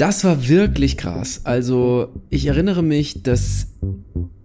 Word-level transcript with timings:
das 0.00 0.24
war 0.24 0.48
wirklich 0.48 0.96
krass. 0.96 1.42
Also 1.44 2.08
ich 2.30 2.46
erinnere 2.46 2.82
mich, 2.82 3.22
dass 3.22 3.68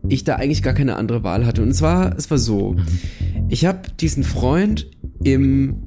ich 0.09 0.25
da 0.25 0.35
eigentlich 0.35 0.61
gar 0.61 0.73
keine 0.73 0.97
andere 0.97 1.23
Wahl 1.23 1.45
hatte. 1.45 1.61
Und 1.61 1.73
zwar, 1.73 2.15
es 2.17 2.29
war 2.29 2.37
so, 2.37 2.75
ich 3.47 3.65
habe 3.65 3.79
diesen 3.99 4.23
Freund 4.23 4.87
im 5.23 5.77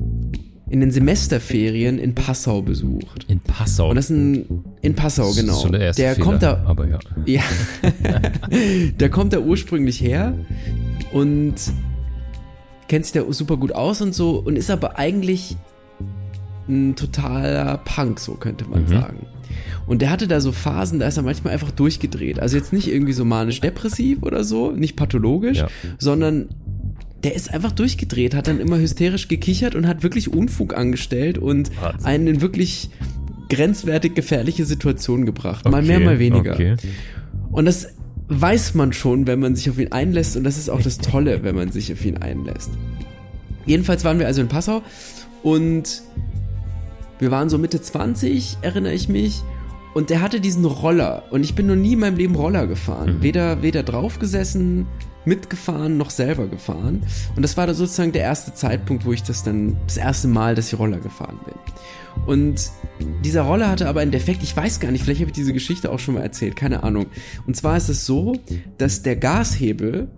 in 0.71 0.81
den 0.81 0.91
Semesterferien 0.91 1.99
in 1.99 2.15
Passau 2.15 2.61
besucht. 2.61 3.25
In 3.29 3.41
Passau. 3.41 3.89
Und 3.89 3.97
das 3.97 4.11
ist 4.11 4.17
ein 4.17 4.65
in 4.83 4.95
Passau 4.95 5.23
Das 5.29 5.37
ist 5.37 5.41
genau. 5.41 5.61
schon 5.61 5.73
der 5.73 5.81
erste 5.81 6.03
der 6.03 6.15
Fehler, 6.15 6.25
kommt 6.25 6.43
da 6.43 6.65
aber 6.67 6.89
ja. 6.89 6.99
ja. 7.27 7.43
der 9.01 9.09
kommt 9.09 9.33
da 9.33 9.39
ursprünglich 9.39 10.01
her 10.01 10.35
und 11.13 11.55
kennt 12.87 13.07
sich 13.07 13.13
da 13.13 13.33
super 13.33 13.57
gut 13.57 13.73
aus 13.73 14.03
und 14.03 14.15
so 14.15 14.39
und 14.39 14.57
ist 14.57 14.71
aber 14.71 14.99
eigentlich 14.99 15.57
ein 16.69 16.97
totaler 16.97 17.79
Punk, 17.85 18.21
so 18.21 18.35
könnte 18.35 18.65
man 18.69 18.83
Mhm. 18.83 18.89
sagen. 18.89 19.27
Und 19.87 20.03
der 20.03 20.11
hatte 20.11 20.29
da 20.29 20.41
so 20.41 20.53
Phasen, 20.53 20.99
da 20.99 21.07
ist 21.09 21.17
er 21.17 21.23
manchmal 21.23 21.53
einfach 21.55 21.71
durchgedreht. 21.71 22.41
Also 22.41 22.57
jetzt 22.57 22.73
nicht 22.73 22.89
irgendwie 22.89 23.15
so 23.15 23.25
manisch-depressiv 23.25 24.23
oder 24.23 24.45
so, 24.45 24.71
nicht 24.71 24.97
pathologisch, 24.97 25.59
Ja. 25.59 25.69
sondern 25.99 26.49
der 27.25 27.35
ist 27.35 27.53
einfach 27.53 27.73
durchgedreht, 27.73 28.35
hat 28.35 28.47
dann 28.49 28.61
immer 28.61 28.79
hysterisch 28.79 29.29
gekichert 29.29 29.75
und 29.75 29.87
hat 29.89 30.03
wirklich 30.03 30.33
Unfug 30.33 30.77
angestellt 30.77 31.39
und 31.39 31.71
Wahnsinn. 31.81 32.07
einen 32.07 32.27
in 32.29 32.41
wirklich 32.43 32.91
grenzwertig 33.49 34.15
gefährliche 34.15 34.65
Situationen 34.67 35.25
gebracht. 35.27 35.65
Mal 35.69 35.83
mehr, 35.83 35.97
Okay, 35.97 36.05
mal 36.05 36.19
weniger. 36.19 36.53
Okay. 36.53 36.77
Und 37.51 37.65
das 37.65 37.89
weiß 38.29 38.75
man 38.75 38.93
schon, 38.93 39.27
wenn 39.27 39.41
man 39.41 39.57
sich 39.57 39.71
auf 39.71 39.79
ihn 39.79 39.91
einlässt. 39.91 40.37
Und 40.37 40.45
das 40.45 40.59
ist 40.59 40.69
auch 40.69 40.83
das 40.83 40.99
Tolle, 40.99 41.43
wenn 41.43 41.55
man 41.57 41.73
sich 41.73 41.91
auf 41.93 42.05
ihn 42.05 42.19
einlässt. 42.19 42.71
Jedenfalls 43.65 44.05
waren 44.05 44.19
wir 44.19 44.27
also 44.27 44.43
in 44.43 44.49
Passau 44.49 44.83
und 45.43 46.03
wir 47.19 47.31
waren 47.31 47.49
so 47.49 47.59
Mitte 47.59 47.81
20, 47.81 48.59
erinnere 48.63 48.95
ich 48.95 49.09
mich. 49.09 49.43
Und 49.95 50.11
der 50.11 50.21
hatte 50.21 50.41
diesen 50.41 50.65
Roller. 50.65 51.25
Und 51.31 51.43
ich 51.43 51.55
bin 51.55 51.67
noch 51.67 51.75
nie 51.75 51.95
in 51.95 52.01
meinem 52.01 52.17
Leben 52.17 52.35
Roller 52.37 52.67
gefahren. 52.67 53.17
Mhm. 53.17 53.23
Weder, 53.23 53.63
weder 53.63 53.83
draufgesessen, 53.83 54.87
mitgefahren, 55.25 55.97
noch 55.97 56.11
selber 56.11 56.47
gefahren. 56.47 57.03
Und 57.37 57.43
das 57.43 57.57
war 57.57 57.67
da 57.67 57.75
sozusagen 57.75 58.13
der 58.13 58.23
erste 58.23 58.55
Zeitpunkt, 58.55 59.05
wo 59.05 59.13
ich 59.13 59.23
das 59.23 59.43
dann, 59.43 59.77
das 59.87 59.97
erste 59.97 60.29
Mal, 60.29 60.55
dass 60.55 60.73
ich 60.73 60.79
Roller 60.79 60.99
gefahren 60.99 61.39
bin. 61.45 61.55
Und 62.27 62.71
dieser 63.25 63.43
Roller 63.43 63.69
hatte 63.69 63.89
aber 63.89 64.01
einen 64.01 64.11
Defekt, 64.11 64.43
ich 64.43 64.57
weiß 64.57 64.81
gar 64.81 64.91
nicht, 64.91 65.05
vielleicht 65.05 65.21
habe 65.21 65.31
ich 65.31 65.35
diese 65.35 65.53
Geschichte 65.53 65.91
auch 65.91 65.99
schon 65.99 66.15
mal 66.15 66.23
erzählt, 66.23 66.57
keine 66.57 66.83
Ahnung. 66.83 67.07
Und 67.47 67.57
zwar 67.57 67.77
ist 67.77 67.89
es 67.89 68.07
so, 68.07 68.35
dass 68.77 69.03
der 69.03 69.17
Gashebel 69.17 70.09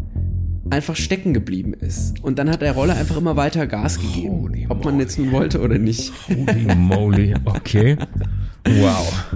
einfach 0.71 0.97
stecken 0.97 1.35
geblieben 1.35 1.75
ist. 1.75 2.23
Und 2.23 2.39
dann 2.39 2.51
hat 2.51 2.63
der 2.63 2.73
Roller 2.73 2.97
einfach 2.97 3.17
immer 3.17 3.37
weiter 3.37 3.67
Gas 3.67 4.01
gegeben. 4.01 4.31
Holy 4.31 4.67
ob 4.69 4.85
man 4.85 4.99
jetzt 4.99 5.19
nun 5.19 5.33
wollte 5.33 5.61
oder 5.61 5.79
nicht. 5.79 6.13
Holy 6.29 6.75
moly. 6.75 7.35
Okay. 7.45 7.97
Wow. 8.67 9.35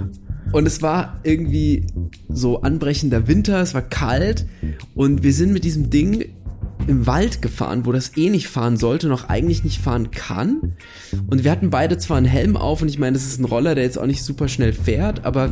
Und 0.52 0.66
es 0.66 0.82
war 0.82 1.18
irgendwie 1.24 1.86
so 2.28 2.62
anbrechender 2.62 3.26
Winter, 3.26 3.60
es 3.60 3.74
war 3.74 3.82
kalt 3.82 4.46
und 4.94 5.24
wir 5.24 5.32
sind 5.32 5.52
mit 5.52 5.64
diesem 5.64 5.90
Ding 5.90 6.26
im 6.86 7.06
Wald 7.06 7.42
gefahren, 7.42 7.86
wo 7.86 7.92
das 7.92 8.16
eh 8.16 8.30
nicht 8.30 8.48
fahren 8.48 8.76
sollte, 8.76 9.08
noch 9.08 9.28
eigentlich 9.28 9.64
nicht 9.64 9.80
fahren 9.80 10.10
kann. 10.10 10.74
Und 11.28 11.42
wir 11.42 11.50
hatten 11.50 11.70
beide 11.70 11.98
zwar 11.98 12.18
einen 12.18 12.26
Helm 12.26 12.56
auf 12.56 12.82
und 12.82 12.88
ich 12.88 12.98
meine, 12.98 13.14
das 13.14 13.24
ist 13.24 13.40
ein 13.40 13.46
Roller, 13.46 13.74
der 13.74 13.84
jetzt 13.84 13.98
auch 13.98 14.06
nicht 14.06 14.22
super 14.22 14.48
schnell 14.48 14.72
fährt, 14.72 15.24
aber 15.24 15.50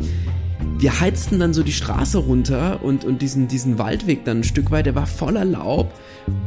wir 0.78 1.00
heizten 1.00 1.38
dann 1.38 1.54
so 1.54 1.62
die 1.62 1.72
Straße 1.72 2.18
runter 2.18 2.80
und, 2.82 3.04
und 3.04 3.22
diesen, 3.22 3.48
diesen 3.48 3.78
Waldweg 3.78 4.24
dann 4.24 4.38
ein 4.38 4.44
Stück 4.44 4.70
weit, 4.70 4.86
der 4.86 4.94
war 4.94 5.06
voller 5.06 5.44
Laub. 5.44 5.92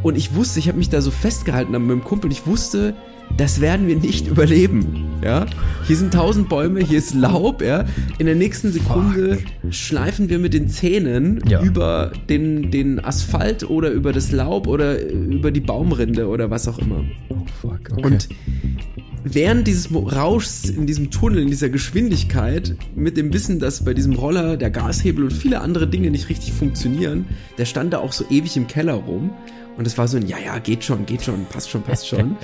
Und 0.03 0.17
ich 0.17 0.35
wusste, 0.35 0.59
ich 0.59 0.67
habe 0.67 0.77
mich 0.77 0.89
da 0.89 1.01
so 1.01 1.11
festgehalten 1.11 1.71
mit 1.71 1.81
meinem 1.81 2.03
Kumpel, 2.03 2.31
ich 2.31 2.45
wusste, 2.47 2.93
das 3.37 3.59
werden 3.61 3.87
wir 3.87 3.95
nicht 3.97 4.27
überleben. 4.31 5.01
Ja, 5.23 5.45
hier 5.87 5.95
sind 5.95 6.13
tausend 6.13 6.49
Bäume, 6.49 6.81
hier 6.81 6.97
ist 6.99 7.13
Laub. 7.15 7.61
Ja, 7.61 7.85
in 8.19 8.25
der 8.27 8.35
nächsten 8.35 8.71
Sekunde 8.71 9.39
schleifen 9.71 10.29
wir 10.29 10.37
mit 10.39 10.53
den 10.53 10.67
Zähnen 10.69 11.41
Ja. 11.47 11.61
über 11.63 12.11
den, 12.29 12.69
den 12.71 13.03
Asphalt 13.03 13.67
oder 13.69 13.89
über 13.89 14.13
das 14.13 14.31
Laub 14.31 14.67
oder 14.67 15.01
über 15.01 15.51
die 15.51 15.61
Baumrinde 15.61 16.27
oder 16.27 16.51
was 16.51 16.67
auch 16.67 16.77
immer. 16.79 17.03
Oh 17.29 17.35
fuck. 17.61 17.79
Okay. 17.91 18.03
Und 18.05 18.29
während 19.25 19.67
dieses 19.67 19.89
Rauschs 19.93 20.69
in 20.69 20.85
diesem 20.85 21.09
Tunnel, 21.09 21.41
in 21.41 21.49
dieser 21.49 21.69
Geschwindigkeit, 21.69 22.77
mit 22.95 23.17
dem 23.17 23.33
Wissen, 23.33 23.59
dass 23.59 23.83
bei 23.83 23.93
diesem 23.93 24.13
Roller 24.13 24.55
der 24.55 24.69
Gashebel 24.69 25.25
und 25.25 25.33
viele 25.33 25.61
andere 25.61 25.87
Dinge 25.87 26.11
nicht 26.11 26.29
richtig 26.29 26.53
funktionieren, 26.53 27.25
der 27.57 27.65
stand 27.65 27.91
da 27.93 27.99
auch 27.99 28.13
so 28.13 28.23
ewig 28.29 28.55
im 28.55 28.67
Keller 28.67 28.93
rum. 28.93 29.33
Und 29.77 29.87
es 29.87 29.97
war 29.97 30.07
so 30.07 30.17
ein, 30.17 30.27
ja, 30.27 30.37
ja, 30.37 30.59
geht 30.59 30.83
schon, 30.83 31.05
geht 31.05 31.23
schon, 31.23 31.45
passt 31.47 31.69
schon, 31.69 31.81
passt 31.81 32.07
schon. 32.07 32.37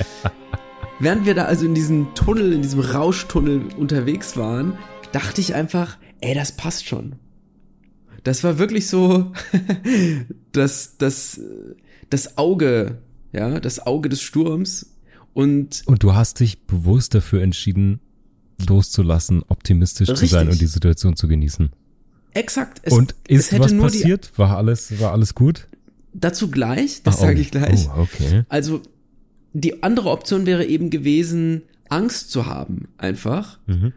Während 1.00 1.26
wir 1.26 1.36
da 1.36 1.46
also 1.46 1.66
in 1.66 1.76
diesem 1.76 2.14
Tunnel, 2.16 2.52
in 2.52 2.64
diesem 2.64 2.82
Rauschtunnel 2.82 3.62
unterwegs 3.78 4.36
waren, 4.36 4.78
dachte 5.12 5.40
ich 5.40 5.54
einfach, 5.54 5.98
ey, 6.20 6.34
das 6.34 6.52
passt 6.52 6.88
schon. 6.88 7.16
Das 8.24 8.44
war 8.44 8.60
wirklich 8.60 8.88
so 8.88 9.32
das, 10.52 10.98
das, 10.98 11.40
das 12.10 12.38
Auge, 12.38 12.98
ja, 13.34 13.60
das 13.60 13.86
Auge 13.86 14.10
des 14.10 14.22
Sturms. 14.22 14.88
Und 15.34 15.84
Und 15.86 16.04
du 16.04 16.14
hast 16.14 16.40
dich 16.40 16.62
bewusst 16.64 17.14
dafür 17.16 17.42
entschieden, 17.42 18.00
loszulassen, 18.68 19.44
optimistisch 19.48 20.08
zu 20.10 20.26
sein 20.26 20.48
Richtig. 20.48 20.52
und 20.52 20.62
die 20.62 20.68
Situation 20.68 21.16
zu 21.16 21.28
genießen. 21.28 21.70
exakt, 22.34 22.82
es, 22.84 22.94
und 22.94 23.16
ist 23.28 23.58
was 23.60 23.76
passiert? 23.78 24.32
War 24.38 24.58
alles, 24.58 25.00
war 25.00 25.12
alles 25.12 25.34
gut? 25.36 25.68
die, 25.72 26.20
dazu 26.20 26.50
gleich, 26.52 27.02
das 27.04 27.16
Ah, 27.16 27.20
oh. 27.20 27.22
sage 27.28 27.40
ich 27.42 27.52
gleich. 27.52 27.88
Oh, 27.96 28.02
okay. 28.02 28.44
Also, 28.50 28.82
die 29.54 29.84
andere 29.84 30.10
Option 30.10 30.46
wäre 30.46 30.66
eben 30.66 30.90
gewesen, 30.90 31.64
Angst 31.90 32.32
zu 32.32 32.46
haben, 32.46 32.88
einfach. 32.98 33.60
Mhm. 33.68 33.94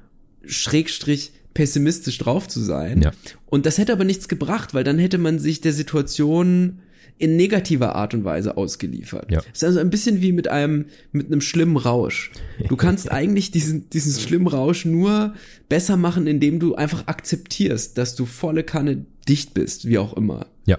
Schrägstrich 0.46 1.32
pessimistisch 1.54 2.18
drauf 2.18 2.48
zu 2.48 2.60
sein. 2.60 3.02
Ja. 3.02 3.12
Und 3.46 3.66
das 3.66 3.78
hätte 3.78 3.92
aber 3.92 4.04
nichts 4.04 4.28
gebracht, 4.28 4.74
weil 4.74 4.82
dann 4.84 4.98
hätte 4.98 5.18
man 5.18 5.38
sich 5.38 5.60
der 5.60 5.72
Situation 5.72 6.80
in 7.16 7.36
negativer 7.36 7.94
Art 7.94 8.12
und 8.14 8.24
Weise 8.24 8.56
ausgeliefert. 8.56 9.30
Ja. 9.30 9.38
Das 9.38 9.46
ist 9.54 9.64
also 9.64 9.78
ein 9.78 9.90
bisschen 9.90 10.20
wie 10.20 10.32
mit 10.32 10.48
einem, 10.48 10.86
mit 11.12 11.26
einem 11.28 11.40
schlimmen 11.40 11.76
Rausch. 11.76 12.32
Du 12.68 12.76
kannst 12.76 13.10
eigentlich 13.12 13.50
diesen, 13.52 13.88
diesen 13.90 14.12
schlimmen 14.20 14.48
Rausch 14.48 14.84
nur 14.84 15.34
besser 15.68 15.96
machen, 15.96 16.26
indem 16.26 16.58
du 16.58 16.74
einfach 16.74 17.06
akzeptierst, 17.06 17.96
dass 17.98 18.14
du 18.16 18.26
volle 18.26 18.64
Kanne 18.64 19.06
dicht 19.28 19.54
bist, 19.54 19.86
wie 19.88 19.98
auch 19.98 20.14
immer. 20.14 20.46
Ja. 20.66 20.78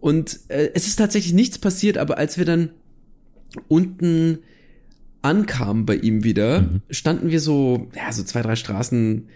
Und 0.00 0.40
äh, 0.48 0.70
es 0.74 0.86
ist 0.86 0.96
tatsächlich 0.96 1.32
nichts 1.34 1.58
passiert, 1.58 1.98
aber 1.98 2.18
als 2.18 2.36
wir 2.36 2.44
dann 2.44 2.70
unten 3.68 4.38
ankamen 5.22 5.84
bei 5.86 5.96
ihm 5.96 6.24
wieder, 6.24 6.62
Mhm. 6.62 6.80
standen 6.90 7.30
wir 7.30 7.40
so, 7.40 7.88
ja, 7.94 8.10
so 8.12 8.22
zwei, 8.22 8.42
drei 8.42 8.56
Straßen, 8.56 9.28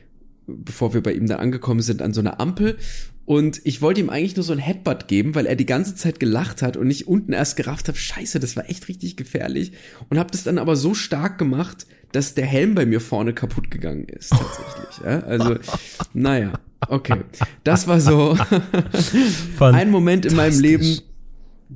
bevor 0.46 0.94
wir 0.94 1.02
bei 1.02 1.12
ihm 1.12 1.26
dann 1.26 1.38
angekommen 1.40 1.80
sind, 1.82 2.00
an 2.02 2.12
so 2.14 2.20
einer 2.20 2.40
Ampel. 2.40 2.76
Und 3.26 3.62
ich 3.64 3.80
wollte 3.80 4.00
ihm 4.00 4.10
eigentlich 4.10 4.36
nur 4.36 4.44
so 4.44 4.52
ein 4.52 4.58
Headbutt 4.58 5.08
geben, 5.08 5.34
weil 5.34 5.46
er 5.46 5.56
die 5.56 5.66
ganze 5.66 5.94
Zeit 5.94 6.20
gelacht 6.20 6.60
hat 6.60 6.76
und 6.76 6.90
ich 6.90 7.08
unten 7.08 7.32
erst 7.32 7.56
gerafft 7.56 7.88
habe, 7.88 7.96
scheiße, 7.96 8.38
das 8.38 8.54
war 8.54 8.68
echt 8.68 8.88
richtig 8.88 9.16
gefährlich. 9.16 9.72
Und 10.10 10.18
habe 10.18 10.30
das 10.30 10.44
dann 10.44 10.58
aber 10.58 10.76
so 10.76 10.94
stark 10.94 11.38
gemacht, 11.38 11.86
dass 12.12 12.34
der 12.34 12.46
Helm 12.46 12.74
bei 12.74 12.84
mir 12.84 13.00
vorne 13.00 13.32
kaputt 13.32 13.70
gegangen 13.70 14.04
ist, 14.04 14.30
tatsächlich. 14.30 15.04
Ja? 15.04 15.20
Also, 15.20 15.56
naja, 16.12 16.52
okay. 16.88 17.22
Das 17.64 17.88
war 17.88 17.98
so 17.98 18.36
ein 19.58 19.90
Moment 19.90 20.26
in 20.26 20.36
meinem 20.36 20.60
Leben, 20.60 21.00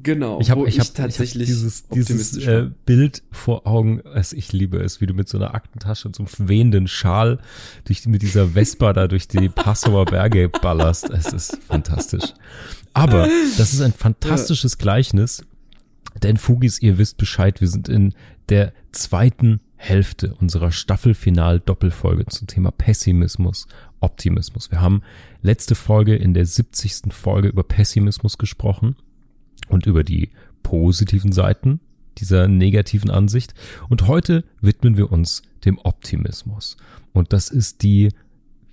genau, 0.03 0.41
Ich 0.41 0.51
habe 0.51 0.69
ich 0.69 0.79
hab, 0.79 0.95
tatsächlich 0.95 1.49
ich 1.49 1.57
hab 1.57 1.91
dieses, 1.91 2.33
dieses 2.33 2.47
äh. 2.47 2.71
Bild 2.87 3.23
vor 3.31 3.67
Augen, 3.67 4.01
es, 4.15 4.33
ich 4.33 4.53
liebe 4.53 4.79
es, 4.79 5.01
wie 5.01 5.07
du 5.07 5.15
mit 5.15 5.29
so 5.29 5.39
einer 5.39 5.55
Aktentasche 5.55 6.09
und 6.09 6.17
so 6.17 6.25
einem 6.25 6.49
wehenden 6.49 6.89
Schal 6.89 7.39
durch, 7.85 8.07
mit 8.07 8.23
dieser 8.23 8.49
Vespa 8.49 8.93
da 8.93 9.09
durch 9.09 9.29
die 9.29 9.49
Passauer 9.55 10.05
Berge 10.05 10.49
ballerst. 10.49 11.11
Es 11.11 11.33
ist 11.33 11.59
fantastisch. 11.65 12.35
Aber 12.95 13.29
das 13.57 13.73
ist 13.73 13.81
ein 13.81 13.93
fantastisches 13.93 14.79
Gleichnis, 14.79 15.45
denn 16.23 16.37
Fugis, 16.37 16.81
ihr 16.81 16.99
wisst 16.99 17.17
Bescheid, 17.17 17.61
wir 17.61 17.69
sind 17.69 17.89
in 17.89 18.15
der 18.49 18.73
zweiten 18.93 19.61
Hälfte 19.77 20.35
unserer 20.35 20.73
Staffelfinal-Doppelfolge 20.73 22.27
zum 22.27 22.49
Thema 22.49 22.73
Pessimismus, 22.73 23.69
Optimismus. 24.01 24.71
Wir 24.71 24.81
haben 24.81 25.03
letzte 25.43 25.75
Folge 25.75 26.17
in 26.17 26.35
der 26.35 26.47
70. 26.47 27.13
Folge 27.13 27.49
über 27.49 27.63
Pessimismus 27.63 28.39
gesprochen 28.39 28.97
und 29.69 29.87
über 29.87 30.05
die 30.05 30.31
positiven 30.63 31.33
Seiten 31.33 31.81
dieser 32.19 32.49
negativen 32.49 33.11
Ansicht. 33.11 33.55
Und 33.89 34.07
heute 34.07 34.45
widmen 34.61 34.97
wir 34.97 35.13
uns 35.13 35.43
dem 35.65 35.79
Optimismus. 35.79 36.77
Und 37.13 37.33
das 37.33 37.49
ist 37.49 37.83
die 37.83 38.11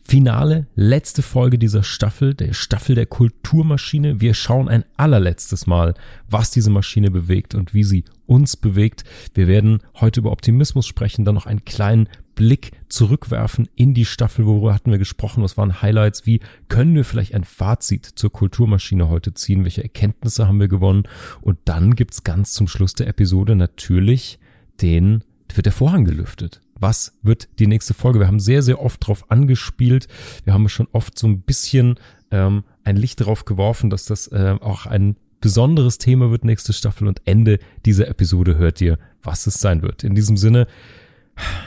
finale, 0.08 0.68
letzte 0.76 1.24
Folge 1.24 1.58
dieser 1.58 1.82
Staffel, 1.82 2.36
der 2.36 2.54
Staffel 2.54 2.96
der 2.96 3.08
Kulturmaschine. 3.08 4.22
Wir 4.22 4.36
schauen 4.36 4.70
ein 4.70 4.86
allerletztes 4.98 5.66
Mal, 5.66 5.96
was 6.30 6.52
diese 6.52 6.70
Maschine 6.70 7.10
bewegt 7.10 7.56
und 7.56 7.74
wie 7.74 7.84
sie 7.84 8.04
uns 8.28 8.56
bewegt. 8.56 9.04
Wir 9.34 9.48
werden 9.48 9.80
heute 9.96 10.20
über 10.20 10.32
Optimismus 10.32 10.86
sprechen, 10.86 11.26
dann 11.26 11.36
noch 11.36 11.48
einen 11.48 11.66
kleinen 11.66 12.08
Blick 12.36 12.72
zurückwerfen 12.90 13.68
in 13.76 13.94
die 13.94 14.06
Staffel, 14.06 14.46
worüber 14.46 14.74
hatten 14.74 14.92
wir 14.92 14.98
gesprochen, 14.98 15.44
was 15.44 15.58
waren 15.58 15.82
Highlights, 15.82 16.26
wie 16.26 16.42
können 16.70 16.96
wir 16.96 17.06
vielleicht 17.06 17.34
ein 17.34 17.44
Fazit 17.44 18.06
zur 18.06 18.32
Kulturmaschine 18.32 19.10
heute 19.10 19.34
ziehen, 19.34 19.64
welche 19.64 19.84
Erkenntnisse 19.84 20.48
haben 20.48 20.60
wir 20.60 20.68
gewonnen 20.68 21.04
und 21.42 21.58
dann 21.66 21.96
gibt's 21.96 22.24
ganz 22.24 22.52
zum 22.52 22.68
Schluss 22.68 22.94
der 22.94 23.08
Episode 23.08 23.56
natürlich 23.56 24.40
den, 24.82 25.24
wird 25.54 25.66
der 25.66 25.74
Vorhang 25.74 26.04
gelüftet. 26.06 26.62
was 26.78 27.18
wird 27.22 27.48
die 27.60 27.68
nächste 27.68 27.94
Folge? 27.94 28.20
Wir 28.20 28.28
haben 28.28 28.42
sehr, 28.42 28.62
sehr 28.62 28.82
oft 28.82 29.08
drauf 29.08 29.32
angespielt. 29.32 30.10
Wir 30.44 30.54
haben 30.54 30.68
schon 30.68 30.90
oft 30.92 31.18
so 31.18 31.26
ein 31.26 31.42
bisschen 31.42 31.96
ähm, 32.32 32.66
ein 32.84 32.98
Licht 32.98 33.22
darauf 33.22 33.46
geworfen, 33.46 33.90
dass 33.90 34.04
das 34.04 34.28
äh, 34.28 34.58
auch 34.60 34.86
ein 34.86 35.16
besonderes 35.40 35.98
Thema 35.98 36.32
wird 36.32 36.44
nächste 36.44 36.74
Staffel 36.74 37.08
und 37.08 37.22
Ende 37.26 37.60
dieser 37.86 38.08
Episode 38.08 38.58
hört 38.58 38.82
ihr, 38.82 38.98
was 39.24 39.48
es 39.48 39.56
sein 39.56 39.82
wird. 39.84 40.04
In 40.04 40.16
diesem 40.16 40.38
Sinne, 40.38 40.68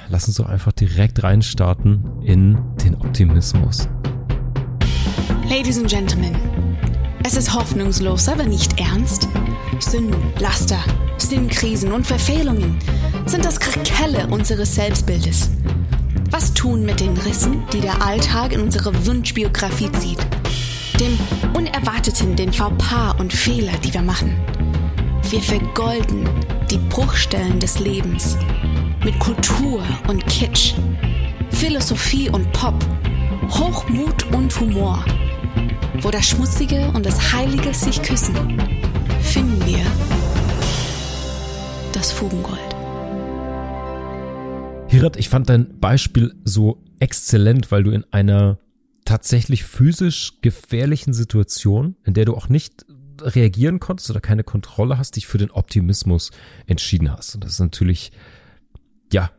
lass 0.08 0.26
uns 0.26 0.36
doch 0.36 0.48
einfach 0.48 0.72
direkt 0.72 1.22
reinstarten 1.22 2.22
in 2.22 2.58
den 2.84 2.94
Optimismus. 2.96 3.88
Ladies 5.48 5.78
and 5.78 5.88
Gentlemen, 5.88 6.36
es 7.24 7.36
ist 7.36 7.54
hoffnungslos, 7.54 8.28
aber 8.28 8.44
nicht 8.44 8.80
ernst. 8.80 9.28
Sünden, 9.80 10.32
Laster, 10.38 10.82
Sinnkrisen 11.18 11.92
und 11.92 12.06
Verfehlungen 12.06 12.78
sind 13.26 13.44
das 13.44 13.60
Krakelle 13.60 14.26
unseres 14.28 14.74
Selbstbildes. 14.74 15.50
Was 16.30 16.52
tun 16.52 16.84
mit 16.84 17.00
den 17.00 17.16
Rissen, 17.16 17.62
die 17.72 17.80
der 17.80 18.02
Alltag 18.02 18.52
in 18.52 18.60
unsere 18.60 19.06
Wunschbiografie 19.06 19.90
zieht? 19.92 20.18
Dem 21.00 21.16
Unerwarteten, 21.54 22.34
den 22.34 22.52
Fauxpas 22.52 23.14
und 23.18 23.32
Fehler, 23.32 23.72
die 23.84 23.94
wir 23.94 24.02
machen. 24.02 24.36
Wir 25.30 25.40
vergolden 25.40 26.28
die 26.70 26.78
Bruchstellen 26.88 27.60
des 27.60 27.78
Lebens 27.78 28.36
mit 29.04 29.18
Kultur 29.18 29.82
und 30.08 30.26
Kitsch, 30.26 30.74
Philosophie 31.50 32.28
und 32.30 32.52
Pop, 32.52 32.74
Hochmut 33.50 34.32
und 34.32 34.58
Humor. 34.60 35.04
Wo 36.00 36.10
das 36.10 36.28
Schmutzige 36.28 36.90
und 36.92 37.04
das 37.04 37.32
Heilige 37.32 37.72
sich 37.74 38.02
küssen, 38.02 38.34
finden 39.20 39.64
wir 39.66 39.84
das 41.92 42.12
Fugengold. 42.12 42.60
Hirat, 44.88 45.16
ich 45.16 45.28
fand 45.28 45.48
dein 45.48 45.78
Beispiel 45.80 46.34
so 46.44 46.82
exzellent, 46.98 47.70
weil 47.70 47.84
du 47.84 47.90
in 47.90 48.04
einer 48.10 48.58
tatsächlich 49.04 49.64
physisch 49.64 50.40
gefährlichen 50.42 51.12
Situation, 51.12 51.96
in 52.04 52.14
der 52.14 52.24
du 52.24 52.34
auch 52.34 52.48
nicht 52.48 52.84
reagieren 53.20 53.80
konntest 53.80 54.10
oder 54.10 54.20
keine 54.20 54.44
Kontrolle 54.44 54.98
hast, 54.98 55.16
dich 55.16 55.26
für 55.26 55.38
den 55.38 55.50
Optimismus 55.50 56.30
entschieden 56.66 57.10
hast. 57.10 57.34
Und 57.34 57.44
das 57.44 57.52
ist 57.52 57.60
natürlich, 57.60 58.12
ja, 59.12 59.31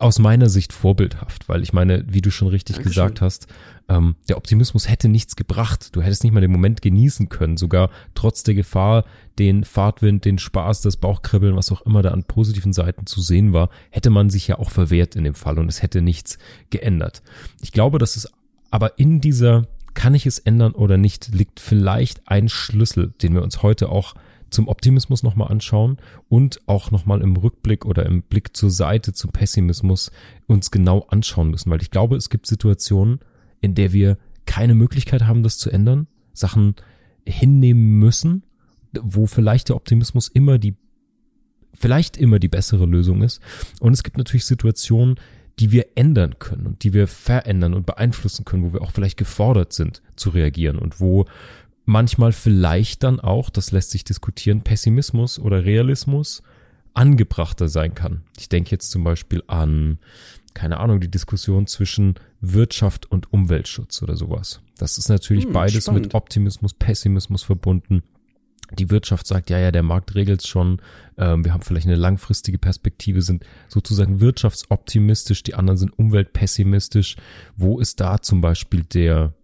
aus 0.00 0.18
meiner 0.18 0.48
Sicht 0.48 0.72
vorbildhaft, 0.72 1.48
weil 1.48 1.62
ich 1.62 1.74
meine, 1.74 2.04
wie 2.08 2.22
du 2.22 2.30
schon 2.30 2.48
richtig 2.48 2.76
Dankeschön. 2.76 2.90
gesagt 2.92 3.20
hast, 3.20 3.46
ähm, 3.88 4.16
der 4.28 4.38
Optimismus 4.38 4.88
hätte 4.88 5.08
nichts 5.08 5.36
gebracht. 5.36 5.94
Du 5.94 6.00
hättest 6.00 6.24
nicht 6.24 6.32
mal 6.32 6.40
den 6.40 6.50
Moment 6.50 6.80
genießen 6.80 7.28
können, 7.28 7.58
sogar 7.58 7.90
trotz 8.14 8.44
der 8.44 8.54
Gefahr, 8.54 9.04
den 9.38 9.64
Fahrtwind, 9.64 10.24
den 10.24 10.38
Spaß, 10.38 10.80
das 10.80 10.96
Bauchkribbeln, 10.96 11.54
was 11.54 11.70
auch 11.70 11.82
immer 11.82 12.00
da 12.00 12.12
an 12.12 12.24
positiven 12.24 12.72
Seiten 12.72 13.06
zu 13.06 13.20
sehen 13.20 13.52
war, 13.52 13.68
hätte 13.90 14.08
man 14.08 14.30
sich 14.30 14.48
ja 14.48 14.58
auch 14.58 14.70
verwehrt 14.70 15.16
in 15.16 15.24
dem 15.24 15.34
Fall 15.34 15.58
und 15.58 15.68
es 15.68 15.82
hätte 15.82 16.00
nichts 16.00 16.38
geändert. 16.70 17.22
Ich 17.60 17.72
glaube, 17.72 17.98
dass 17.98 18.16
es 18.16 18.32
aber 18.70 18.98
in 18.98 19.20
dieser 19.20 19.66
kann 19.94 20.14
ich 20.14 20.24
es 20.24 20.38
ändern 20.38 20.72
oder 20.72 20.96
nicht, 20.96 21.28
liegt 21.34 21.60
vielleicht 21.60 22.26
ein 22.26 22.48
Schlüssel, 22.48 23.12
den 23.20 23.34
wir 23.34 23.42
uns 23.42 23.62
heute 23.62 23.90
auch 23.90 24.14
zum 24.52 24.68
Optimismus 24.68 25.22
nochmal 25.22 25.50
anschauen 25.50 25.98
und 26.28 26.60
auch 26.66 26.90
nochmal 26.90 27.22
im 27.22 27.36
Rückblick 27.36 27.84
oder 27.84 28.06
im 28.06 28.22
Blick 28.22 28.56
zur 28.56 28.70
Seite 28.70 29.12
zum 29.12 29.32
Pessimismus 29.32 30.10
uns 30.46 30.70
genau 30.70 31.06
anschauen 31.08 31.50
müssen, 31.50 31.70
weil 31.70 31.82
ich 31.82 31.90
glaube, 31.90 32.16
es 32.16 32.30
gibt 32.30 32.46
Situationen, 32.46 33.20
in 33.60 33.74
der 33.74 33.92
wir 33.92 34.18
keine 34.46 34.74
Möglichkeit 34.74 35.22
haben, 35.22 35.42
das 35.42 35.58
zu 35.58 35.70
ändern, 35.70 36.06
Sachen 36.32 36.74
hinnehmen 37.26 37.98
müssen, 37.98 38.42
wo 39.00 39.26
vielleicht 39.26 39.68
der 39.68 39.76
Optimismus 39.76 40.28
immer 40.28 40.58
die, 40.58 40.76
vielleicht 41.74 42.16
immer 42.16 42.38
die 42.38 42.48
bessere 42.48 42.86
Lösung 42.86 43.22
ist. 43.22 43.40
Und 43.80 43.92
es 43.92 44.02
gibt 44.02 44.18
natürlich 44.18 44.44
Situationen, 44.44 45.16
die 45.58 45.70
wir 45.70 45.86
ändern 45.94 46.38
können 46.38 46.66
und 46.66 46.82
die 46.82 46.92
wir 46.92 47.06
verändern 47.06 47.74
und 47.74 47.86
beeinflussen 47.86 48.44
können, 48.44 48.64
wo 48.64 48.72
wir 48.72 48.82
auch 48.82 48.90
vielleicht 48.90 49.18
gefordert 49.18 49.72
sind 49.72 50.02
zu 50.16 50.30
reagieren 50.30 50.78
und 50.78 51.00
wo 51.00 51.26
manchmal 51.84 52.32
vielleicht 52.32 53.02
dann 53.02 53.20
auch, 53.20 53.50
das 53.50 53.72
lässt 53.72 53.90
sich 53.90 54.04
diskutieren, 54.04 54.62
Pessimismus 54.62 55.38
oder 55.38 55.64
Realismus 55.64 56.42
angebrachter 56.94 57.68
sein 57.68 57.94
kann. 57.94 58.22
Ich 58.38 58.48
denke 58.48 58.70
jetzt 58.70 58.90
zum 58.90 59.04
Beispiel 59.04 59.42
an, 59.46 59.98
keine 60.54 60.78
Ahnung, 60.78 61.00
die 61.00 61.10
Diskussion 61.10 61.66
zwischen 61.66 62.14
Wirtschaft 62.40 63.10
und 63.10 63.32
Umweltschutz 63.32 64.02
oder 64.02 64.16
sowas. 64.16 64.60
Das 64.76 64.98
ist 64.98 65.08
natürlich 65.08 65.44
hm, 65.44 65.52
beides 65.52 65.84
spannend. 65.84 66.06
mit 66.06 66.14
Optimismus, 66.14 66.74
Pessimismus 66.74 67.42
verbunden. 67.42 68.02
Die 68.78 68.90
Wirtschaft 68.90 69.26
sagt, 69.26 69.50
ja, 69.50 69.58
ja, 69.58 69.70
der 69.70 69.82
Markt 69.82 70.14
regelt's 70.14 70.48
schon. 70.48 70.80
Ähm, 71.18 71.44
wir 71.44 71.52
haben 71.52 71.62
vielleicht 71.62 71.86
eine 71.86 71.96
langfristige 71.96 72.58
Perspektive, 72.58 73.20
sind 73.20 73.44
sozusagen 73.68 74.20
wirtschaftsoptimistisch, 74.20 75.42
die 75.42 75.54
anderen 75.54 75.76
sind 75.76 75.98
umweltpessimistisch. 75.98 77.16
Wo 77.56 77.80
ist 77.80 78.00
da 78.00 78.20
zum 78.20 78.40
Beispiel 78.40 78.82
der, 78.82 79.34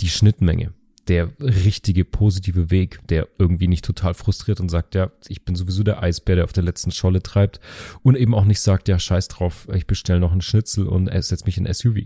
die 0.00 0.08
Schnittmenge? 0.08 0.72
Der 1.08 1.30
richtige 1.40 2.04
positive 2.04 2.70
Weg, 2.70 3.00
der 3.08 3.28
irgendwie 3.38 3.68
nicht 3.68 3.84
total 3.84 4.14
frustriert 4.14 4.60
und 4.60 4.68
sagt, 4.68 4.94
ja, 4.94 5.10
ich 5.28 5.44
bin 5.44 5.54
sowieso 5.54 5.82
der 5.82 6.02
Eisbär, 6.02 6.36
der 6.36 6.44
auf 6.44 6.52
der 6.52 6.64
letzten 6.64 6.90
Scholle 6.90 7.22
treibt 7.22 7.60
und 8.02 8.16
eben 8.16 8.34
auch 8.34 8.44
nicht 8.44 8.60
sagt, 8.60 8.88
ja, 8.88 8.98
scheiß 8.98 9.28
drauf, 9.28 9.68
ich 9.72 9.86
bestelle 9.86 10.20
noch 10.20 10.32
einen 10.32 10.40
Schnitzel 10.40 10.86
und 10.86 11.10
setze 11.22 11.44
mich 11.44 11.58
in 11.58 11.72
SUV. 11.72 11.98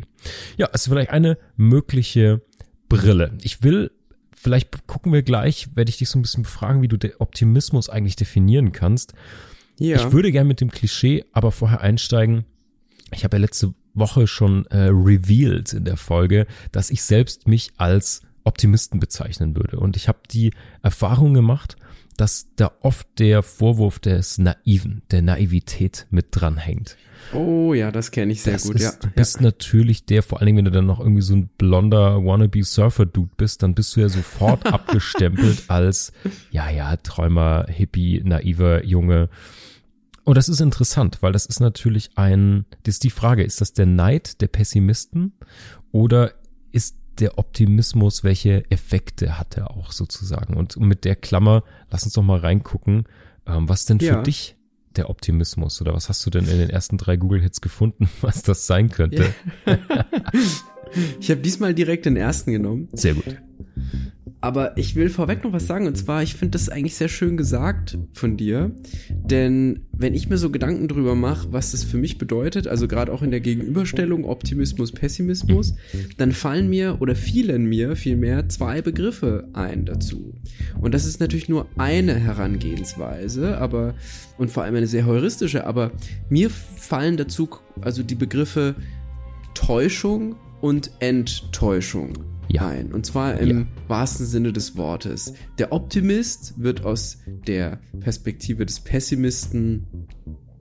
Ja, 0.56 0.68
es 0.72 0.82
ist 0.82 0.88
vielleicht 0.88 1.10
eine 1.10 1.38
mögliche 1.56 2.42
Brille. 2.88 3.32
Ich 3.42 3.62
will, 3.62 3.90
vielleicht 4.34 4.86
gucken 4.86 5.12
wir 5.12 5.22
gleich, 5.22 5.74
werde 5.74 5.90
ich 5.90 5.98
dich 5.98 6.08
so 6.08 6.18
ein 6.18 6.22
bisschen 6.22 6.42
befragen, 6.42 6.82
wie 6.82 6.88
du 6.88 6.96
den 6.96 7.12
Optimismus 7.18 7.88
eigentlich 7.88 8.16
definieren 8.16 8.72
kannst. 8.72 9.14
Ja. 9.78 9.96
Ich 9.96 10.12
würde 10.12 10.30
gerne 10.30 10.48
mit 10.48 10.60
dem 10.60 10.70
Klischee 10.70 11.24
aber 11.32 11.52
vorher 11.52 11.80
einsteigen. 11.80 12.44
Ich 13.12 13.24
habe 13.24 13.38
ja 13.38 13.40
letzte 13.40 13.74
Woche 13.94 14.26
schon 14.26 14.66
äh, 14.66 14.88
revealed 14.88 15.72
in 15.72 15.84
der 15.84 15.96
Folge, 15.96 16.46
dass 16.70 16.90
ich 16.90 17.02
selbst 17.02 17.48
mich 17.48 17.72
als 17.76 18.22
Optimisten 18.44 19.00
bezeichnen 19.00 19.56
würde. 19.56 19.78
Und 19.78 19.96
ich 19.96 20.08
habe 20.08 20.20
die 20.30 20.52
Erfahrung 20.82 21.34
gemacht, 21.34 21.76
dass 22.16 22.48
da 22.56 22.72
oft 22.80 23.06
der 23.18 23.42
Vorwurf 23.42 23.98
des 23.98 24.36
Naiven, 24.36 25.02
der 25.10 25.22
Naivität 25.22 26.06
mit 26.10 26.26
dranhängt. 26.32 26.98
Oh 27.32 27.72
ja, 27.72 27.90
das 27.90 28.10
kenne 28.10 28.32
ich 28.32 28.42
sehr 28.42 28.54
das 28.54 28.64
gut. 28.64 28.76
Ist, 28.76 28.82
ja. 28.82 28.92
Du 29.00 29.08
bist 29.08 29.36
ja. 29.36 29.42
natürlich 29.42 30.04
der, 30.04 30.22
vor 30.22 30.38
allen 30.38 30.46
Dingen, 30.46 30.58
wenn 30.58 30.64
du 30.66 30.70
dann 30.70 30.86
noch 30.86 31.00
irgendwie 31.00 31.22
so 31.22 31.34
ein 31.34 31.48
blonder 31.56 32.22
wannabe 32.24 32.62
Surfer-Dude 32.62 33.30
bist, 33.36 33.62
dann 33.62 33.74
bist 33.74 33.96
du 33.96 34.00
ja 34.00 34.08
sofort 34.08 34.66
abgestempelt 34.72 35.64
als, 35.68 36.12
ja, 36.50 36.68
ja, 36.70 36.96
Träumer, 36.96 37.66
Hippie, 37.68 38.20
naiver 38.22 38.84
Junge. 38.84 39.28
Und 40.24 40.36
das 40.36 40.48
ist 40.48 40.60
interessant, 40.60 41.18
weil 41.22 41.32
das 41.32 41.46
ist 41.46 41.60
natürlich 41.60 42.10
ein, 42.16 42.66
das 42.82 42.96
ist 42.96 43.04
die 43.04 43.10
Frage, 43.10 43.44
ist 43.44 43.60
das 43.60 43.72
der 43.72 43.86
Neid 43.86 44.40
der 44.42 44.48
Pessimisten 44.48 45.32
oder 45.92 46.32
ist 46.72 46.96
der 47.20 47.38
Optimismus, 47.38 48.24
welche 48.24 48.70
Effekte 48.70 49.38
hat 49.38 49.56
er 49.56 49.70
auch 49.70 49.92
sozusagen? 49.92 50.56
Und 50.56 50.78
mit 50.78 51.04
der 51.04 51.16
Klammer, 51.16 51.62
lass 51.90 52.04
uns 52.04 52.14
doch 52.14 52.22
mal 52.22 52.38
reingucken, 52.38 53.04
ähm, 53.46 53.68
was 53.68 53.84
denn 53.84 53.98
ja. 53.98 54.16
für 54.16 54.22
dich 54.22 54.56
der 54.96 55.08
Optimismus 55.08 55.80
oder 55.80 55.94
was 55.94 56.08
hast 56.08 56.24
du 56.26 56.30
denn 56.30 56.46
in 56.46 56.58
den 56.58 56.70
ersten 56.70 56.98
drei 56.98 57.16
Google-Hits 57.16 57.60
gefunden, 57.60 58.08
was 58.20 58.42
das 58.42 58.66
sein 58.66 58.90
könnte? 58.90 59.32
Ja. 59.66 59.78
ich 61.20 61.30
habe 61.30 61.40
diesmal 61.40 61.74
direkt 61.74 62.06
den 62.06 62.16
ersten 62.16 62.52
genommen. 62.52 62.88
Sehr 62.92 63.14
gut. 63.14 63.36
Aber 64.42 64.78
ich 64.78 64.96
will 64.96 65.10
vorweg 65.10 65.44
noch 65.44 65.52
was 65.52 65.66
sagen, 65.66 65.86
und 65.86 65.96
zwar, 65.96 66.22
ich 66.22 66.34
finde 66.34 66.52
das 66.52 66.70
eigentlich 66.70 66.94
sehr 66.94 67.08
schön 67.08 67.36
gesagt 67.36 67.98
von 68.14 68.38
dir, 68.38 68.70
denn 69.10 69.80
wenn 69.92 70.14
ich 70.14 70.30
mir 70.30 70.38
so 70.38 70.50
Gedanken 70.50 70.88
drüber 70.88 71.14
mache, 71.14 71.52
was 71.52 71.72
das 71.72 71.84
für 71.84 71.98
mich 71.98 72.16
bedeutet, 72.16 72.66
also 72.66 72.88
gerade 72.88 73.12
auch 73.12 73.22
in 73.22 73.30
der 73.30 73.40
Gegenüberstellung 73.40 74.24
Optimismus, 74.24 74.92
Pessimismus, 74.92 75.74
dann 76.16 76.32
fallen 76.32 76.70
mir 76.70 76.96
oder 77.00 77.14
fielen 77.14 77.66
mir 77.66 77.96
vielmehr 77.96 78.48
zwei 78.48 78.80
Begriffe 78.80 79.48
ein 79.52 79.84
dazu. 79.84 80.34
Und 80.80 80.94
das 80.94 81.04
ist 81.04 81.20
natürlich 81.20 81.50
nur 81.50 81.66
eine 81.76 82.14
Herangehensweise, 82.14 83.58
aber, 83.58 83.94
und 84.38 84.50
vor 84.50 84.62
allem 84.62 84.76
eine 84.76 84.86
sehr 84.86 85.04
heuristische, 85.04 85.66
aber 85.66 85.92
mir 86.30 86.48
fallen 86.48 87.18
dazu 87.18 87.50
also 87.82 88.02
die 88.02 88.14
Begriffe 88.14 88.74
Täuschung 89.54 90.36
und 90.60 90.90
Enttäuschung 91.00 92.14
ja. 92.54 92.68
ein. 92.68 92.92
Und 92.92 93.06
zwar 93.06 93.38
im 93.38 93.58
ja. 93.60 93.66
wahrsten 93.88 94.26
Sinne 94.26 94.52
des 94.52 94.76
Wortes. 94.76 95.34
Der 95.58 95.72
Optimist 95.72 96.54
wird 96.56 96.84
aus 96.84 97.18
der 97.46 97.80
Perspektive 98.00 98.66
des 98.66 98.80
Pessimisten 98.80 100.06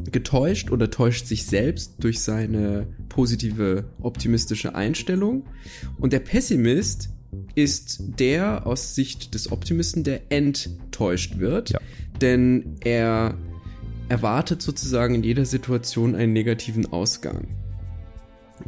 getäuscht 0.03 0.71
oder 0.71 0.89
täuscht 0.89 1.25
sich 1.25 1.45
selbst 1.45 1.95
durch 1.99 2.21
seine 2.21 2.87
positive 3.09 3.85
optimistische 4.01 4.75
Einstellung. 4.75 5.45
Und 5.97 6.13
der 6.13 6.19
Pessimist 6.19 7.09
ist 7.55 8.01
der 8.19 8.65
aus 8.65 8.95
Sicht 8.95 9.33
des 9.33 9.51
Optimisten, 9.51 10.03
der 10.03 10.31
enttäuscht 10.31 11.39
wird. 11.39 11.71
Ja. 11.71 11.79
Denn 12.21 12.77
er 12.81 13.37
erwartet 14.07 14.61
sozusagen 14.61 15.15
in 15.15 15.23
jeder 15.23 15.45
Situation 15.45 16.15
einen 16.15 16.33
negativen 16.33 16.85
Ausgang. 16.87 17.47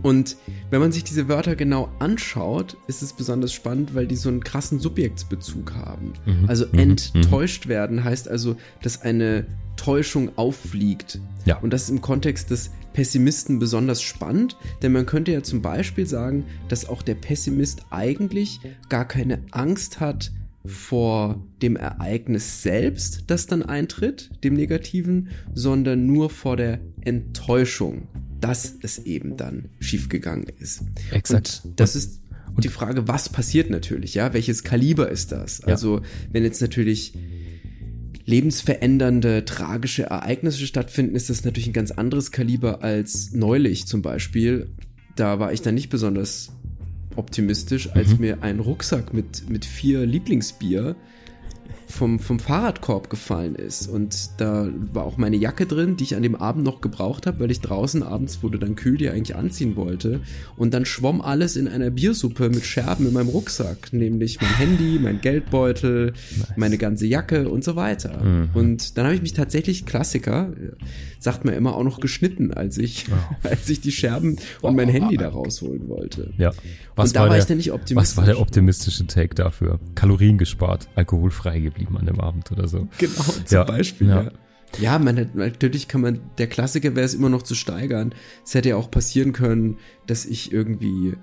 Und 0.01 0.37
wenn 0.69 0.79
man 0.79 0.91
sich 0.91 1.03
diese 1.03 1.27
Wörter 1.27 1.55
genau 1.55 1.89
anschaut, 1.99 2.77
ist 2.87 3.01
es 3.01 3.13
besonders 3.13 3.53
spannend, 3.53 3.93
weil 3.95 4.07
die 4.07 4.15
so 4.15 4.29
einen 4.29 4.43
krassen 4.43 4.79
Subjektsbezug 4.79 5.73
haben. 5.73 6.13
Mhm. 6.25 6.45
Also 6.47 6.65
mhm. 6.71 6.97
enttäuscht 7.13 7.67
werden 7.67 8.03
heißt 8.03 8.27
also, 8.27 8.55
dass 8.81 9.01
eine 9.01 9.45
Täuschung 9.75 10.37
auffliegt. 10.37 11.19
Ja. 11.45 11.57
Und 11.57 11.71
das 11.73 11.89
im 11.89 12.01
Kontext 12.01 12.51
des 12.51 12.71
Pessimisten 12.93 13.59
besonders 13.59 14.01
spannend, 14.01 14.57
denn 14.81 14.91
man 14.91 15.05
könnte 15.05 15.31
ja 15.31 15.43
zum 15.43 15.61
Beispiel 15.61 16.05
sagen, 16.05 16.45
dass 16.67 16.87
auch 16.87 17.01
der 17.01 17.15
Pessimist 17.15 17.85
eigentlich 17.89 18.59
gar 18.89 19.07
keine 19.07 19.39
Angst 19.51 19.99
hat 19.99 20.31
vor 20.65 21.43
dem 21.61 21.75
Ereignis 21.75 22.61
selbst, 22.61 23.23
das 23.27 23.47
dann 23.47 23.63
eintritt, 23.63 24.29
dem 24.43 24.53
Negativen, 24.53 25.29
sondern 25.53 26.05
nur 26.05 26.29
vor 26.29 26.57
der 26.57 26.79
Enttäuschung, 27.01 28.07
dass 28.41 28.75
es 28.81 28.99
eben 28.99 29.37
dann 29.37 29.69
schiefgegangen 29.79 30.47
ist. 30.59 30.81
Exakt. 31.11 31.61
Und 31.63 31.79
das 31.79 31.95
ist 31.95 32.19
die 32.61 32.67
Frage, 32.67 33.07
was 33.07 33.29
passiert 33.29 33.69
natürlich, 33.69 34.15
ja? 34.15 34.33
Welches 34.33 34.63
Kaliber 34.63 35.09
ist 35.09 35.31
das? 35.31 35.63
Also, 35.63 36.01
wenn 36.31 36.43
jetzt 36.43 36.61
natürlich 36.61 37.13
lebensverändernde, 38.25 39.45
tragische 39.45 40.03
Ereignisse 40.03 40.65
stattfinden, 40.65 41.15
ist 41.15 41.29
das 41.29 41.43
natürlich 41.43 41.67
ein 41.67 41.73
ganz 41.73 41.91
anderes 41.91 42.31
Kaliber 42.31 42.83
als 42.83 43.31
neulich 43.33 43.87
zum 43.87 44.01
Beispiel. 44.01 44.67
Da 45.15 45.39
war 45.39 45.53
ich 45.53 45.61
dann 45.61 45.75
nicht 45.75 45.89
besonders 45.89 46.51
optimistisch, 47.15 47.89
als 47.91 48.09
Mhm. 48.13 48.19
mir 48.19 48.43
ein 48.43 48.59
Rucksack 48.59 49.13
mit, 49.13 49.49
mit 49.49 49.65
vier 49.65 50.05
Lieblingsbier 50.05 50.95
vom, 51.91 52.19
vom 52.19 52.39
Fahrradkorb 52.39 53.09
gefallen 53.09 53.55
ist. 53.55 53.87
Und 53.87 54.29
da 54.37 54.69
war 54.93 55.03
auch 55.03 55.17
meine 55.17 55.35
Jacke 55.35 55.65
drin, 55.65 55.97
die 55.97 56.05
ich 56.05 56.15
an 56.15 56.23
dem 56.23 56.35
Abend 56.35 56.63
noch 56.63 56.81
gebraucht 56.81 57.27
habe, 57.27 57.39
weil 57.39 57.51
ich 57.51 57.59
draußen 57.59 58.01
abends 58.01 58.41
wurde 58.41 58.57
dann 58.57 58.75
kühl, 58.75 58.97
die 58.97 59.09
eigentlich 59.09 59.35
anziehen 59.35 59.75
wollte. 59.75 60.21
Und 60.55 60.73
dann 60.73 60.85
schwamm 60.85 61.21
alles 61.21 61.55
in 61.55 61.67
einer 61.67 61.89
Biersuppe 61.89 62.49
mit 62.49 62.65
Scherben 62.65 63.07
in 63.07 63.13
meinem 63.13 63.29
Rucksack, 63.29 63.93
nämlich 63.93 64.41
mein 64.41 64.55
Handy, 64.55 64.99
mein 64.99 65.21
Geldbeutel, 65.21 66.13
meine 66.55 66.77
ganze 66.77 67.05
Jacke 67.05 67.49
und 67.49 67.63
so 67.63 67.75
weiter. 67.75 68.23
Mhm. 68.23 68.49
Und 68.53 68.97
dann 68.97 69.05
habe 69.05 69.15
ich 69.15 69.21
mich 69.21 69.33
tatsächlich, 69.33 69.85
Klassiker, 69.85 70.53
sagt 71.19 71.45
man 71.45 71.53
immer 71.53 71.75
auch 71.75 71.83
noch 71.83 71.99
geschnitten, 71.99 72.53
als 72.53 72.77
ich, 72.77 73.05
als 73.43 73.69
ich 73.69 73.81
die 73.81 73.91
Scherben 73.91 74.37
und 74.61 74.75
mein 74.75 74.89
Handy 74.89 75.17
da 75.17 75.29
rausholen 75.29 75.87
wollte. 75.89 76.33
Ja. 76.37 76.51
Und 76.95 77.15
da 77.15 77.29
war 77.29 77.37
ich 77.37 77.45
dann 77.45 77.57
nicht 77.57 77.71
optimistisch. 77.71 78.17
Was 78.17 78.17
war 78.17 78.25
der 78.25 78.39
optimistische 78.39 79.05
Take 79.07 79.35
dafür? 79.35 79.79
Kalorien 79.95 80.37
gespart, 80.37 80.87
alkoholfrei 80.95 81.59
geblieben 81.59 81.80
an 81.89 82.05
dem 82.05 82.19
Abend 82.19 82.51
oder 82.51 82.67
so. 82.67 82.87
Genau, 82.97 83.13
zum 83.23 83.43
Ja, 83.49 83.63
Beispiel, 83.63 84.07
ja. 84.09 84.23
ja. 84.23 84.31
Ja, 84.79 84.99
man 84.99 85.17
hat, 85.19 85.35
natürlich 85.35 85.89
kann 85.89 85.99
man, 85.99 86.21
der 86.37 86.47
Klassiker 86.47 86.95
wäre 86.95 87.05
es 87.05 87.13
immer 87.13 87.27
noch 87.27 87.41
zu 87.41 87.55
steigern. 87.55 88.15
Es 88.45 88.53
hätte 88.53 88.69
ja 88.69 88.77
auch 88.77 88.89
passieren 88.89 89.33
können, 89.33 89.77
dass 90.07 90.23
ich 90.25 90.53
irgendwie, 90.53 91.13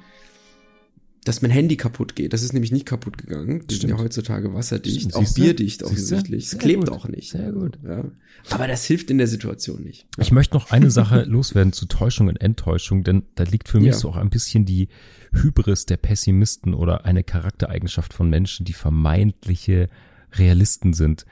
dass 1.25 1.41
mein 1.41 1.51
Handy 1.51 1.77
kaputt 1.79 2.15
geht. 2.15 2.35
Das 2.35 2.43
ist 2.43 2.53
nämlich 2.53 2.73
nicht 2.73 2.85
kaputt 2.85 3.17
gegangen. 3.17 3.65
Die 3.71 3.77
sind 3.77 3.89
ja 3.89 3.97
heutzutage 3.97 4.53
wasserdicht, 4.53 5.01
Stimmt, 5.01 5.15
auch 5.15 5.21
siehste? 5.25 5.41
bierdicht 5.41 5.83
offensichtlich. 5.83 6.45
Es 6.53 6.59
klebt 6.59 6.81
gut. 6.87 6.91
auch 6.93 7.09
nicht. 7.09 7.31
Sehr 7.31 7.53
gut. 7.53 7.79
Ja. 7.87 8.05
Aber 8.51 8.67
das 8.69 8.85
hilft 8.85 9.11
in 9.11 9.17
der 9.17 9.27
Situation 9.27 9.83
nicht. 9.83 10.07
Ich 10.19 10.31
möchte 10.31 10.55
noch 10.55 10.71
eine 10.71 10.91
Sache 10.91 11.23
loswerden 11.27 11.73
zu 11.73 11.87
Täuschung 11.87 12.29
und 12.29 12.37
Enttäuschung, 12.43 13.03
denn 13.03 13.23
da 13.35 13.45
liegt 13.45 13.69
für 13.71 13.79
mich 13.79 13.89
Ja. 13.89 13.93
so 13.95 14.11
auch 14.11 14.17
ein 14.17 14.29
bisschen 14.31 14.67
die 14.67 14.89
Hybris 15.33 15.87
der 15.87 15.97
Pessimisten 15.97 16.75
oder 16.75 17.07
eine 17.07 17.25
Charaktereigenschaft 17.25 18.13
von 18.13 18.29
Menschen, 18.29 18.67
die 18.67 18.73
vermeintliche 18.75 19.89
Realisten 20.33 20.93
sind. 20.93 21.27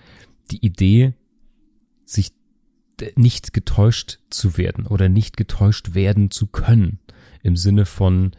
Die 0.50 0.64
Idee, 0.64 1.14
sich 2.04 2.32
nicht 3.16 3.52
getäuscht 3.52 4.20
zu 4.30 4.56
werden 4.56 4.86
oder 4.86 5.08
nicht 5.08 5.36
getäuscht 5.36 5.94
werden 5.94 6.30
zu 6.30 6.46
können 6.46 6.98
im 7.42 7.56
Sinne 7.56 7.84
von 7.84 8.32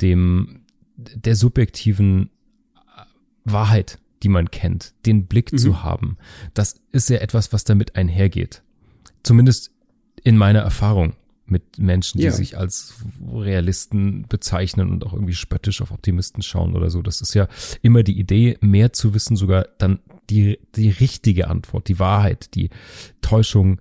dem 0.00 0.62
der 0.96 1.36
subjektiven 1.36 2.30
Wahrheit, 3.44 3.98
die 4.22 4.28
man 4.28 4.50
kennt, 4.50 4.94
den 5.06 5.26
Blick 5.26 5.52
Mhm. 5.52 5.58
zu 5.58 5.82
haben. 5.82 6.16
Das 6.54 6.80
ist 6.90 7.08
ja 7.10 7.18
etwas, 7.18 7.52
was 7.52 7.64
damit 7.64 7.96
einhergeht. 7.96 8.62
Zumindest 9.22 9.72
in 10.24 10.36
meiner 10.36 10.60
Erfahrung 10.60 11.14
mit 11.50 11.78
Menschen, 11.78 12.18
die 12.18 12.24
Ja. 12.24 12.32
sich 12.32 12.56
als 12.56 12.94
Realisten 13.32 14.26
bezeichnen 14.28 14.90
und 14.90 15.04
auch 15.04 15.12
irgendwie 15.12 15.34
spöttisch 15.34 15.80
auf 15.82 15.90
Optimisten 15.90 16.42
schauen 16.42 16.74
oder 16.76 16.90
so. 16.90 17.02
Das 17.02 17.20
ist 17.20 17.34
ja 17.34 17.48
immer 17.82 18.02
die 18.02 18.18
Idee, 18.18 18.58
mehr 18.60 18.92
zu 18.92 19.14
wissen, 19.14 19.36
sogar 19.36 19.66
dann 19.78 20.00
die, 20.30 20.58
die 20.76 20.90
richtige 20.90 21.48
Antwort, 21.48 21.88
die 21.88 21.98
Wahrheit, 21.98 22.54
die 22.54 22.70
Täuschung 23.20 23.80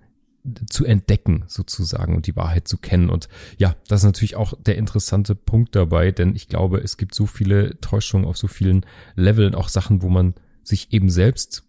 zu 0.69 0.86
entdecken 0.86 1.43
sozusagen 1.47 2.15
und 2.15 2.25
die 2.25 2.36
Wahrheit 2.38 2.69
zu 2.69 2.77
kennen. 2.77 3.09
Und 3.09 3.27
ja, 3.57 3.75
das 3.89 4.01
ist 4.01 4.05
natürlich 4.05 4.38
auch 4.38 4.53
der 4.62 4.77
interessante 4.77 5.36
Punkt 5.36 5.75
dabei, 5.75 6.12
denn 6.12 6.36
ich 6.36 6.47
glaube, 6.47 6.77
es 6.79 6.95
gibt 6.95 7.13
so 7.13 7.25
viele 7.25 7.79
Täuschungen 7.81 8.25
auf 8.25 8.38
so 8.38 8.47
vielen 8.47 8.86
Leveln, 9.15 9.55
auch 9.55 9.67
Sachen, 9.67 10.01
wo 10.01 10.09
man 10.09 10.36
sich 10.63 10.93
eben 10.93 11.09
selbst 11.09 11.63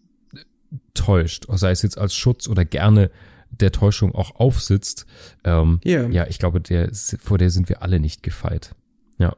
täuscht, 0.93 1.45
sei 1.49 1.71
es 1.71 1.81
jetzt 1.81 1.97
als 1.97 2.15
Schutz 2.15 2.47
oder 2.47 2.63
gerne 2.63 3.11
der 3.51 3.71
Täuschung 3.71 4.15
auch 4.15 4.35
aufsitzt. 4.35 5.05
Ähm, 5.43 5.79
Ja. 5.83 6.07
ja, 6.07 6.27
ich 6.27 6.39
glaube, 6.39 6.61
der, 6.61 6.91
vor 6.93 7.37
der 7.37 7.49
sind 7.49 7.69
wir 7.69 7.81
alle 7.81 7.99
nicht 7.99 8.23
gefeit. 8.23 8.75
Ja. 9.17 9.35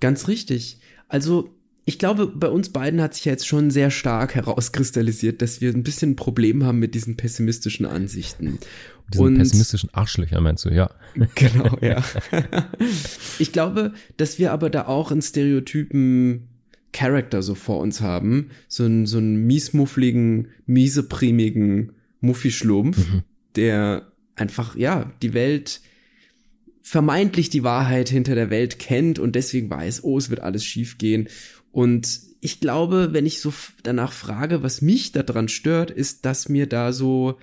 Ganz 0.00 0.28
richtig. 0.28 0.78
Also, 1.08 1.50
ich 1.84 1.98
glaube, 1.98 2.26
bei 2.28 2.48
uns 2.48 2.68
beiden 2.70 3.00
hat 3.00 3.14
sich 3.14 3.24
ja 3.24 3.32
jetzt 3.32 3.46
schon 3.46 3.70
sehr 3.70 3.90
stark 3.90 4.34
herauskristallisiert, 4.34 5.42
dass 5.42 5.60
wir 5.60 5.72
ein 5.72 5.82
bisschen 5.82 6.12
ein 6.12 6.16
Problem 6.16 6.64
haben 6.64 6.78
mit 6.78 6.94
diesen 6.94 7.16
pessimistischen 7.16 7.86
Ansichten. 7.86 8.58
Diesen 9.12 9.36
pessimistischen 9.36 9.92
Arschlöcher 9.92 10.40
meinst 10.40 10.64
du, 10.64 10.70
ja. 10.70 10.90
Genau, 11.34 11.76
ja. 11.80 12.02
ich 13.38 13.52
glaube, 13.52 13.92
dass 14.16 14.38
wir 14.38 14.52
aber 14.52 14.70
da 14.70 14.86
auch 14.86 15.10
einen 15.10 15.22
Stereotypen 15.22 16.48
Charakter 16.92 17.42
so 17.42 17.54
vor 17.54 17.80
uns 17.80 18.00
haben. 18.00 18.50
So 18.68 18.84
einen, 18.84 19.06
so 19.06 19.18
einen 19.18 19.46
miesmuffligen, 19.46 20.48
mieseprimigen 20.66 21.92
Muffischlumpf, 22.20 22.98
der 23.56 24.12
einfach, 24.36 24.76
ja, 24.76 25.12
die 25.22 25.34
Welt 25.34 25.80
vermeintlich 26.82 27.48
die 27.48 27.62
Wahrheit 27.62 28.08
hinter 28.08 28.34
der 28.34 28.50
Welt 28.50 28.78
kennt 28.78 29.18
und 29.18 29.36
deswegen 29.36 29.70
weiß, 29.70 30.02
oh, 30.02 30.18
es 30.18 30.30
wird 30.30 30.40
alles 30.40 30.64
schief 30.64 30.98
gehen. 30.98 31.28
Und 31.70 32.20
ich 32.40 32.60
glaube, 32.60 33.10
wenn 33.12 33.24
ich 33.24 33.40
so 33.40 33.52
danach 33.84 34.12
frage, 34.12 34.62
was 34.62 34.82
mich 34.82 35.12
daran 35.12 35.48
stört, 35.48 35.90
ist, 35.90 36.24
dass 36.24 36.48
mir 36.48 36.66
da 36.66 36.92
so 36.92 37.38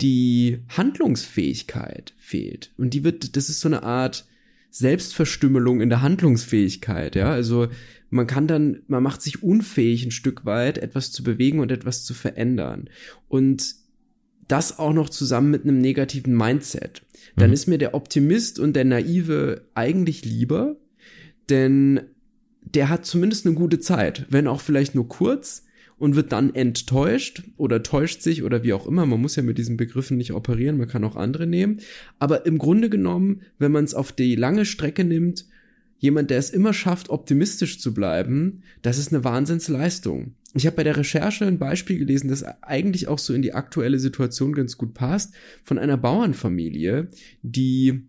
die 0.00 0.60
Handlungsfähigkeit 0.68 2.14
fehlt. 2.16 2.72
Und 2.78 2.94
die 2.94 3.02
wird, 3.02 3.36
das 3.36 3.48
ist 3.48 3.60
so 3.60 3.68
eine 3.68 3.82
Art 3.82 4.24
Selbstverstümmelung 4.70 5.80
in 5.80 5.88
der 5.88 6.02
Handlungsfähigkeit, 6.02 7.16
ja. 7.16 7.32
Also 7.32 7.68
man 8.10 8.26
kann 8.26 8.46
dann, 8.46 8.82
man 8.86 9.02
macht 9.02 9.20
sich 9.20 9.42
unfähig 9.42 10.04
ein 10.04 10.10
Stück 10.12 10.44
weit, 10.44 10.78
etwas 10.78 11.10
zu 11.10 11.22
bewegen 11.24 11.58
und 11.58 11.72
etwas 11.72 12.04
zu 12.04 12.14
verändern. 12.14 12.88
Und 13.28 13.74
das 14.48 14.78
auch 14.78 14.92
noch 14.92 15.10
zusammen 15.10 15.50
mit 15.50 15.64
einem 15.64 15.80
negativen 15.80 16.36
Mindset. 16.36 17.02
Dann 17.36 17.50
Mhm. 17.50 17.54
ist 17.54 17.66
mir 17.66 17.78
der 17.78 17.94
Optimist 17.94 18.58
und 18.58 18.74
der 18.74 18.84
Naive 18.84 19.62
eigentlich 19.74 20.24
lieber, 20.24 20.76
denn 21.50 22.00
der 22.62 22.88
hat 22.88 23.06
zumindest 23.06 23.46
eine 23.46 23.54
gute 23.54 23.78
Zeit, 23.78 24.26
wenn 24.30 24.46
auch 24.46 24.60
vielleicht 24.60 24.94
nur 24.94 25.08
kurz 25.08 25.64
und 25.98 26.16
wird 26.16 26.32
dann 26.32 26.54
enttäuscht 26.54 27.42
oder 27.56 27.82
täuscht 27.82 28.22
sich 28.22 28.42
oder 28.42 28.62
wie 28.62 28.72
auch 28.72 28.86
immer. 28.86 29.04
Man 29.06 29.20
muss 29.20 29.36
ja 29.36 29.42
mit 29.42 29.58
diesen 29.58 29.76
Begriffen 29.76 30.16
nicht 30.16 30.32
operieren, 30.32 30.78
man 30.78 30.88
kann 30.88 31.04
auch 31.04 31.16
andere 31.16 31.46
nehmen. 31.46 31.80
Aber 32.18 32.46
im 32.46 32.58
Grunde 32.58 32.88
genommen, 32.88 33.42
wenn 33.58 33.72
man 33.72 33.84
es 33.84 33.94
auf 33.94 34.12
die 34.12 34.36
lange 34.36 34.64
Strecke 34.64 35.04
nimmt, 35.04 35.46
jemand, 35.98 36.30
der 36.30 36.38
es 36.38 36.50
immer 36.50 36.72
schafft, 36.72 37.10
optimistisch 37.10 37.80
zu 37.80 37.92
bleiben, 37.92 38.62
das 38.82 38.98
ist 38.98 39.12
eine 39.12 39.24
Wahnsinnsleistung. 39.24 40.34
Ich 40.54 40.66
habe 40.66 40.76
bei 40.76 40.84
der 40.84 40.96
Recherche 40.96 41.44
ein 41.46 41.58
Beispiel 41.58 41.98
gelesen, 41.98 42.28
das 42.28 42.42
eigentlich 42.62 43.08
auch 43.08 43.18
so 43.18 43.34
in 43.34 43.42
die 43.42 43.52
aktuelle 43.52 43.98
Situation 43.98 44.54
ganz 44.54 44.78
gut 44.78 44.94
passt, 44.94 45.34
von 45.62 45.78
einer 45.78 45.98
Bauernfamilie, 45.98 47.08
die 47.42 48.08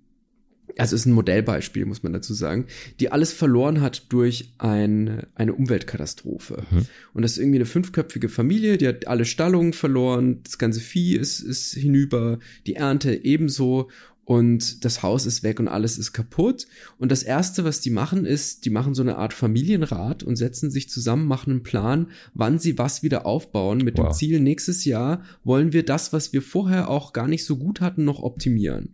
also 0.77 0.95
ist 0.95 1.05
ein 1.05 1.13
Modellbeispiel, 1.13 1.85
muss 1.85 2.03
man 2.03 2.13
dazu 2.13 2.33
sagen, 2.33 2.67
die 2.99 3.11
alles 3.11 3.33
verloren 3.33 3.81
hat 3.81 4.05
durch 4.09 4.53
ein, 4.59 5.23
eine 5.35 5.53
Umweltkatastrophe. 5.53 6.63
Mhm. 6.69 6.85
Und 7.13 7.21
das 7.23 7.33
ist 7.33 7.37
irgendwie 7.39 7.57
eine 7.57 7.65
fünfköpfige 7.65 8.29
Familie, 8.29 8.77
die 8.77 8.87
hat 8.87 9.07
alle 9.07 9.25
Stallungen 9.25 9.73
verloren, 9.73 10.41
das 10.43 10.57
ganze 10.57 10.79
Vieh 10.79 11.15
ist, 11.15 11.41
ist 11.41 11.73
hinüber, 11.73 12.39
die 12.67 12.75
Ernte 12.75 13.25
ebenso 13.25 13.89
und 14.29 14.85
das 14.85 15.01
Haus 15.01 15.25
ist 15.25 15.41
weg 15.41 15.59
und 15.59 15.67
alles 15.67 15.97
ist 15.97 16.13
kaputt. 16.13 16.67
Und 16.99 17.11
das 17.11 17.23
erste, 17.23 17.63
was 17.63 17.81
die 17.81 17.89
machen, 17.89 18.25
ist, 18.27 18.63
die 18.63 18.69
machen 18.69 18.93
so 18.93 19.01
eine 19.01 19.17
Art 19.17 19.33
Familienrat 19.33 20.21
und 20.21 20.35
setzen 20.35 20.69
sich 20.69 20.87
zusammen, 20.87 21.25
machen 21.25 21.49
einen 21.49 21.63
Plan, 21.63 22.11
wann 22.35 22.59
sie 22.59 22.77
was 22.77 23.01
wieder 23.01 23.25
aufbauen, 23.25 23.79
mit 23.79 23.97
dem 23.97 24.05
Wow. 24.05 24.15
Ziel, 24.15 24.39
nächstes 24.39 24.85
Jahr 24.85 25.23
wollen 25.43 25.73
wir 25.73 25.83
das, 25.83 26.13
was 26.13 26.31
wir 26.31 26.43
vorher 26.43 26.91
auch 26.91 27.11
gar 27.11 27.27
nicht 27.27 27.43
so 27.43 27.57
gut 27.57 27.81
hatten, 27.81 28.05
noch 28.05 28.21
optimieren. 28.21 28.93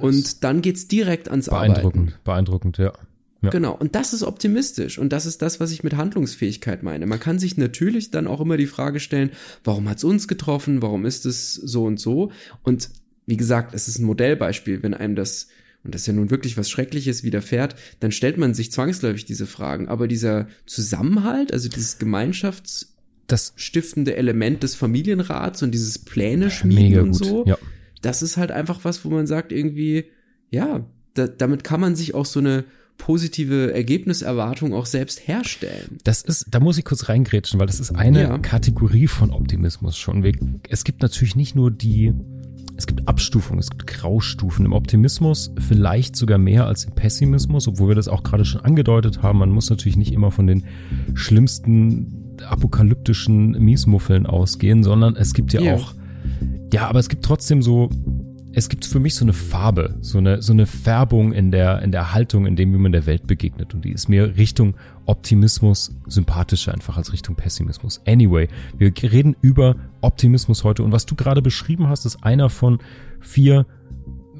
Und 0.00 0.42
dann 0.42 0.60
geht's 0.60 0.88
direkt 0.88 1.28
ans 1.28 1.46
Beeindruckend, 1.46 2.08
Arbeiten. 2.08 2.24
beeindruckend, 2.24 2.78
ja. 2.78 2.92
ja. 3.42 3.50
Genau. 3.50 3.76
Und 3.76 3.94
das 3.94 4.12
ist 4.12 4.24
optimistisch. 4.24 4.98
Und 4.98 5.12
das 5.12 5.24
ist 5.24 5.40
das, 5.40 5.60
was 5.60 5.70
ich 5.70 5.84
mit 5.84 5.96
Handlungsfähigkeit 5.96 6.82
meine. 6.82 7.06
Man 7.06 7.20
kann 7.20 7.38
sich 7.38 7.56
natürlich 7.56 8.10
dann 8.10 8.26
auch 8.26 8.40
immer 8.40 8.56
die 8.56 8.66
Frage 8.66 8.98
stellen, 8.98 9.30
warum 9.62 9.88
hat's 9.88 10.02
uns 10.02 10.26
getroffen? 10.26 10.82
Warum 10.82 11.06
ist 11.06 11.26
es 11.26 11.54
so 11.54 11.84
und 11.84 12.00
so? 12.00 12.32
Und 12.64 12.90
wie 13.30 13.38
gesagt, 13.38 13.74
es 13.74 13.88
ist 13.88 13.98
ein 13.98 14.04
Modellbeispiel. 14.04 14.82
Wenn 14.82 14.92
einem 14.92 15.14
das, 15.16 15.48
und 15.84 15.94
das 15.94 16.02
ist 16.02 16.06
ja 16.08 16.12
nun 16.12 16.28
wirklich 16.30 16.58
was 16.58 16.68
Schreckliches 16.68 17.22
widerfährt, 17.24 17.76
dann 18.00 18.12
stellt 18.12 18.36
man 18.36 18.52
sich 18.52 18.70
zwangsläufig 18.72 19.24
diese 19.24 19.46
Fragen. 19.46 19.88
Aber 19.88 20.06
dieser 20.08 20.48
Zusammenhalt, 20.66 21.50
also 21.52 21.68
dieses 21.70 21.98
Gemeinschaftsstiftende 21.98 24.10
Das 24.10 24.18
Element 24.18 24.62
des 24.62 24.74
Familienrats 24.74 25.62
und 25.62 25.70
dieses 25.72 25.98
Pläne 25.98 26.50
schmieden 26.50 27.00
und 27.00 27.12
so, 27.14 27.44
Ja. 27.46 27.56
das 28.02 28.22
ist 28.22 28.36
halt 28.36 28.50
einfach 28.50 28.80
was, 28.82 29.04
wo 29.04 29.10
man 29.10 29.26
sagt, 29.26 29.52
irgendwie, 29.52 30.06
ja, 30.50 30.84
da, 31.14 31.26
damit 31.28 31.64
kann 31.64 31.80
man 31.80 31.96
sich 31.96 32.14
auch 32.14 32.26
so 32.26 32.40
eine 32.40 32.64
positive 32.98 33.72
Ergebniserwartung 33.72 34.74
auch 34.74 34.84
selbst 34.84 35.26
herstellen. 35.26 35.96
Das 36.04 36.20
ist, 36.20 36.46
da 36.50 36.60
muss 36.60 36.76
ich 36.76 36.84
kurz 36.84 37.08
reingrätschen, 37.08 37.58
weil 37.58 37.66
das 37.66 37.80
ist 37.80 37.92
eine 37.92 38.22
Ja. 38.22 38.38
Kategorie 38.38 39.06
von 39.06 39.30
Optimismus 39.30 39.96
schon. 39.96 40.22
Es 40.68 40.84
gibt 40.84 41.00
natürlich 41.00 41.34
nicht 41.34 41.56
nur 41.56 41.70
die, 41.70 42.12
es 42.80 42.86
gibt 42.86 43.06
Abstufungen, 43.06 43.58
es 43.60 43.68
gibt 43.68 43.86
Graustufen 43.86 44.64
im 44.64 44.72
Optimismus, 44.72 45.52
vielleicht 45.58 46.16
sogar 46.16 46.38
mehr 46.38 46.64
als 46.66 46.84
im 46.84 46.94
Pessimismus, 46.94 47.68
obwohl 47.68 47.88
wir 47.88 47.94
das 47.94 48.08
auch 48.08 48.22
gerade 48.22 48.46
schon 48.46 48.62
angedeutet 48.62 49.22
haben. 49.22 49.38
Man 49.38 49.50
muss 49.50 49.68
natürlich 49.68 49.98
nicht 49.98 50.14
immer 50.14 50.30
von 50.30 50.46
den 50.46 50.64
schlimmsten 51.12 52.36
apokalyptischen 52.48 53.50
Miesmuffeln 53.62 54.24
ausgehen, 54.24 54.82
sondern 54.82 55.14
es 55.14 55.34
gibt 55.34 55.52
ja 55.52 55.60
Ja. 55.60 55.74
auch, 55.74 55.94
ja, 56.72 56.88
aber 56.88 56.98
es 57.00 57.10
gibt 57.10 57.22
trotzdem 57.22 57.60
so, 57.60 57.90
es 58.52 58.68
gibt 58.68 58.84
für 58.84 58.98
mich 58.98 59.14
so 59.14 59.24
eine 59.24 59.32
Farbe, 59.32 59.96
so 60.00 60.18
eine, 60.18 60.42
so 60.42 60.52
eine 60.52 60.66
Färbung 60.66 61.32
in 61.32 61.50
der, 61.50 61.82
in 61.82 61.92
der 61.92 62.12
Haltung, 62.12 62.46
in 62.46 62.56
dem, 62.56 62.72
wie 62.72 62.78
man 62.78 62.92
der 62.92 63.06
Welt 63.06 63.26
begegnet. 63.26 63.74
Und 63.74 63.84
die 63.84 63.92
ist 63.92 64.08
mir 64.08 64.36
Richtung 64.36 64.74
Optimismus 65.06 65.94
sympathischer 66.06 66.72
einfach 66.74 66.96
als 66.96 67.12
Richtung 67.12 67.36
Pessimismus. 67.36 68.00
Anyway, 68.06 68.48
wir 68.76 68.92
reden 69.02 69.36
über 69.40 69.76
Optimismus 70.00 70.64
heute. 70.64 70.82
Und 70.82 70.92
was 70.92 71.06
du 71.06 71.14
gerade 71.14 71.42
beschrieben 71.42 71.88
hast, 71.88 72.06
ist 72.06 72.24
einer 72.24 72.48
von 72.50 72.78
vier 73.20 73.66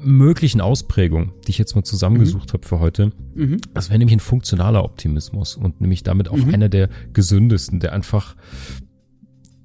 möglichen 0.03 0.61
Ausprägungen, 0.61 1.31
die 1.45 1.51
ich 1.51 1.57
jetzt 1.57 1.75
mal 1.75 1.83
zusammengesucht 1.83 2.53
habe 2.53 2.67
für 2.67 2.79
heute. 2.79 3.11
Mhm. 3.35 3.57
Das 3.73 3.89
wäre 3.89 3.99
nämlich 3.99 4.15
ein 4.15 4.19
funktionaler 4.19 4.83
Optimismus 4.83 5.55
und 5.55 5.79
nämlich 5.79 6.03
damit 6.03 6.27
auch 6.29 6.37
Mhm. 6.37 6.53
einer 6.53 6.69
der 6.69 6.89
gesündesten, 7.13 7.79
der 7.79 7.93
einfach, 7.93 8.35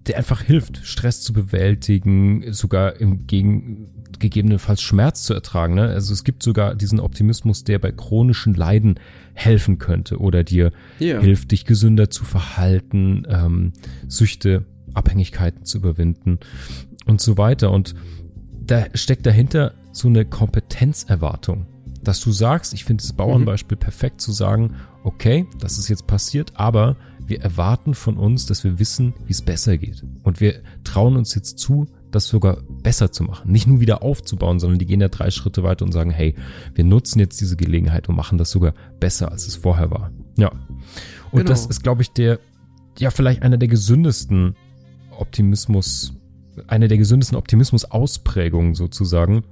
der 0.06 0.16
einfach 0.18 0.42
hilft, 0.42 0.78
Stress 0.84 1.20
zu 1.20 1.32
bewältigen, 1.32 2.52
sogar 2.52 3.00
im 3.00 3.26
Gegen, 3.26 3.88
gegebenenfalls 4.18 4.80
Schmerz 4.80 5.24
zu 5.24 5.34
ertragen. 5.34 5.74
Ne? 5.74 5.82
Also 5.88 6.12
es 6.12 6.22
gibt 6.24 6.42
sogar 6.42 6.74
diesen 6.74 7.00
Optimismus, 7.00 7.64
der 7.64 7.78
bei 7.78 7.92
chronischen 7.92 8.54
Leiden 8.54 8.98
helfen 9.34 9.78
könnte 9.78 10.18
oder 10.18 10.44
dir 10.44 10.72
Ja. 10.98 11.20
hilft, 11.20 11.50
dich 11.50 11.64
gesünder 11.64 12.08
zu 12.10 12.24
verhalten, 12.24 13.24
ähm, 13.28 13.72
Süchte, 14.08 14.64
Abhängigkeiten 14.94 15.64
zu 15.64 15.78
überwinden 15.78 16.38
und 17.06 17.20
so 17.20 17.36
weiter. 17.36 17.70
Und 17.72 17.94
da 18.64 18.86
steckt 18.94 19.26
dahinter 19.26 19.74
so 19.92 20.08
eine 20.08 20.24
Kompetenzerwartung, 20.24 21.66
dass 22.02 22.20
du 22.20 22.32
sagst, 22.32 22.74
ich 22.74 22.84
finde 22.84 23.02
das 23.02 23.12
Bauernbeispiel 23.12 23.76
perfekt 23.76 24.20
zu 24.20 24.32
sagen, 24.32 24.74
okay, 25.04 25.46
das 25.58 25.78
ist 25.78 25.88
jetzt 25.88 26.06
passiert, 26.06 26.52
aber 26.54 26.96
wir 27.26 27.40
erwarten 27.40 27.94
von 27.94 28.16
uns, 28.16 28.46
dass 28.46 28.64
wir 28.64 28.78
wissen, 28.78 29.14
wie 29.26 29.32
es 29.32 29.42
besser 29.42 29.78
geht. 29.78 30.04
Und 30.22 30.40
wir 30.40 30.60
trauen 30.84 31.16
uns 31.16 31.34
jetzt 31.34 31.58
zu, 31.58 31.86
das 32.12 32.28
sogar 32.28 32.58
besser 32.82 33.10
zu 33.12 33.24
machen. 33.24 33.50
Nicht 33.50 33.66
nur 33.66 33.80
wieder 33.80 34.02
aufzubauen, 34.02 34.58
sondern 34.60 34.78
die 34.78 34.86
gehen 34.86 35.00
ja 35.00 35.08
drei 35.08 35.30
Schritte 35.30 35.62
weiter 35.62 35.84
und 35.84 35.92
sagen, 35.92 36.10
hey, 36.10 36.34
wir 36.74 36.84
nutzen 36.84 37.18
jetzt 37.18 37.40
diese 37.40 37.56
Gelegenheit 37.56 38.08
und 38.08 38.16
machen 38.16 38.38
das 38.38 38.50
sogar 38.50 38.74
besser, 39.00 39.32
als 39.32 39.46
es 39.46 39.56
vorher 39.56 39.90
war. 39.90 40.12
Ja. 40.36 40.50
Und 40.50 41.40
Genau. 41.40 41.44
das 41.48 41.66
ist, 41.66 41.82
glaube 41.82 42.02
ich, 42.02 42.12
der, 42.12 42.38
ja, 42.98 43.10
vielleicht 43.10 43.42
einer 43.42 43.58
der 43.58 43.68
gesündesten 43.68 44.54
Optimismus, 45.18 46.14
eine 46.68 46.88
der 46.88 46.98
gesündesten 46.98 47.36
Optimismus-Ausprägungen 47.36 48.74
sozusagen. 48.74 49.42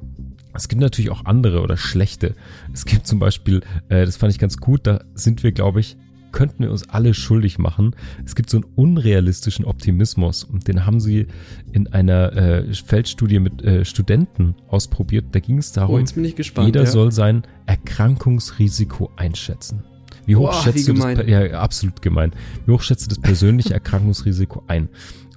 Es 0.55 0.69
gibt 0.69 0.81
natürlich 0.81 1.11
auch 1.11 1.25
andere 1.25 1.61
oder 1.61 1.77
schlechte. 1.77 2.35
Es 2.73 2.85
gibt 2.85 3.07
zum 3.07 3.19
Beispiel, 3.19 3.63
äh, 3.89 4.07
das 4.07 4.17
fand 4.17 4.33
ich 4.33 4.39
ganz 4.39 4.59
gut, 4.59 4.87
da 4.87 5.05
sind 5.15 5.43
wir, 5.43 5.53
glaube 5.53 5.81
ich, 5.81 5.97
könnten 6.35 6.65
wir 6.65 6.71
uns 6.73 6.89
alle 6.89 7.15
schuldig 7.15 7.59
machen. 7.59 7.95
Es 8.27 8.35
gibt 8.35 8.51
so 8.51 8.57
einen 8.59 8.67
unrealistischen 8.75 9.65
Optimismus 9.65 10.43
und 10.43 10.67
den 10.67 10.85
haben 10.85 10.99
sie 10.99 11.29
in 11.73 11.87
einer 11.87 12.33
äh, 12.37 12.75
Feldstudie 12.75 13.39
mit 13.39 13.63
äh, 13.63 13.85
Studenten 13.85 14.57
ausprobiert. 14.69 15.27
Da 15.31 15.39
ging 15.39 15.59
es 15.59 15.71
Oh, 15.73 15.81
darum, 15.81 16.05
ich 16.05 16.35
gespannt. 16.37 16.67
jeder 16.67 16.83
ja. 16.85 16.91
soll 16.91 17.13
sein 17.13 17.45
Erkrankungsrisiko 17.67 19.13
einschätzen. 19.17 19.85
Wie 20.27 20.35
hoch 20.35 20.51
Boah, 20.51 20.63
schätzt 20.63 20.89
wie 20.89 20.93
du 20.93 21.15
das? 21.15 21.27
Ja, 21.27 21.61
absolut 21.61 22.03
gemein. 22.03 22.33
Wie 22.67 22.73
hoch 22.73 22.83
schätzt 22.83 23.07
du 23.07 23.09
das 23.15 23.21
persönliche 23.21 23.73
Erkrankungsrisiko 23.75 24.65
ein? 24.67 24.89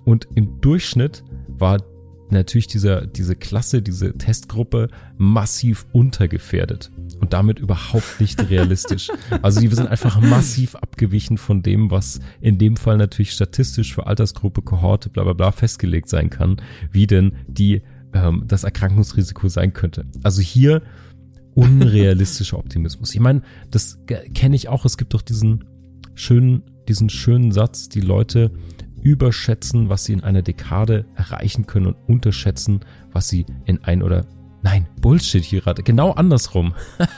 Und 0.04 0.28
im 0.34 0.60
Durchschnitt 0.62 1.24
war 1.48 1.80
natürlich 2.30 2.68
dieser, 2.68 3.06
diese 3.06 3.36
Klasse, 3.36 3.82
diese 3.82 4.18
Testgruppe 4.18 4.90
massiv 5.18 5.86
untergefährdet 5.92 6.92
und 7.20 7.34
damit 7.34 7.60
überhaupt 7.60 8.20
nicht 8.20 8.50
realistisch. 8.50 9.10
Also 9.42 9.60
die 9.62 9.68
sind 9.68 9.88
einfach 9.88 10.20
massiv 10.20 10.76
abgewichen 10.76 11.38
von 11.38 11.62
dem, 11.62 11.92
was 11.92 12.20
in 12.42 12.58
dem 12.58 12.76
Fall 12.76 12.98
natürlich 12.98 13.32
statistisch 13.32 13.94
für 13.94 14.08
Altersgruppe, 14.08 14.62
Kohorte, 14.62 15.10
bla 15.10 15.24
bla 15.24 15.34
bla 15.34 15.52
festgelegt 15.52 16.10
sein 16.10 16.30
kann, 16.30 16.58
wie 16.92 17.08
denn 17.08 17.34
die 17.48 17.82
ähm, 18.14 18.44
das 18.48 18.64
Erkrankungsrisiko 18.64 19.48
sein 19.48 19.74
könnte. 19.74 20.06
Also 20.24 20.42
hier 20.42 20.82
unrealistischer 21.54 22.58
Optimismus. 22.60 23.14
Ich 23.14 23.20
meine, 23.20 23.42
das 23.72 24.00
kenne 24.34 24.56
ich 24.56 24.70
auch. 24.70 24.86
Es 24.86 24.98
gibt 24.98 25.14
doch 25.14 25.22
diesen 25.22 25.66
schönen, 26.16 26.64
diesen 26.88 27.10
schönen 27.10 27.52
Satz, 27.52 27.90
die 27.90 28.02
Leute 28.02 28.52
überschätzen, 29.08 29.88
was 29.88 30.04
sie 30.04 30.14
in 30.14 30.24
einer 30.24 30.42
Dekade 30.42 31.06
erreichen 31.16 31.66
können 31.66 31.88
und 31.88 31.96
unterschätzen, 32.08 32.82
was 33.14 33.30
sie 33.30 33.46
in 33.66 33.84
ein 33.84 34.04
oder 34.04 34.26
Nein, 34.64 34.88
Bullshit 35.00 35.46
hier 35.46 35.62
gerade. 35.62 35.82
Genau 35.82 36.12
andersrum. 36.12 36.74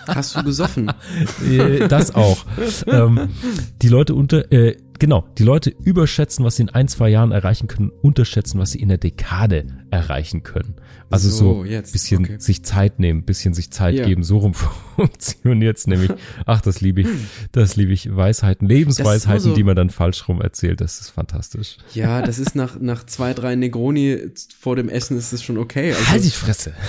Hast 0.08 0.36
du 0.36 0.44
gesoffen? 0.44 0.92
Äh, 1.50 1.88
das 1.88 2.14
auch. 2.14 2.46
ähm, 2.86 3.30
die 3.82 3.88
Leute 3.88 4.14
unter, 4.14 4.52
äh, 4.52 4.76
genau, 5.00 5.28
die 5.38 5.44
Leute 5.44 5.70
überschätzen, 5.84 6.46
was 6.46 6.58
sie 6.58 6.64
in 6.64 6.70
ein, 6.70 6.88
zwei 6.88 7.10
Jahren 7.10 7.32
erreichen 7.32 7.68
können, 7.68 7.92
unterschätzen, 8.02 8.60
was 8.60 8.72
sie 8.72 8.80
in 8.80 8.90
der 8.90 8.98
Dekade 8.98 9.66
erreichen 9.90 10.44
können. 10.44 10.76
Also 11.10 11.30
so, 11.30 11.38
So, 11.38 11.64
jetzt, 11.66 11.92
bisschen 11.94 12.24
okay. 12.26 12.36
sich 12.40 12.64
Zeit 12.64 13.00
nehmen, 13.00 13.24
bisschen 13.24 13.54
sich 13.56 13.72
Zeit 13.72 13.96
Ja. 13.96 14.06
geben, 14.06 14.24
so 14.24 14.38
rum 14.38 14.54
funktioniert's 14.96 15.88
nämlich. 15.88 16.12
Ach, 16.46 16.62
das 16.62 16.82
liebe 16.82 17.02
ich, 17.02 17.08
das 17.52 17.76
liebe 17.76 17.92
ich. 17.94 18.16
Weisheiten, 18.16 18.68
Lebensweisheiten, 18.68 19.40
so- 19.42 19.56
die 19.56 19.64
man 19.64 19.76
dann 19.76 19.90
falsch 19.90 20.28
rum 20.28 20.42
erzählt, 20.42 20.82
das 20.82 21.00
ist 21.00 21.10
fantastisch. 21.10 21.78
Ja, 21.94 22.22
das 22.22 22.38
ist 22.38 22.56
nach, 22.56 22.80
nach 22.80 23.06
zwei, 23.06 23.34
drei 23.34 23.56
Negroni 23.56 24.20
vor 24.60 24.76
dem 24.76 24.90
Essen 24.90 25.18
ist 25.18 25.34
das 25.34 25.42
schon 25.42 25.58
okay. 25.58 25.94
Also, 25.94 26.08
Halt 26.10 26.24
die 26.26 26.30
Fresse. 26.30 26.74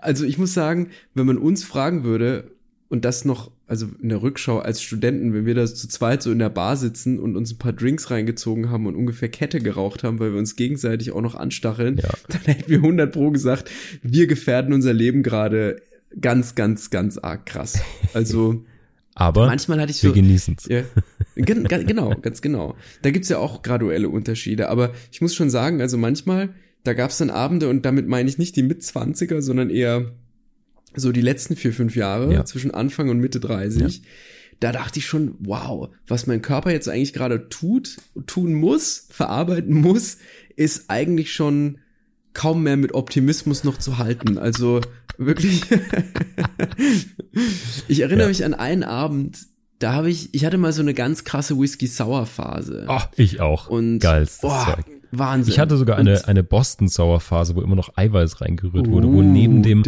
Also 0.00 0.24
ich 0.24 0.38
muss 0.38 0.54
sagen, 0.54 0.90
wenn 1.14 1.26
man 1.26 1.38
uns 1.38 1.64
fragen 1.64 2.04
würde 2.04 2.52
und 2.88 3.04
das 3.04 3.24
noch, 3.24 3.50
also 3.68 3.86
in 4.02 4.08
der 4.08 4.22
Rückschau 4.22 4.58
als 4.58 4.82
Studenten, 4.82 5.32
wenn 5.34 5.46
wir 5.46 5.54
da 5.54 5.66
zu 5.66 5.86
zweit 5.88 6.22
so 6.22 6.32
in 6.32 6.38
der 6.40 6.48
Bar 6.48 6.76
sitzen 6.76 7.18
und 7.20 7.36
uns 7.36 7.52
ein 7.52 7.58
paar 7.58 7.72
Drinks 7.74 8.10
reingezogen 8.10 8.70
haben 8.70 8.86
und 8.86 8.96
ungefähr 8.96 9.28
Kette 9.28 9.60
geraucht 9.60 10.02
haben, 10.02 10.18
weil 10.18 10.32
wir 10.32 10.38
uns 10.38 10.56
gegenseitig 10.56 11.12
auch 11.12 11.20
noch 11.20 11.34
anstacheln, 11.34 11.98
Ja. 11.98 12.08
dann 12.28 12.40
hätten 12.42 12.68
wir 12.70 12.78
100 12.78 13.12
pro 13.12 13.30
gesagt, 13.30 13.70
wir 14.02 14.26
gefährden 14.26 14.72
unser 14.72 14.92
Leben 14.94 15.22
gerade 15.22 15.80
ganz, 16.20 16.54
ganz, 16.54 16.90
ganz 16.90 17.18
arg 17.18 17.46
krass. 17.46 17.80
Also 18.14 18.64
Aber 19.14 19.46
manchmal 19.46 19.80
hatte 19.80 19.90
ich 19.90 20.02
wir 20.02 20.10
so, 20.10 20.14
genießen's. 20.14 20.66
ja, 20.68 20.82
gen, 21.34 21.64
ga- 21.64 21.82
genau, 21.82 22.14
ganz 22.22 22.40
genau. 22.40 22.76
Da 23.02 23.10
gibt's 23.10 23.28
ja 23.28 23.38
auch 23.38 23.62
graduelle 23.62 24.08
Unterschiede. 24.08 24.68
Aber 24.68 24.92
ich 25.10 25.20
muss 25.20 25.34
schon 25.34 25.50
sagen, 25.50 25.80
also 25.80 25.98
manchmal, 25.98 26.54
da 26.84 26.94
gab's 26.94 27.18
dann 27.18 27.28
Abende 27.30 27.68
und 27.68 27.84
damit 27.84 28.06
meine 28.06 28.28
ich 28.30 28.38
nicht 28.38 28.54
die 28.56 28.62
Mitzwanziger, 28.62 29.42
sondern 29.42 29.70
eher 29.70 30.12
so 30.94 31.12
die 31.12 31.20
letzten 31.20 31.56
vier, 31.56 31.72
fünf 31.72 31.96
Jahre 31.96 32.32
Ja. 32.32 32.44
zwischen 32.44 32.72
Anfang 32.72 33.08
und 33.10 33.18
Mitte 33.18 33.40
30. 33.40 34.02
Da 34.60 34.72
dachte 34.72 34.98
ich 34.98 35.06
schon, 35.06 35.36
wow, 35.38 35.88
was 36.08 36.26
mein 36.26 36.42
Körper 36.42 36.72
jetzt 36.72 36.88
eigentlich 36.88 37.12
gerade 37.12 37.48
tut, 37.48 37.96
tun 38.26 38.54
muss, 38.54 39.06
verarbeiten 39.10 39.74
muss, 39.74 40.18
ist 40.56 40.90
eigentlich 40.90 41.32
schon 41.32 41.78
kaum 42.34 42.62
mehr 42.64 42.76
mit 42.76 42.92
Optimismus 42.92 43.62
noch 43.64 43.78
zu 43.78 43.98
halten. 43.98 44.36
Also 44.38 44.80
wirklich. 45.16 45.62
ich 47.88 48.00
erinnere 48.00 48.22
Ja. 48.24 48.28
mich 48.28 48.44
an 48.44 48.54
einen 48.54 48.82
Abend, 48.82 49.38
da 49.78 49.92
habe 49.92 50.10
ich, 50.10 50.34
ich 50.34 50.44
hatte 50.44 50.58
mal 50.58 50.72
so 50.72 50.82
eine 50.82 50.94
ganz 50.94 51.24
krasse 51.24 51.58
Whisky-Sour-Phase. 51.58 52.86
Oh, 52.88 53.00
ich 53.16 53.40
auch. 53.40 53.68
Und 53.68 54.00
Geilstes 54.00 54.40
boah, 54.40 54.74
Zeug. 54.76 54.84
Wahnsinn. 55.10 55.52
Ich 55.52 55.58
hatte 55.58 55.76
sogar 55.76 55.98
Und- 55.98 56.08
eine, 56.08 56.26
eine 56.28 56.42
Boston-Sauer-Phase, 56.44 57.56
wo 57.56 57.62
immer 57.62 57.76
noch 57.76 57.96
Eiweiß 57.96 58.40
reingerührt 58.40 58.88
wurde, 58.88 59.08
wo 59.08 59.18
Uh, 59.18 59.22
neben 59.22 59.62
dem 59.62 59.82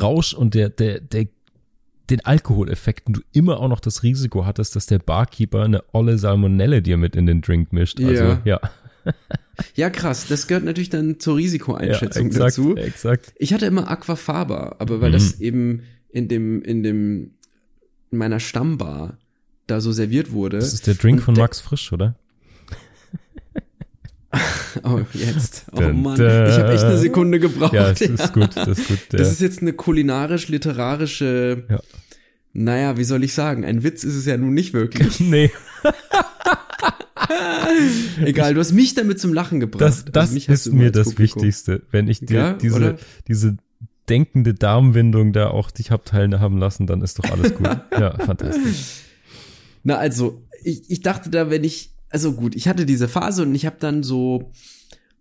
Rausch 0.00 0.34
und 0.34 0.54
der, 0.54 0.68
der, 0.70 1.00
der, 1.00 1.26
den 2.10 2.24
Alkoholeffekten 2.24 3.14
du 3.14 3.20
immer 3.32 3.60
auch 3.60 3.68
noch 3.68 3.80
das 3.80 4.02
Risiko 4.02 4.44
hattest, 4.46 4.74
dass 4.76 4.86
der 4.86 4.98
Barkeeper 4.98 5.62
eine 5.62 5.82
olle 5.92 6.18
Salmonelle 6.18 6.82
dir 6.82 6.96
mit 6.96 7.16
in 7.16 7.26
den 7.26 7.40
Drink 7.42 7.72
mischt. 7.72 8.00
Also, 8.00 8.22
Ja. 8.24 8.40
ja. 8.44 8.60
Ja, 9.74 9.90
krass. 9.90 10.26
Das 10.28 10.46
gehört 10.46 10.64
natürlich 10.64 10.88
dann 10.88 11.20
zur 11.20 11.34
ja 11.34 11.42
Risikoeinschätzung 11.44 12.26
exakt, 12.28 12.48
dazu. 12.48 12.76
exakt. 12.76 13.32
Ich 13.36 13.52
hatte 13.52 13.66
immer 13.66 13.90
Aquafaba, 13.90 14.76
aber 14.78 15.00
weil 15.02 15.10
Mhm. 15.10 15.12
das 15.12 15.40
eben 15.40 15.82
in 16.10 16.26
dem, 16.28 16.62
in 16.62 16.82
dem, 16.82 17.32
in 18.10 18.18
meiner 18.18 18.40
Stammbar 18.40 19.18
da 19.66 19.80
so 19.80 19.92
serviert 19.92 20.32
wurde. 20.32 20.58
Das 20.58 20.72
ist 20.72 20.86
der 20.86 20.94
Drink 20.94 21.20
von 21.22 21.34
Max 21.34 21.60
Frisch, 21.60 21.92
oder? 21.92 22.16
Oh, 24.84 25.00
jetzt. 25.12 25.66
Oh 25.72 25.80
Mann. 25.80 26.14
Ich 26.14 26.58
habe 26.58 26.72
echt 26.72 26.84
eine 26.84 26.96
Sekunde 26.96 27.38
gebraucht. 27.38 27.74
Ja, 27.74 27.90
das 27.90 28.00
ist 28.00 28.32
gut, 28.32 28.56
das 28.56 28.68
ist 28.78 28.88
gut. 28.88 28.98
Der, 29.12 29.18
Das 29.18 29.30
ist 29.32 29.40
jetzt 29.42 29.60
eine 29.60 29.74
kulinarisch-literarische, 29.74 31.64
Ja. 31.68 31.80
naja, 32.54 32.96
wie 32.96 33.04
soll 33.04 33.22
ich 33.24 33.34
sagen, 33.34 33.64
ein 33.66 33.82
Witz 33.82 34.04
ist 34.04 34.14
es 34.14 34.24
ja 34.26 34.36
nun 34.38 34.54
nicht 34.54 34.72
wirklich. 34.72 35.20
nee. 35.20 35.50
Egal, 38.24 38.54
du 38.54 38.60
hast 38.60 38.72
mich 38.72 38.94
damit 38.94 39.20
zum 39.20 39.32
Lachen 39.32 39.60
gebracht. 39.60 39.80
Das, 39.82 40.04
das 40.04 40.22
Also 40.22 40.34
mich 40.34 40.48
hast 40.48 40.66
ist 40.66 40.72
mir 40.72 40.90
das 40.90 41.08
Publikum. 41.10 41.42
Wichtigste. 41.42 41.82
Wenn 41.90 42.08
ich 42.08 42.20
dir 42.20 42.36
Ja, 42.36 42.52
diese, 42.54 42.76
oder? 42.76 42.96
diese 43.28 43.56
denkende 44.08 44.54
Darmwindung 44.54 45.32
da 45.32 45.48
auch 45.48 45.70
dich 45.70 45.90
hab 45.90 46.04
teilhaben 46.04 46.58
lassen, 46.58 46.86
dann 46.86 47.02
ist 47.02 47.18
doch 47.18 47.30
alles 47.30 47.54
gut. 47.54 47.68
ja, 47.98 48.16
fantastisch. 48.18 49.02
Na, 49.84 49.96
also, 49.96 50.42
ich, 50.64 50.90
ich 50.90 51.00
dachte 51.02 51.30
da, 51.30 51.50
wenn 51.50 51.64
ich, 51.64 51.91
also 52.12 52.32
gut, 52.32 52.54
ich 52.54 52.68
hatte 52.68 52.86
diese 52.86 53.08
Phase 53.08 53.42
und 53.42 53.54
ich 53.54 53.66
habe 53.66 53.76
dann 53.80 54.02
so 54.02 54.52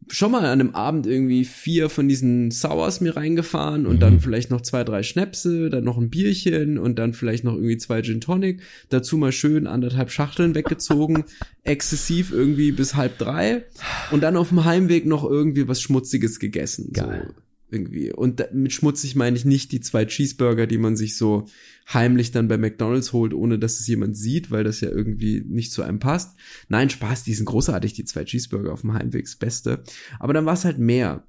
schon 0.08 0.32
mal 0.32 0.40
an 0.40 0.60
einem 0.60 0.76
Abend 0.76 1.06
irgendwie 1.06 1.46
vier 1.46 1.90
von 1.90 2.08
diesen 2.08 2.52
Sours 2.52 3.02
mir 3.02 3.16
reingefahren 3.16 3.86
und 3.86 4.02
dann 4.02 4.20
vielleicht 4.20 4.50
noch 4.50 4.62
zwei, 4.62 4.84
drei 4.84 5.04
Schnäpse, 5.04 5.70
dann 5.70 5.84
noch 5.84 5.98
ein 5.98 6.10
Bierchen 6.10 6.78
und 6.78 7.00
dann 7.00 7.14
vielleicht 7.14 7.44
noch 7.44 7.54
irgendwie 7.54 7.78
zwei 7.78 8.02
Gin 8.02 8.20
Tonic, 8.20 8.62
dazu 8.90 9.18
mal 9.18 9.32
schön 9.32 9.68
anderthalb 9.68 10.12
Schachteln 10.12 10.56
weggezogen, 10.56 11.24
exzessiv 11.64 12.32
irgendwie 12.32 12.72
bis 12.72 12.96
halb 12.96 13.18
drei 13.20 13.64
und 14.12 14.22
dann 14.22 14.36
auf 14.36 14.50
dem 14.50 14.66
Heimweg 14.66 15.06
noch 15.06 15.24
irgendwie 15.24 15.68
was 15.68 15.82
Schmutziges 15.82 16.40
gegessen. 16.40 16.92
Geil. 16.92 17.34
So 17.36 17.51
irgendwie. 17.72 18.12
Und 18.12 18.44
mit 18.54 18.74
schmutzig 18.74 19.16
meine 19.16 19.38
ich 19.38 19.46
nicht 19.46 19.72
die 19.72 19.80
zwei 19.82 20.06
Cheeseburger, 20.06 20.68
die 20.68 20.78
man 20.78 20.96
sich 20.96 21.18
so 21.18 21.48
heimlich 21.92 22.32
dann 22.32 22.48
bei 22.48 22.58
McDonalds 22.58 23.14
holt, 23.14 23.34
ohne 23.34 23.58
dass 23.60 23.80
es 23.80 23.88
jemand 23.88 24.16
sieht, 24.18 24.52
weil 24.52 24.64
das 24.64 24.82
ja 24.82 24.90
irgendwie 24.90 25.44
nicht 25.48 25.72
zu 25.72 25.82
einem 25.84 26.00
passt. 26.00 26.36
Nein, 26.70 26.90
Spaß, 26.90 27.24
die 27.24 27.34
sind 27.34 27.46
großartig, 27.46 27.94
die 27.94 28.06
zwei 28.06 28.24
Cheeseburger 28.24 28.74
auf 28.74 28.82
dem 28.82 28.94
Heimweg, 28.94 29.26
das 29.26 29.36
Beste. 29.36 29.84
Aber 30.20 30.34
dann 30.34 30.46
war 30.46 30.54
es 30.54 30.66
halt 30.66 30.78
mehr. 30.80 31.24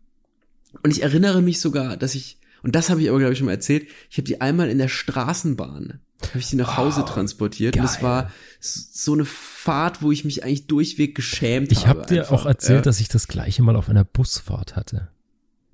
Und 0.83 0.90
ich 0.90 1.02
erinnere 1.02 1.42
mich 1.42 1.61
sogar, 1.61 1.96
dass 1.96 2.14
ich, 2.14 2.38
und 2.62 2.74
das 2.74 2.90
habe 2.90 3.02
ich 3.02 3.09
aber, 3.09 3.18
glaube 3.18 3.33
ich, 3.33 3.38
schon 3.38 3.46
mal 3.46 3.52
erzählt, 3.52 3.87
ich 4.11 4.16
habe 4.18 4.24
die 4.24 4.40
einmal 4.40 4.68
in 4.70 4.78
der 4.78 4.88
Straßenbahn, 4.88 6.00
habe 6.28 6.38
ich 6.38 6.46
sie 6.46 6.57
nach 6.57 6.76
Hause 6.76 7.05
transportiert. 7.05 7.76
Und 7.76 7.85
es 7.85 7.94
geil. 7.96 8.02
war 8.05 8.33
so 8.61 9.12
eine 9.14 9.24
Fahrt, 9.24 10.02
wo 10.02 10.12
ich 10.12 10.24
mich 10.24 10.44
eigentlich 10.44 10.66
durchweg 10.68 11.14
geschämt 11.16 11.72
Ich 11.72 11.87
habe. 11.88 12.00
habe 12.02 12.09
dir 12.14 12.20
einfach. 12.22 12.33
auch 12.42 12.46
erzählt, 12.46 12.78
Ja. 12.78 12.83
dass 12.83 13.00
ich 13.00 13.09
das 13.09 13.26
gleiche 13.26 13.62
mal 13.62 13.74
auf 13.76 13.88
einer 13.88 14.05
Busfahrt 14.05 14.76
hatte. 14.76 15.09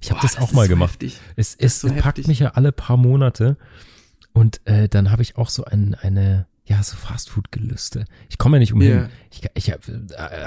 Ich 0.00 0.10
habe 0.10 0.20
das 0.20 0.38
auch 0.38 0.52
mal 0.52 0.66
so 0.66 0.70
gemacht. 0.70 0.90
heftig. 0.90 1.20
Es, 1.36 1.54
es 1.54 1.74
ist 1.74 1.80
so 1.80 1.88
packt 1.88 2.04
heftig. 2.04 2.28
mich 2.28 2.38
ja 2.38 2.50
alle 2.50 2.72
paar 2.72 2.96
Monate 2.96 3.56
und 4.32 4.60
äh, 4.66 4.88
dann 4.88 5.10
habe 5.10 5.22
ich 5.22 5.36
auch 5.36 5.48
so 5.48 5.64
ein, 5.64 5.94
eine, 5.96 6.46
ja, 6.64 6.82
so 6.82 6.96
Fastfood-Gelüste. 6.96 8.04
Ich 8.28 8.38
komme 8.38 8.56
ja 8.56 8.60
nicht 8.60 8.72
umhin. 8.72 8.90
Ja. 8.90 9.08
Ich, 9.30 9.42
ich 9.54 9.68
äh, 9.70 9.78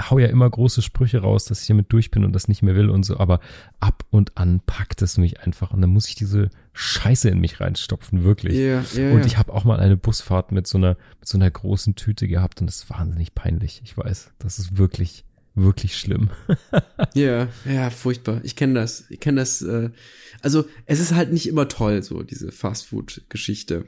hau 0.08 0.18
ja 0.18 0.28
immer 0.28 0.48
große 0.48 0.80
Sprüche 0.80 1.20
raus, 1.20 1.44
dass 1.44 1.60
ich 1.60 1.66
damit 1.66 1.92
durch 1.92 2.10
bin 2.10 2.24
und 2.24 2.32
das 2.32 2.48
nicht 2.48 2.62
mehr 2.62 2.74
will 2.74 2.88
und 2.88 3.02
so, 3.02 3.18
aber 3.18 3.40
ab 3.80 4.04
und 4.10 4.38
an 4.38 4.60
packt 4.64 5.02
es 5.02 5.18
mich 5.18 5.40
einfach 5.40 5.72
und 5.72 5.82
dann 5.82 5.90
muss 5.90 6.08
ich 6.08 6.14
diese 6.14 6.48
Scheiße 6.72 7.28
in 7.28 7.40
mich 7.40 7.60
reinstopfen, 7.60 8.24
wirklich. 8.24 8.54
Ja, 8.54 8.82
ja, 8.94 9.12
Und 9.12 9.26
ich 9.26 9.36
habe 9.36 9.52
auch 9.52 9.64
mal 9.64 9.80
eine 9.80 9.96
Busfahrt 9.96 10.52
mit 10.52 10.66
so 10.66 10.78
einer 10.78 10.96
mit 11.20 11.28
so 11.28 11.36
einer 11.36 11.50
großen 11.50 11.94
Tüte 11.96 12.28
gehabt 12.28 12.60
und 12.60 12.68
das 12.68 12.76
ist 12.76 12.90
wahnsinnig 12.90 13.34
peinlich. 13.34 13.82
Ich 13.84 13.98
weiß, 13.98 14.32
das 14.38 14.58
ist 14.58 14.78
wirklich 14.78 15.24
wirklich 15.54 15.96
schlimm. 15.96 16.30
Ja, 17.14 17.48
ja, 17.66 17.90
furchtbar. 17.90 18.40
Ich 18.42 18.56
kenne 18.56 18.74
das. 18.74 19.04
Ich 19.10 19.20
kenne 19.20 19.40
das. 19.40 19.60
Äh, 19.60 19.90
also 20.40 20.64
es 20.86 20.98
ist 20.98 21.14
halt 21.14 21.32
nicht 21.32 21.46
immer 21.46 21.68
toll, 21.68 22.02
so 22.02 22.22
diese 22.22 22.50
Fastfood-Geschichte. 22.52 23.86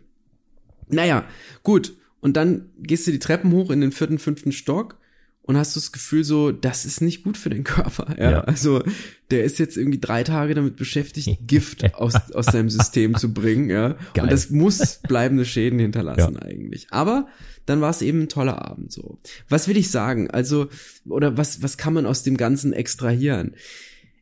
Naja, 0.89 1.27
gut. 1.63 1.95
Und 2.21 2.37
dann 2.37 2.71
gehst 2.79 3.07
du 3.07 3.13
die 3.13 3.19
Treppen 3.19 3.53
hoch 3.53 3.71
in 3.71 3.81
den 3.81 3.93
vierten, 3.93 4.19
fünften 4.19 4.53
Stock 4.53 4.99
und 5.47 5.57
hast 5.59 5.77
du 5.77 5.81
das 5.81 5.93
Gefühl 5.93 6.25
so, 6.25 6.53
das 6.53 6.85
ist 6.87 7.01
nicht 7.03 7.23
gut 7.23 7.37
für 7.37 7.51
den 7.51 7.65
Körper. 7.65 8.17
Ja, 8.19 8.31
Ja. 8.31 8.41
also 8.43 8.83
der 9.31 9.45
ist 9.45 9.59
jetzt 9.59 9.77
irgendwie 9.77 10.01
drei 10.01 10.23
Tage 10.25 10.55
damit 10.55 10.77
beschäftigt, 10.77 11.39
Gift 11.47 11.95
aus, 11.95 12.15
aus 12.33 12.47
seinem 12.47 12.71
System 12.71 13.15
zu 13.17 13.33
bringen. 13.33 13.69
Ja, 13.71 13.97
Geil. 14.15 14.25
und 14.25 14.33
das 14.33 14.51
muss 14.51 15.01
bleibende 15.07 15.45
Schäden 15.45 15.79
hinterlassen 15.79 16.37
eigentlich. 16.39 16.87
Aber 16.91 17.29
dann 17.67 17.81
war 17.81 17.91
es 17.91 18.03
eben 18.03 18.23
ein 18.23 18.29
toller 18.29 18.65
Abend 18.65 18.93
so. 18.93 19.19
Was 19.49 19.69
will 19.69 19.77
ich 19.77 19.91
sagen? 19.91 20.31
Also, 20.31 20.69
oder 21.07 21.37
was, 21.37 21.63
was 21.63 21.77
kann 21.79 21.95
man 21.95 22.07
aus 22.07 22.23
dem 22.23 22.37
Ganzen 22.37 22.73
extrahieren? 22.73 23.55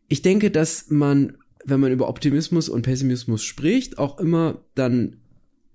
Ich 0.09 0.23
denke, 0.23 0.51
dass 0.51 0.91
man, 0.91 1.39
wenn 1.65 1.81
man 1.81 1.93
über 1.93 2.09
Optimismus 2.09 2.69
und 2.69 2.83
Pessimismus 2.83 3.43
spricht, 3.45 3.99
auch 3.99 4.19
immer 4.21 4.65
dann 4.75 5.17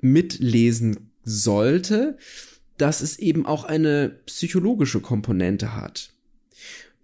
mitlesen 0.02 1.12
sollte, 1.24 2.18
dass 2.78 3.02
es 3.02 3.20
eben 3.20 3.46
auch 3.46 3.64
eine 3.64 4.20
psychologische 4.26 5.00
Komponente 5.00 5.76
hat. 5.76 6.12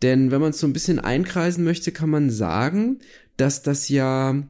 Denn 0.01 0.31
wenn 0.31 0.41
man 0.41 0.51
es 0.51 0.59
so 0.59 0.67
ein 0.67 0.73
bisschen 0.73 0.99
einkreisen 0.99 1.63
möchte, 1.63 1.91
kann 1.91 2.09
man 2.09 2.29
sagen, 2.29 2.99
dass 3.37 3.63
das 3.63 3.89
ja 3.89 4.43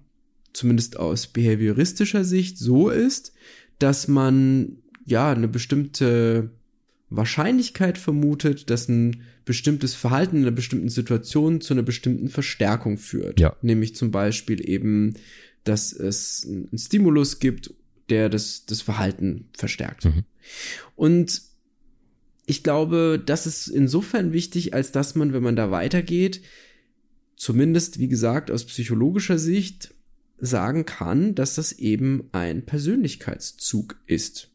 zumindest 0.52 0.98
aus 0.98 1.28
behavioristischer 1.28 2.24
Sicht 2.24 2.58
so 2.58 2.90
ist, 2.90 3.34
dass 3.80 4.08
man 4.08 4.78
ja 5.06 5.32
eine 5.32 5.48
bestimmte 5.48 6.52
Wahrscheinlichkeit 7.10 7.98
vermutet, 7.98 8.70
dass 8.70 8.88
ein 8.90 9.24
bestimmtes 9.46 9.94
Verhalten 9.94 10.38
in 10.38 10.42
einer 10.44 10.52
bestimmten 10.52 10.90
Situation 10.90 11.62
zu 11.62 11.74
einer 11.74 11.84
bestimmten 11.84 12.30
Verstärkung 12.30 12.98
führt. 12.98 13.40
Ja. 13.40 13.56
Nämlich 13.62 13.96
zum 13.96 14.12
Beispiel 14.12 14.68
eben, 14.68 15.16
dass 15.64 15.94
es 15.94 16.48
einen 16.48 16.78
Stimulus 16.78 17.40
gibt, 17.40 17.74
der 18.10 18.30
das, 18.30 18.66
das 18.66 18.82
Verhalten 18.82 19.50
verstärkt. 19.54 20.06
Mhm. 20.06 20.24
Und 20.96 21.42
ich 22.46 22.63
glaube, 22.63 23.22
das 23.24 23.48
ist 23.48 23.68
insofern 23.68 24.34
wichtig, 24.34 24.74
als 24.74 24.92
dass 24.92 25.16
man, 25.16 25.34
wenn 25.34 25.44
man 25.44 25.56
da 25.56 25.72
weitergeht, 25.72 26.42
zumindest, 27.36 28.00
wie 28.00 28.10
gesagt, 28.10 28.52
aus 28.52 28.66
psychologischer 28.66 29.39
Sicht 29.39 29.94
sagen 30.38 30.86
kann, 30.86 31.36
dass 31.36 31.56
das 31.56 31.72
eben 31.72 32.28
ein 32.34 32.66
Persönlichkeitszug 32.66 33.96
ist. 34.08 34.50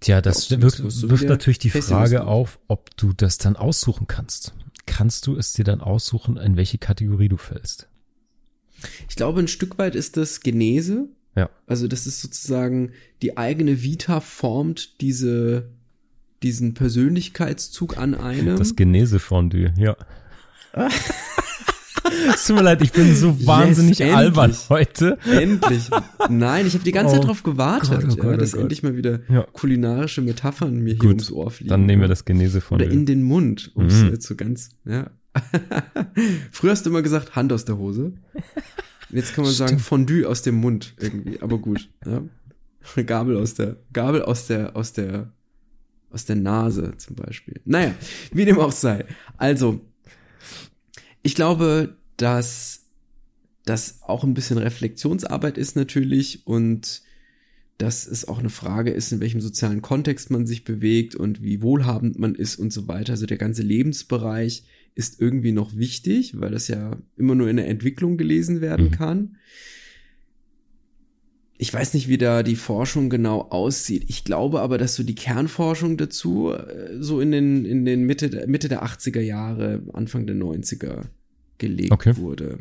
Tja, 0.00 0.20
das 0.20 0.50
wirft, 0.50 0.82
wirft 0.82 1.24
natürlich 1.24 1.58
die. 1.58 1.70
Frage 1.70 2.26
auf, 2.26 2.58
ob 2.68 2.94
du 2.98 3.14
das 3.14 3.38
dann 3.38 3.56
aussuchen 3.56 4.06
kannst. 4.06 4.54
Kannst 4.84 5.26
du 5.26 5.36
es 5.36 5.54
dir 5.54 5.64
dann 5.64 5.80
aussuchen, 5.80 6.36
in 6.36 6.56
welche 6.56 6.76
Kategorie 6.76 7.28
du 7.28 7.38
fällst? 7.38 7.88
Ich 9.08 9.16
glaube, 9.16 9.40
ein 9.40 9.48
Stück 9.48 9.78
weit 9.78 9.94
ist 9.94 10.16
das 10.16 10.40
Genese. 10.40 11.08
Ja. 11.34 11.48
Also 11.66 11.88
das 11.88 12.06
ist 12.06 12.20
sozusagen 12.20 12.92
die 13.22 13.36
eigene 13.38 13.82
Vita 13.82 14.20
formt 14.20 15.00
diese 15.00 15.70
diesen 16.42 16.74
Persönlichkeitszug 16.74 17.96
an 17.98 18.14
einem. 18.14 18.56
Das 18.56 18.74
Genesefondue, 18.76 19.72
ja. 19.76 19.96
es 22.34 22.46
tut 22.46 22.56
mir 22.56 22.62
leid, 22.62 22.82
ich 22.82 22.92
bin 22.92 23.14
so 23.14 23.46
wahnsinnig 23.46 24.00
endlich. 24.00 24.16
albern 24.16 24.56
heute. 24.68 25.18
endlich. 25.24 25.88
Nein, 26.28 26.66
ich 26.66 26.74
habe 26.74 26.84
die 26.84 26.92
ganze 26.92 27.14
Oh 27.14 27.18
Zeit 27.18 27.28
drauf 27.28 27.42
gewartet, 27.42 27.90
Gott, 27.90 28.04
oh 28.04 28.16
Gott, 28.16 28.24
ja, 28.24 28.30
oh 28.32 28.36
dass 28.36 28.52
Gott. 28.52 28.60
endlich 28.62 28.82
mal 28.82 28.96
wieder 28.96 29.20
Ja. 29.28 29.42
kulinarische 29.52 30.20
Metaphern 30.22 30.78
mir 30.80 30.90
hier 30.94 30.98
Gut, 30.98 31.08
ums 31.10 31.30
Ohr 31.30 31.50
fliegen. 31.50 31.70
Dann 31.70 31.86
nehmen 31.86 32.02
wir 32.02 32.08
das 32.08 32.24
Genesefondue. 32.24 32.86
Oder 32.86 32.92
in 32.94 33.06
den 33.06 33.22
Mund, 33.22 33.70
um 33.74 33.86
es 33.86 34.02
äh, 34.02 34.18
zu 34.18 34.36
ganz, 34.36 34.70
ja. 34.84 35.10
Früher 36.50 36.72
hast 36.72 36.84
du 36.84 36.90
immer 36.90 37.02
gesagt, 37.02 37.36
Hand 37.36 37.52
aus 37.52 37.64
der 37.64 37.78
Hose. 37.78 38.12
Und 39.12 39.18
Jetzt 39.18 39.34
kann 39.34 39.44
man 39.44 39.52
sagen, 39.52 39.78
Fondue 39.78 40.26
aus 40.26 40.42
dem 40.42 40.56
Mund 40.56 40.94
irgendwie, 40.98 41.40
aber 41.40 41.58
gut, 41.58 41.90
ja. 42.06 42.22
Gabel 43.06 43.36
aus 43.36 43.54
der, 43.54 43.76
Gabel 43.92 44.22
aus 44.22 44.46
der, 44.46 44.74
aus 44.74 44.92
der, 44.92 45.32
aus 46.10 46.24
der 46.24 46.36
Nase 46.36 46.94
zum 46.96 47.16
Beispiel. 47.16 47.60
Naja, 47.64 47.94
wie 48.32 48.44
dem 48.44 48.58
auch 48.58 48.72
sei. 48.72 49.04
Also, 49.36 49.80
ich 51.22 51.34
glaube, 51.34 51.96
dass 52.16 52.86
das 53.64 54.00
auch 54.02 54.24
ein 54.24 54.34
bisschen 54.34 54.58
Reflexionsarbeit 54.58 55.58
ist 55.58 55.76
natürlich 55.76 56.46
und 56.46 57.02
dass 57.78 58.06
es 58.06 58.26
auch 58.26 58.38
eine 58.38 58.50
Frage 58.50 58.90
ist, 58.90 59.12
in 59.12 59.20
welchem 59.20 59.40
sozialen 59.40 59.82
Kontext 59.82 60.30
man 60.30 60.46
sich 60.46 60.64
bewegt 60.64 61.14
und 61.14 61.42
wie 61.42 61.62
wohlhabend 61.62 62.18
man 62.18 62.34
ist 62.34 62.56
und 62.56 62.72
so 62.72 62.88
weiter. 62.88 63.12
Also 63.12 63.26
der 63.26 63.38
ganze 63.38 63.62
Lebensbereich 63.62 64.64
ist 64.94 65.20
irgendwie 65.20 65.52
noch 65.52 65.76
wichtig, 65.76 66.38
weil 66.40 66.50
das 66.50 66.68
ja 66.68 66.96
immer 67.16 67.34
nur 67.34 67.48
in 67.48 67.56
der 67.56 67.68
Entwicklung 67.68 68.16
gelesen 68.16 68.60
werden 68.60 68.86
Mhm. 68.86 68.90
kann. 68.90 69.36
Ich 71.58 71.72
weiß 71.72 71.94
nicht, 71.94 72.08
wie 72.08 72.18
da 72.18 72.42
die 72.42 72.56
Forschung 72.56 73.08
genau 73.08 73.42
aussieht. 73.42 74.04
Ich 74.08 74.24
glaube 74.24 74.60
aber, 74.60 74.78
dass 74.78 74.96
so 74.96 75.04
die 75.04 75.14
Kernforschung 75.14 75.96
dazu 75.96 76.50
äh, 76.52 76.96
so 76.98 77.20
in 77.20 77.30
den, 77.30 77.64
in 77.64 77.84
den 77.84 78.02
Mitte, 78.04 78.30
der- 78.30 78.48
Mitte 78.48 78.68
der 78.68 78.82
80er 78.84 79.20
Jahre, 79.20 79.82
Anfang 79.92 80.26
der 80.26 80.34
90er 80.34 81.04
gelegt 81.58 81.92
Okay. 81.92 82.16
wurde. 82.16 82.58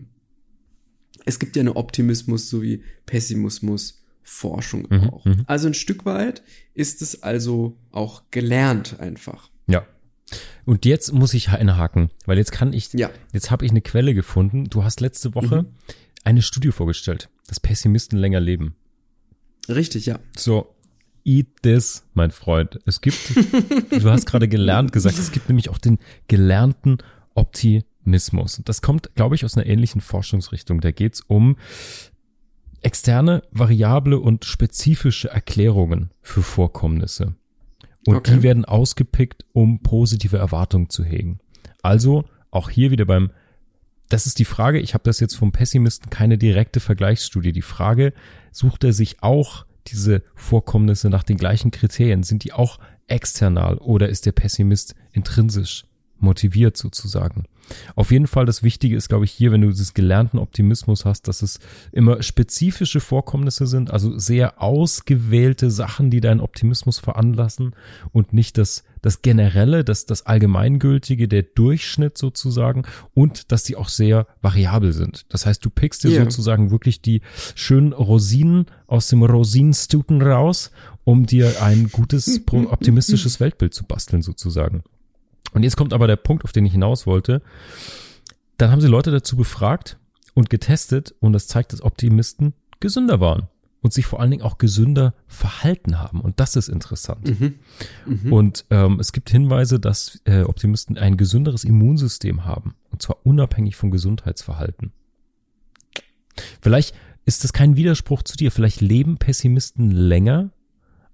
Es 1.25 1.39
gibt 1.39 1.55
ja 1.55 1.61
eine 1.61 1.75
Optimismus 1.75 2.49
sowie 2.49 2.83
Pessimismus 3.07 4.03
Forschung 4.21 4.85
Mhm, 4.89 5.09
auch. 5.09 5.25
mhm. 5.25 5.43
Also 5.47 5.67
ein 5.67 5.73
Stück 5.73 6.05
weit 6.05 6.43
ist 6.75 7.01
es 7.01 7.23
also 7.23 7.75
auch 7.91 8.23
gelernt 8.29 8.99
einfach. 8.99 9.49
Und 10.65 10.85
jetzt 10.85 11.13
muss 11.13 11.33
ich 11.33 11.49
einhaken, 11.49 12.09
weil 12.25 12.37
jetzt 12.37 12.51
kann 12.51 12.73
ich, 12.73 12.93
Ja. 12.93 13.09
jetzt 13.33 13.51
habe 13.51 13.65
ich 13.65 13.71
eine 13.71 13.81
Quelle 13.81 14.13
gefunden. 14.13 14.65
Du 14.65 14.83
hast 14.83 15.01
letzte 15.01 15.33
Woche 15.35 15.63
Mhm. 15.63 15.67
eine 16.23 16.41
Studie 16.41 16.71
vorgestellt, 16.71 17.29
dass 17.47 17.59
Pessimisten 17.59 18.17
länger 18.17 18.39
leben. 18.39 18.75
Richtig, 19.69 20.05
ja. 20.05 20.19
So, 20.37 20.73
eat 21.23 21.47
this, 21.63 22.03
mein 22.13 22.31
Freund. 22.31 22.79
Es 22.85 23.01
gibt, 23.01 23.17
du 23.91 24.09
hast 24.09 24.25
gerade 24.25 24.47
gelernt 24.47 24.91
gesagt, 24.91 25.17
es 25.19 25.31
gibt 25.31 25.49
nämlich 25.49 25.69
auch 25.69 25.77
den 25.77 25.99
gelernten 26.27 26.97
Optimismus. 27.35 28.57
Und 28.57 28.69
das 28.69 28.81
kommt, 28.81 29.13
glaube 29.15 29.35
ich, 29.35 29.45
aus 29.45 29.55
einer 29.57 29.65
ähnlichen 29.67 30.01
Forschungsrichtung. 30.01 30.81
Da 30.81 30.91
geht's 30.91 31.21
um 31.21 31.57
externe, 32.81 33.43
variable 33.51 34.19
und 34.19 34.45
spezifische 34.45 35.29
Erklärungen 35.29 36.09
für 36.21 36.41
Vorkommnisse. 36.41 37.35
Und 38.07 38.15
Okay. 38.15 38.35
die 38.35 38.43
werden 38.43 38.65
ausgepickt, 38.65 39.45
um 39.53 39.81
positive 39.83 40.37
Erwartungen 40.37 40.89
zu 40.89 41.03
hegen. 41.03 41.39
Also 41.81 42.25
auch 42.49 42.69
hier 42.69 42.91
wieder 42.91 43.05
beim, 43.05 43.31
das 44.09 44.25
ist 44.25 44.39
die 44.39 44.45
Frage, 44.45 44.79
ich 44.79 44.93
habe 44.93 45.03
das 45.03 45.19
jetzt 45.19 45.35
vom 45.35 45.51
Pessimisten 45.51 46.09
keine 46.09 46.37
direkte 46.37 46.79
Vergleichsstudie. 46.79 47.51
Die 47.51 47.61
Frage, 47.61 48.13
sucht 48.51 48.83
er 48.83 48.93
sich 48.93 49.21
auch 49.23 49.65
diese 49.87 50.23
Vorkommnisse 50.35 51.09
nach 51.09 51.23
den 51.23 51.37
gleichen 51.37 51.71
Kriterien? 51.71 52.23
Sind 52.23 52.43
die 52.43 52.53
auch 52.53 52.79
external 53.07 53.77
oder 53.77 54.09
ist 54.09 54.25
der 54.25 54.31
Pessimist 54.31 54.95
intrinsisch 55.11 55.85
motiviert 56.19 56.77
sozusagen? 56.77 57.45
Auf 57.95 58.11
jeden 58.11 58.27
Fall 58.27 58.45
das 58.45 58.63
Wichtige 58.63 58.95
ist, 58.95 59.09
glaube 59.09 59.25
ich, 59.25 59.31
hier, 59.31 59.51
wenn 59.51 59.61
du 59.61 59.69
dieses 59.69 59.93
gelernten 59.93 60.37
Optimismus 60.39 61.05
hast, 61.05 61.27
dass 61.27 61.41
es 61.41 61.59
immer 61.91 62.21
spezifische 62.23 62.99
Vorkommnisse 62.99 63.67
sind, 63.67 63.91
also 63.91 64.17
sehr 64.17 64.61
ausgewählte 64.61 65.71
Sachen, 65.71 66.09
die 66.09 66.21
deinen 66.21 66.41
Optimismus 66.41 66.99
veranlassen 66.99 67.75
und 68.11 68.33
nicht 68.33 68.57
das, 68.57 68.83
das 69.01 69.21
Generelle, 69.21 69.83
das, 69.83 70.05
das 70.05 70.25
Allgemeingültige, 70.25 71.27
der 71.27 71.43
Durchschnitt 71.43 72.17
sozusagen 72.17 72.83
und 73.13 73.51
dass 73.51 73.63
die 73.63 73.75
auch 73.75 73.89
sehr 73.89 74.27
variabel 74.41 74.93
sind. 74.93 75.25
Das 75.29 75.45
heißt, 75.45 75.63
du 75.63 75.69
pickst 75.69 76.03
dir 76.03 76.11
Ja. 76.11 76.23
sozusagen 76.23 76.71
wirklich 76.71 77.01
die 77.01 77.21
schönen 77.55 77.93
Rosinen 77.93 78.65
aus 78.87 79.07
dem 79.07 79.23
Rosinenstuten 79.23 80.21
raus, 80.21 80.71
um 81.03 81.25
dir 81.25 81.61
ein 81.61 81.89
gutes, 81.91 82.41
optimistisches 82.51 83.39
Weltbild 83.39 83.73
zu 83.73 83.85
basteln 83.85 84.21
sozusagen. 84.21 84.83
Und 85.53 85.63
jetzt 85.63 85.77
kommt 85.77 85.93
aber 85.93 86.07
der 86.07 86.15
Punkt, 86.15 86.43
auf 86.43 86.51
den 86.51 86.65
ich 86.65 86.73
hinaus 86.73 87.05
wollte. 87.05 87.41
Dann 88.57 88.71
haben 88.71 88.81
sie 88.81 88.87
Leute 88.87 89.11
dazu 89.11 89.35
befragt 89.35 89.97
und 90.33 90.49
getestet 90.49 91.13
und 91.19 91.33
das 91.33 91.47
zeigt, 91.47 91.73
dass 91.73 91.81
Optimisten 91.81 92.53
gesünder 92.79 93.19
waren 93.19 93.47
und 93.81 93.93
sich 93.93 94.05
vor 94.05 94.19
allen 94.19 94.31
Dingen 94.31 94.43
auch 94.43 94.57
gesünder 94.57 95.13
verhalten 95.27 95.99
haben. 95.99 96.21
Und 96.21 96.39
das 96.39 96.55
ist 96.55 96.69
interessant. 96.69 97.27
Und 98.31 98.65
ähm, 98.69 98.99
es 98.99 99.11
gibt 99.11 99.29
Hinweise, 99.29 99.79
dass 99.79 100.21
äh, 100.25 100.43
Optimisten 100.43 100.97
ein 100.97 101.17
gesünderes 101.17 101.63
Immunsystem 101.63 102.45
haben. 102.45 102.75
Und 102.91 103.01
zwar 103.01 103.17
unabhängig 103.25 103.75
vom 103.75 103.91
Gesundheitsverhalten. 103.91 104.91
Vielleicht 106.61 106.95
ist 107.25 107.43
das 107.43 107.53
kein 107.53 107.75
Widerspruch 107.75 108.23
zu 108.23 108.37
dir. 108.37 108.51
Vielleicht 108.51 108.81
leben 108.81 109.17
Pessimisten 109.17 109.91
länger, 109.91 110.51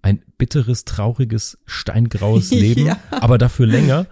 ein 0.01 0.21
bitteres, 0.37 0.85
trauriges, 0.85 1.57
steingraues 1.65 2.51
Leben, 2.51 2.85
Ja. 2.85 2.99
aber 3.11 3.37
dafür 3.37 3.65
länger. 3.67 4.07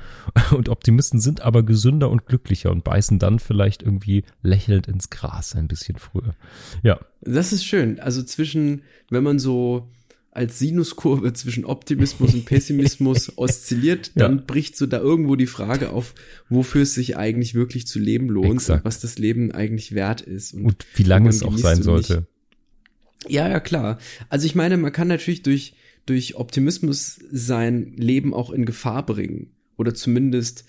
Und 0.51 0.67
Optimisten 0.69 1.19
sind 1.19 1.41
aber 1.41 1.63
gesünder 1.63 2.09
und 2.09 2.25
glücklicher 2.25 2.71
und 2.71 2.83
beißen 2.83 3.19
dann 3.19 3.39
vielleicht 3.39 3.83
irgendwie 3.83 4.23
lächelnd 4.41 4.87
ins 4.87 5.09
Gras 5.09 5.55
ein 5.55 5.67
bisschen 5.67 5.97
früher. 5.97 6.35
Ja, 6.83 6.99
Das 7.21 7.53
ist 7.53 7.63
schön. 7.65 7.99
Also 7.99 8.23
zwischen, 8.23 8.81
wenn 9.09 9.23
man 9.23 9.39
so 9.39 9.87
als 10.31 10.59
Sinuskurve 10.59 11.31
zwischen 11.31 11.63
Optimismus 11.63 12.33
und 12.33 12.43
Pessimismus 12.43 13.31
oszilliert, 13.37 14.11
dann 14.15 14.37
Ja. 14.39 14.43
bricht 14.45 14.75
so 14.75 14.85
da 14.85 14.97
irgendwo 14.99 15.37
die 15.37 15.45
Frage 15.47 15.91
auf, 15.91 16.13
wofür 16.49 16.81
es 16.81 16.93
sich 16.93 17.15
eigentlich 17.15 17.53
wirklich 17.55 17.87
zu 17.87 17.99
leben 17.99 18.27
lohnt 18.27 18.55
Exakt. 18.55 18.81
und 18.81 18.85
was 18.85 18.99
das 18.99 19.17
Leben 19.17 19.53
eigentlich 19.53 19.93
wert 19.95 20.19
ist. 20.19 20.53
und 20.53 20.85
wie 20.95 21.03
lange 21.03 21.29
es 21.29 21.41
auch 21.41 21.57
sein 21.57 21.77
und 21.77 21.83
sollte. 21.83 22.27
Ja, 23.27 23.47
ja, 23.49 23.59
klar. 23.59 23.97
Also 24.29 24.45
ich 24.45 24.55
meine, 24.55 24.77
man 24.77 24.91
kann 24.91 25.07
natürlich 25.07 25.43
durch, 25.43 25.73
durch 26.05 26.35
Optimismus 26.35 27.19
sein 27.31 27.93
Leben 27.97 28.33
auch 28.33 28.49
in 28.51 28.65
Gefahr 28.65 29.05
bringen. 29.05 29.51
Oder 29.77 29.93
zumindest, 29.93 30.65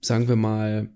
sagen 0.00 0.28
wir 0.28 0.36
mal, 0.36 0.88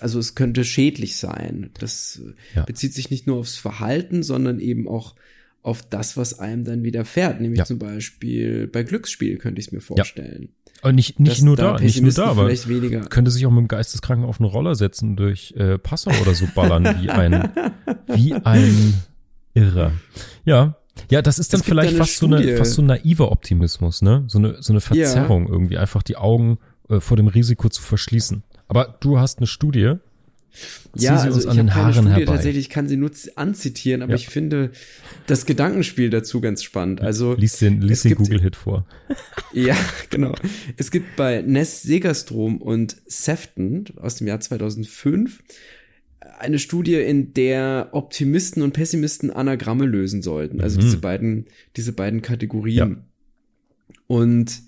also 0.00 0.18
es 0.18 0.34
könnte 0.34 0.64
schädlich 0.64 1.16
sein. 1.16 1.70
Das 1.78 2.20
Ja. 2.54 2.64
bezieht 2.64 2.94
sich 2.94 3.10
nicht 3.10 3.26
nur 3.28 3.36
aufs 3.38 3.56
Verhalten, 3.56 4.22
sondern 4.24 4.58
eben 4.58 4.88
auch 4.88 5.14
auf 5.62 5.82
das, 5.88 6.16
was 6.16 6.38
einem 6.38 6.64
dann 6.64 6.82
widerfährt. 6.82 7.40
Nämlich 7.40 7.58
Ja. 7.58 7.64
zum 7.64 7.78
Beispiel 7.78 8.66
bei 8.66 8.82
Glücksspiel 8.82 9.36
könnte 9.36 9.60
ich 9.60 9.68
es 9.68 9.72
mir 9.72 9.80
vorstellen. 9.80 10.48
Aber 10.82 10.92
nicht, 10.92 11.18
nicht 11.20 11.32
Dass 11.32 11.42
nur 11.42 11.56
da 11.56 11.72
da, 11.72 11.80
nicht 11.82 12.00
nur 12.02 12.12
da, 12.12 12.26
aber 12.26 12.48
weniger. 12.50 13.00
könnte 13.06 13.30
sich 13.30 13.46
auch 13.46 13.50
mit 13.50 13.60
dem 13.60 13.68
Geisteskranken 13.68 14.26
auf 14.26 14.40
einen 14.40 14.50
Roller 14.50 14.74
setzen 14.74 15.10
und 15.10 15.16
durch 15.16 15.54
äh, 15.56 15.78
Passau 15.78 16.10
oder 16.20 16.34
so 16.34 16.46
ballern 16.54 16.84
wie 17.00 17.08
ein 17.10 17.50
wie 18.14 18.34
ein 18.34 18.94
Irrer. 19.56 19.92
Ja, 20.44 20.76
ja, 21.10 21.22
das 21.22 21.38
ist 21.38 21.52
dann 21.52 21.60
Es 21.60 21.66
da 21.66 21.70
vielleicht 21.70 21.90
eine 21.90 21.98
fast 21.98 22.16
so 22.18 22.26
eine 22.26 22.56
fast 22.56 22.72
so 22.72 22.82
ein 22.82 22.86
naiver 22.86 23.30
Optimismus, 23.30 24.02
ne? 24.02 24.24
So 24.28 24.38
eine 24.38 24.62
so 24.62 24.72
eine 24.72 24.80
Verzerrung 24.80 25.48
irgendwie, 25.48 25.76
einfach 25.78 26.02
die 26.02 26.16
Augen 26.16 26.58
äh, 26.88 27.00
vor 27.00 27.16
dem 27.16 27.26
Risiko 27.28 27.68
zu 27.68 27.82
verschließen. 27.82 28.42
Aber 28.68 28.96
du 29.00 29.18
hast 29.18 29.38
eine 29.38 29.46
Studie. 29.46 29.94
Zieh 30.96 31.04
Ja, 31.04 31.18
sie 31.18 31.24
also 31.26 31.34
uns 31.36 31.44
ich 31.44 31.50
an 31.50 31.56
den 31.58 31.74
habe 31.74 31.74
keine 31.74 31.82
Haaren 31.84 31.92
Studie 31.92 32.08
herbei. 32.20 32.32
tatsächlich, 32.32 32.64
ich 32.64 32.70
kann 32.70 32.88
sie 32.88 32.96
nur 32.96 33.10
anzitieren, 33.34 34.00
aber 34.00 34.12
Ja. 34.12 34.16
ich 34.16 34.28
finde 34.28 34.70
das 35.26 35.44
Gedankenspiel 35.44 36.08
dazu 36.08 36.40
ganz 36.40 36.62
spannend. 36.62 37.02
Also 37.02 37.34
Lies 37.34 37.58
den, 37.58 37.82
es 37.82 37.84
lies 37.88 38.02
den 38.02 38.14
Google-Hit 38.14 38.56
vor. 38.56 38.86
Ja, 39.52 39.76
genau. 40.10 40.34
Es 40.76 40.90
gibt 40.90 41.16
bei 41.16 41.40
Ness 41.42 41.82
Segerstrom 41.82 42.58
und 42.60 42.96
Sefton 43.06 43.84
aus 43.96 44.16
dem 44.16 44.26
Jahr 44.26 44.40
2005 44.40 45.42
eine 46.38 46.58
Studie, 46.58 46.94
in 46.94 47.32
der 47.34 47.88
Optimisten 47.92 48.62
und 48.62 48.72
Pessimisten 48.72 49.30
Anagramme 49.30 49.86
lösen 49.86 50.22
sollten. 50.22 50.60
Also 50.60 50.78
Mhm. 50.78 50.82
diese 50.84 50.98
beiden, 50.98 51.46
diese 51.76 51.92
beiden 51.92 52.22
Kategorien. 52.22 52.76
Ja. 52.90 53.96
Und 54.06 54.62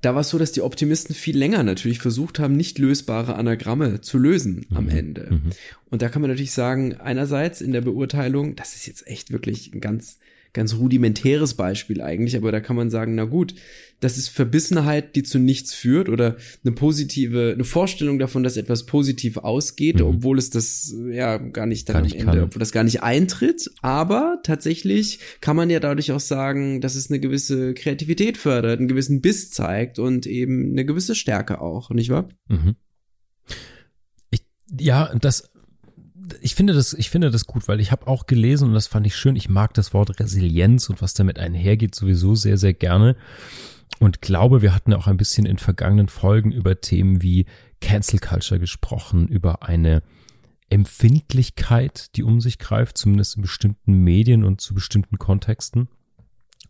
da 0.00 0.14
war 0.14 0.22
es 0.22 0.30
so, 0.30 0.38
dass 0.38 0.50
die 0.50 0.62
Optimisten 0.62 1.14
viel 1.14 1.38
länger 1.38 1.62
natürlich 1.62 2.00
versucht 2.00 2.40
haben, 2.40 2.56
nicht 2.56 2.78
lösbare 2.78 3.36
Anagramme 3.36 4.00
zu 4.00 4.18
lösen 4.18 4.66
am 4.74 4.84
Mhm. 4.84 4.90
Ende. 4.90 5.28
Mhm. 5.30 5.50
Und 5.90 6.02
da 6.02 6.08
kann 6.08 6.22
man 6.22 6.30
natürlich 6.30 6.52
sagen, 6.52 6.94
einerseits 6.94 7.60
in 7.60 7.72
der 7.72 7.82
Beurteilung, 7.82 8.56
das 8.56 8.74
ist 8.74 8.86
jetzt 8.86 9.06
echt 9.06 9.30
wirklich 9.32 9.72
ein 9.72 9.80
ganz, 9.80 10.18
ganz 10.52 10.74
rudimentäres 10.76 11.54
Beispiel 11.54 12.00
eigentlich, 12.02 12.36
aber 12.36 12.52
da 12.52 12.60
kann 12.60 12.76
man 12.76 12.90
sagen, 12.90 13.14
na 13.14 13.24
gut, 13.24 13.54
das 14.00 14.18
ist 14.18 14.28
Verbissenheit, 14.28 15.14
die 15.16 15.22
zu 15.22 15.38
nichts 15.38 15.72
führt 15.74 16.08
oder 16.08 16.36
eine 16.64 16.72
positive, 16.74 17.52
eine 17.54 17.64
Vorstellung 17.64 18.18
davon, 18.18 18.42
dass 18.42 18.56
etwas 18.56 18.84
positiv 18.84 19.36
ausgeht, 19.38 19.96
Mhm. 20.00 20.02
obwohl 20.06 20.38
es 20.38 20.50
das 20.50 20.94
ja 21.10 21.38
gar 21.38 21.66
nicht 21.66 21.88
dann 21.88 21.94
Gar 21.94 22.00
am 22.00 22.04
nicht 22.06 22.16
Ende, 22.16 22.32
kann. 22.32 22.42
obwohl 22.42 22.60
das 22.60 22.72
gar 22.72 22.82
nicht 22.84 23.02
eintritt. 23.02 23.70
Aber 23.80 24.40
tatsächlich 24.42 25.20
kann 25.40 25.56
man 25.56 25.70
ja 25.70 25.78
dadurch 25.80 26.10
auch 26.12 26.20
sagen, 26.20 26.80
dass 26.80 26.96
es 26.96 27.10
eine 27.10 27.20
gewisse 27.20 27.74
Kreativität 27.74 28.36
fördert, 28.36 28.78
einen 28.80 28.88
gewissen 28.88 29.20
Biss 29.20 29.50
zeigt 29.50 29.98
und 30.00 30.26
eben 30.26 30.72
eine 30.72 30.84
gewisse 30.84 31.14
Stärke 31.14 31.60
auch, 31.60 31.90
nicht 31.90 32.10
wahr? 32.10 32.28
Mhm. 32.48 32.74
Ich, 34.30 34.40
ja, 34.80 35.14
das, 35.20 35.51
ich 36.40 36.54
finde 36.54 36.72
das, 36.72 36.92
ich 36.94 37.10
finde 37.10 37.30
das 37.30 37.46
gut, 37.46 37.68
weil 37.68 37.80
ich 37.80 37.92
habe 37.92 38.06
auch 38.06 38.26
gelesen 38.26 38.68
und 38.68 38.74
das 38.74 38.86
fand 38.86 39.06
ich 39.06 39.16
schön. 39.16 39.36
Ich 39.36 39.48
mag 39.48 39.74
das 39.74 39.92
Wort 39.92 40.18
Resilienz 40.20 40.88
und 40.88 41.02
was 41.02 41.14
damit 41.14 41.38
einhergeht 41.38 41.94
sowieso 41.94 42.34
sehr, 42.34 42.58
sehr 42.58 42.74
gerne. 42.74 43.16
Und 43.98 44.20
glaube, 44.20 44.62
wir 44.62 44.74
hatten 44.74 44.94
auch 44.94 45.06
ein 45.06 45.16
bisschen 45.16 45.46
in 45.46 45.58
vergangenen 45.58 46.08
Folgen 46.08 46.50
über 46.52 46.80
Themen 46.80 47.22
wie 47.22 47.46
Cancel 47.80 48.18
Culture 48.18 48.58
gesprochen, 48.58 49.28
über 49.28 49.62
eine 49.62 50.02
Empfindlichkeit, 50.70 52.16
die 52.16 52.22
um 52.22 52.40
sich 52.40 52.58
greift, 52.58 52.96
zumindest 52.96 53.36
in 53.36 53.42
bestimmten 53.42 53.92
Medien 54.04 54.44
und 54.44 54.60
zu 54.60 54.74
bestimmten 54.74 55.18
Kontexten. 55.18 55.88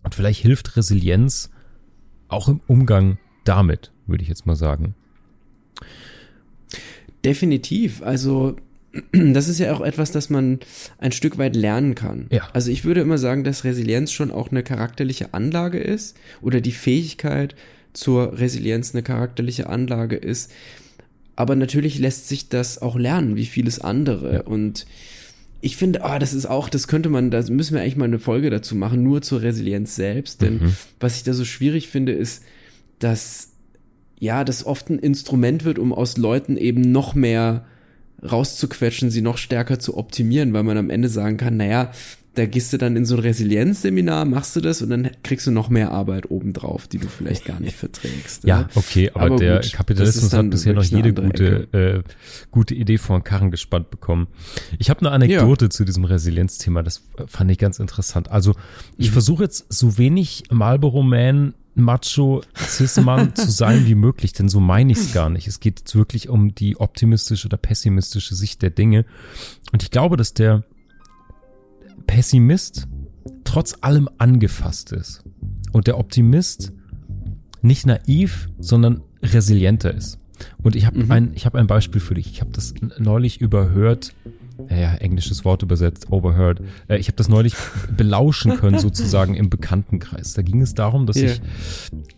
Und 0.02 0.14
vielleicht 0.14 0.42
hilft 0.42 0.76
Resilienz 0.76 1.50
auch 2.28 2.48
im 2.48 2.60
Umgang 2.66 3.18
damit, 3.44 3.92
würde 4.06 4.22
ich 4.22 4.28
jetzt 4.28 4.46
mal 4.46 4.56
sagen. 4.56 4.94
Definitiv. 7.24 8.02
Also 8.02 8.56
das 9.12 9.48
ist 9.48 9.58
ja 9.58 9.74
auch 9.74 9.80
etwas, 9.80 10.12
das 10.12 10.30
man 10.30 10.60
ein 10.98 11.12
Stück 11.12 11.38
weit 11.38 11.56
lernen 11.56 11.94
kann. 11.94 12.26
Ja. 12.30 12.48
Also 12.52 12.70
ich 12.70 12.84
würde 12.84 13.00
immer 13.00 13.18
sagen, 13.18 13.44
dass 13.44 13.64
Resilienz 13.64 14.12
schon 14.12 14.30
auch 14.30 14.50
eine 14.50 14.62
charakterliche 14.62 15.34
Anlage 15.34 15.78
ist 15.78 16.16
oder 16.40 16.60
die 16.60 16.72
Fähigkeit 16.72 17.54
zur 17.92 18.38
Resilienz 18.38 18.94
eine 18.94 19.02
charakterliche 19.02 19.68
Anlage 19.68 20.16
ist. 20.16 20.50
Aber 21.36 21.56
natürlich 21.56 21.98
lässt 21.98 22.28
sich 22.28 22.48
das 22.48 22.80
auch 22.80 22.96
lernen, 22.96 23.36
wie 23.36 23.46
vieles 23.46 23.80
andere. 23.80 24.34
Ja. 24.34 24.40
Und 24.42 24.86
ich 25.60 25.76
finde, 25.76 26.04
ah, 26.04 26.18
das 26.18 26.34
ist 26.34 26.46
auch, 26.46 26.68
das 26.68 26.88
könnte 26.88 27.08
man, 27.08 27.30
da 27.30 27.42
müssen 27.48 27.74
wir 27.74 27.82
eigentlich 27.82 27.96
mal 27.96 28.06
eine 28.06 28.18
Folge 28.18 28.50
dazu 28.50 28.74
machen, 28.74 29.02
nur 29.02 29.22
zur 29.22 29.42
Resilienz 29.42 29.94
selbst. 29.94 30.42
Denn 30.42 30.54
Mhm. 30.54 30.76
was 31.00 31.16
ich 31.16 31.22
da 31.22 31.32
so 31.32 31.44
schwierig 31.44 31.88
finde, 31.88 32.12
ist, 32.12 32.42
dass 32.98 33.48
ja, 34.18 34.44
das 34.44 34.64
oft 34.64 34.88
ein 34.88 35.00
Instrument 35.00 35.64
wird, 35.64 35.80
um 35.80 35.92
aus 35.92 36.16
Leuten 36.16 36.56
eben 36.56 36.80
noch 36.92 37.14
mehr 37.16 37.64
rauszuquetschen, 38.22 39.10
sie 39.10 39.22
noch 39.22 39.38
stärker 39.38 39.78
zu 39.78 39.96
optimieren, 39.96 40.52
weil 40.52 40.62
man 40.62 40.78
am 40.78 40.90
Ende 40.90 41.08
sagen 41.08 41.36
kann, 41.36 41.56
naja, 41.56 41.92
da 42.34 42.46
gehst 42.46 42.72
du 42.72 42.78
dann 42.78 42.96
in 42.96 43.04
so 43.04 43.16
ein 43.16 43.20
Resilienzseminar, 43.20 44.24
machst 44.24 44.56
du 44.56 44.60
das 44.60 44.80
und 44.80 44.90
dann 44.90 45.10
kriegst 45.22 45.46
du 45.46 45.50
noch 45.50 45.68
mehr 45.68 45.90
Arbeit 45.90 46.30
obendrauf, 46.30 46.88
die 46.88 46.98
du 46.98 47.08
vielleicht 47.08 47.44
gar 47.44 47.60
nicht 47.60 47.76
verträgst. 47.76 48.44
Ja, 48.44 48.60
ne? 48.62 48.68
okay, 48.74 49.10
aber, 49.12 49.26
Aber 49.26 49.36
der 49.36 49.60
gut, 49.60 49.72
Kapitalismus 49.72 50.32
hat 50.32 50.48
bisher 50.50 50.72
noch 50.72 50.84
jede 50.84 51.12
gute, 51.12 51.68
äh, 51.72 52.02
gute 52.50 52.74
Idee 52.74 52.96
vor 52.98 53.18
den 53.18 53.24
Karren 53.24 53.50
gespannt 53.50 53.90
bekommen. 53.90 54.28
Ich 54.78 54.88
habe 54.88 55.00
eine 55.00 55.10
Anekdote 55.10 55.68
zu 55.68 55.84
diesem 55.84 56.04
Resilienzthema, 56.04 56.82
das 56.82 57.02
fand 57.26 57.50
ich 57.50 57.58
ganz 57.58 57.78
interessant. 57.78 58.30
Also 58.30 58.54
ich 58.96 59.08
Mhm. 59.08 59.12
versuche 59.12 59.42
jetzt 59.44 59.66
so 59.72 59.98
wenig 59.98 60.44
Marlboro 60.50 61.02
Man, 61.02 61.54
Macho, 61.74 62.42
Cis-Mann 62.56 63.34
zu 63.34 63.50
sein 63.50 63.86
wie 63.86 63.94
möglich, 63.94 64.32
denn 64.32 64.48
so 64.48 64.60
meine 64.60 64.92
ich 64.92 64.98
es 64.98 65.12
gar 65.12 65.30
nicht. 65.30 65.48
Es 65.48 65.60
geht 65.60 65.80
jetzt 65.80 65.94
wirklich 65.96 66.28
um 66.28 66.54
die 66.54 66.78
optimistische 66.78 67.46
oder 67.48 67.56
pessimistische 67.56 68.34
Sicht 68.34 68.60
der 68.62 68.70
Dinge. 68.70 69.04
Und 69.72 69.82
ich 69.82 69.90
glaube, 69.90 70.16
dass 70.18 70.34
der 70.34 70.64
Pessimist 72.06 72.88
trotz 73.44 73.76
allem 73.80 74.08
angefasst 74.18 74.92
ist 74.92 75.22
und 75.72 75.86
der 75.86 75.98
Optimist 75.98 76.72
nicht 77.60 77.86
naiv, 77.86 78.48
sondern 78.58 79.02
resilienter 79.22 79.94
ist. 79.94 80.18
Und 80.62 80.74
ich 80.74 80.86
habe 80.86 81.04
Mhm. 81.04 81.10
ein, 81.10 81.30
ich 81.34 81.46
habe 81.46 81.58
ein 81.58 81.66
Beispiel 81.68 82.00
für 82.00 82.14
dich. 82.14 82.30
Ich 82.32 82.40
habe 82.40 82.50
das 82.52 82.74
neulich 82.98 83.40
überhört, 83.40 84.12
ja, 84.68 84.94
englisches 84.96 85.44
Wort 85.44 85.62
übersetzt, 85.62 86.10
overheard. 86.10 86.60
Äh, 86.88 86.96
ich 86.98 87.06
habe 87.06 87.16
das 87.16 87.28
neulich 87.28 87.54
belauschen 87.96 88.56
können, 88.56 88.78
sozusagen 88.78 89.34
im 89.34 89.50
Bekanntenkreis. 89.50 90.34
Da 90.34 90.42
ging 90.42 90.60
es 90.60 90.74
darum, 90.74 91.06
dass 91.06 91.16
Ja. 91.20 91.28
sich 91.28 91.40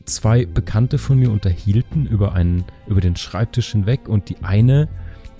zwei 0.06 0.46
Bekannte 0.46 0.96
von 0.98 1.18
mir 1.18 1.30
unterhielten 1.30 2.06
über 2.06 2.32
einen, 2.32 2.64
über 2.86 3.00
den 3.00 3.16
Schreibtisch 3.16 3.72
hinweg 3.72 4.08
und 4.08 4.28
die 4.30 4.36
eine, 4.42 4.88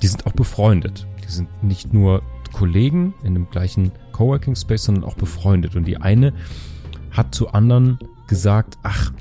die 0.02 0.06
sind 0.06 0.26
auch 0.26 0.32
befreundet. 0.32 1.06
Die 1.26 1.32
sind 1.32 1.48
nicht 1.62 1.92
nur 1.94 2.22
Kollegen 2.54 3.14
in 3.24 3.34
dem 3.34 3.50
gleichen 3.50 3.90
Coworking 4.12 4.54
Space, 4.54 4.84
sondern 4.84 5.04
auch 5.04 5.16
befreundet. 5.16 5.74
Und 5.74 5.86
die 5.86 5.96
eine 5.96 6.32
hat 7.10 7.34
zu 7.34 7.48
anderen 7.48 7.98
gesagt, 8.28 8.78
ach, 8.84 9.12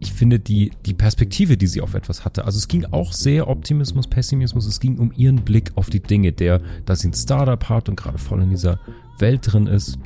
ich 0.00 0.12
finde 0.12 0.38
die, 0.38 0.72
die 0.84 0.92
Perspektive, 0.92 1.56
die 1.56 1.68
sie 1.68 1.80
auf 1.80 1.94
etwas 1.94 2.24
hatte. 2.24 2.44
Also 2.44 2.58
es 2.58 2.68
ging 2.68 2.84
auch 2.86 3.12
sehr 3.12 3.48
Optimismus, 3.48 4.08
Pessimismus. 4.08 4.66
Es 4.66 4.80
ging 4.80 4.98
um 4.98 5.12
ihren 5.16 5.36
Blick 5.36 5.70
auf 5.76 5.88
die 5.88 6.00
Dinge, 6.00 6.32
der, 6.32 6.60
dass 6.84 7.00
sie 7.00 7.08
ein 7.08 7.14
Startup 7.14 7.68
hat 7.68 7.88
und 7.88 7.96
gerade 7.96 8.18
voll 8.18 8.42
in 8.42 8.50
dieser 8.50 8.80
Welt 9.18 9.52
drin 9.52 9.68
ist, 9.68 9.98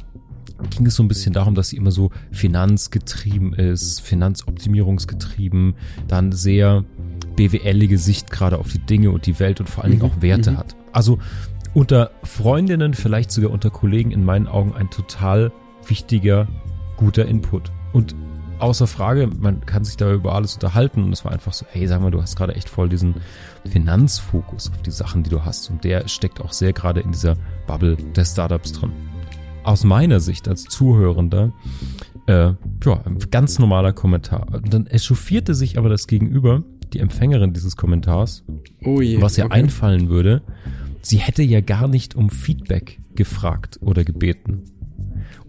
ging 0.70 0.87
es 0.87 0.94
so 0.94 1.02
ein 1.02 1.09
bisschen 1.09 1.33
darum, 1.33 1.54
dass 1.54 1.70
sie 1.70 1.76
immer 1.76 1.90
so 1.90 2.11
finanzgetrieben 2.33 3.54
ist, 3.54 4.00
finanzoptimierungsgetrieben, 4.02 5.74
dann 6.07 6.33
sehr 6.33 6.85
BWLige 7.37 7.98
Sicht 7.98 8.31
gerade 8.31 8.59
auf 8.59 8.70
die 8.72 8.81
Dinge 8.81 9.11
und 9.11 9.26
die 9.26 9.38
Welt 9.40 9.61
und 9.61 9.68
vor 9.68 9.85
allen 9.85 9.92
Dingen 9.92 10.02
auch 10.04 10.20
Werte 10.20 10.57
hat. 10.57 10.76
Also 10.92 11.18
unter 11.78 12.10
Freundinnen, 12.24 12.92
vielleicht 12.92 13.30
sogar 13.30 13.52
unter 13.52 13.70
Kollegen 13.70 14.10
in 14.10 14.24
meinen 14.24 14.48
Augen 14.48 14.74
ein 14.74 14.90
total 14.90 15.52
wichtiger, 15.86 16.48
guter 16.96 17.26
Input. 17.26 17.70
Und 17.92 18.16
außer 18.58 18.88
Frage, 18.88 19.28
man 19.38 19.64
kann 19.64 19.84
sich 19.84 19.96
da 19.96 20.12
über 20.12 20.34
alles 20.34 20.54
unterhalten 20.54 21.04
und 21.04 21.12
es 21.12 21.24
war 21.24 21.30
einfach 21.30 21.52
so, 21.52 21.66
hey, 21.70 21.86
sag 21.86 22.02
mal, 22.02 22.10
du 22.10 22.20
hast 22.20 22.34
gerade 22.34 22.56
echt 22.56 22.68
voll 22.68 22.88
diesen 22.88 23.14
Finanzfokus 23.64 24.72
auf 24.72 24.82
die 24.82 24.90
Sachen, 24.90 25.22
die 25.22 25.30
du 25.30 25.44
hast 25.44 25.70
und 25.70 25.84
der 25.84 26.08
steckt 26.08 26.40
auch 26.40 26.52
sehr 26.52 26.72
gerade 26.72 26.98
in 26.98 27.12
dieser 27.12 27.36
Bubble 27.68 27.96
der 27.96 28.24
Startups 28.24 28.72
drin. 28.72 28.90
Aus 29.62 29.84
meiner 29.84 30.18
Sicht 30.18 30.48
als 30.48 30.64
Zuhörender, 30.64 31.52
äh, 32.26 32.54
ja, 32.84 33.04
ganz 33.30 33.60
normaler 33.60 33.92
Kommentar. 33.92 34.48
Und 34.52 34.74
dann 34.74 34.88
echauffierte 34.88 35.54
sich 35.54 35.78
aber 35.78 35.88
das 35.88 36.08
Gegenüber, 36.08 36.64
die 36.92 36.98
Empfängerin 36.98 37.52
dieses 37.52 37.76
Kommentars, 37.76 38.42
Oh 38.84 39.00
je. 39.00 39.22
was 39.22 39.38
ihr 39.38 39.44
okay. 39.44 39.54
einfallen 39.60 40.08
würde, 40.08 40.42
sie 41.02 41.18
hätte 41.18 41.42
ja 41.42 41.61
gar 41.61 41.88
nicht 41.88 42.14
um 42.14 42.30
Feedback 42.30 42.98
gefragt 43.14 43.78
oder 43.82 44.04
gebeten. 44.04 44.62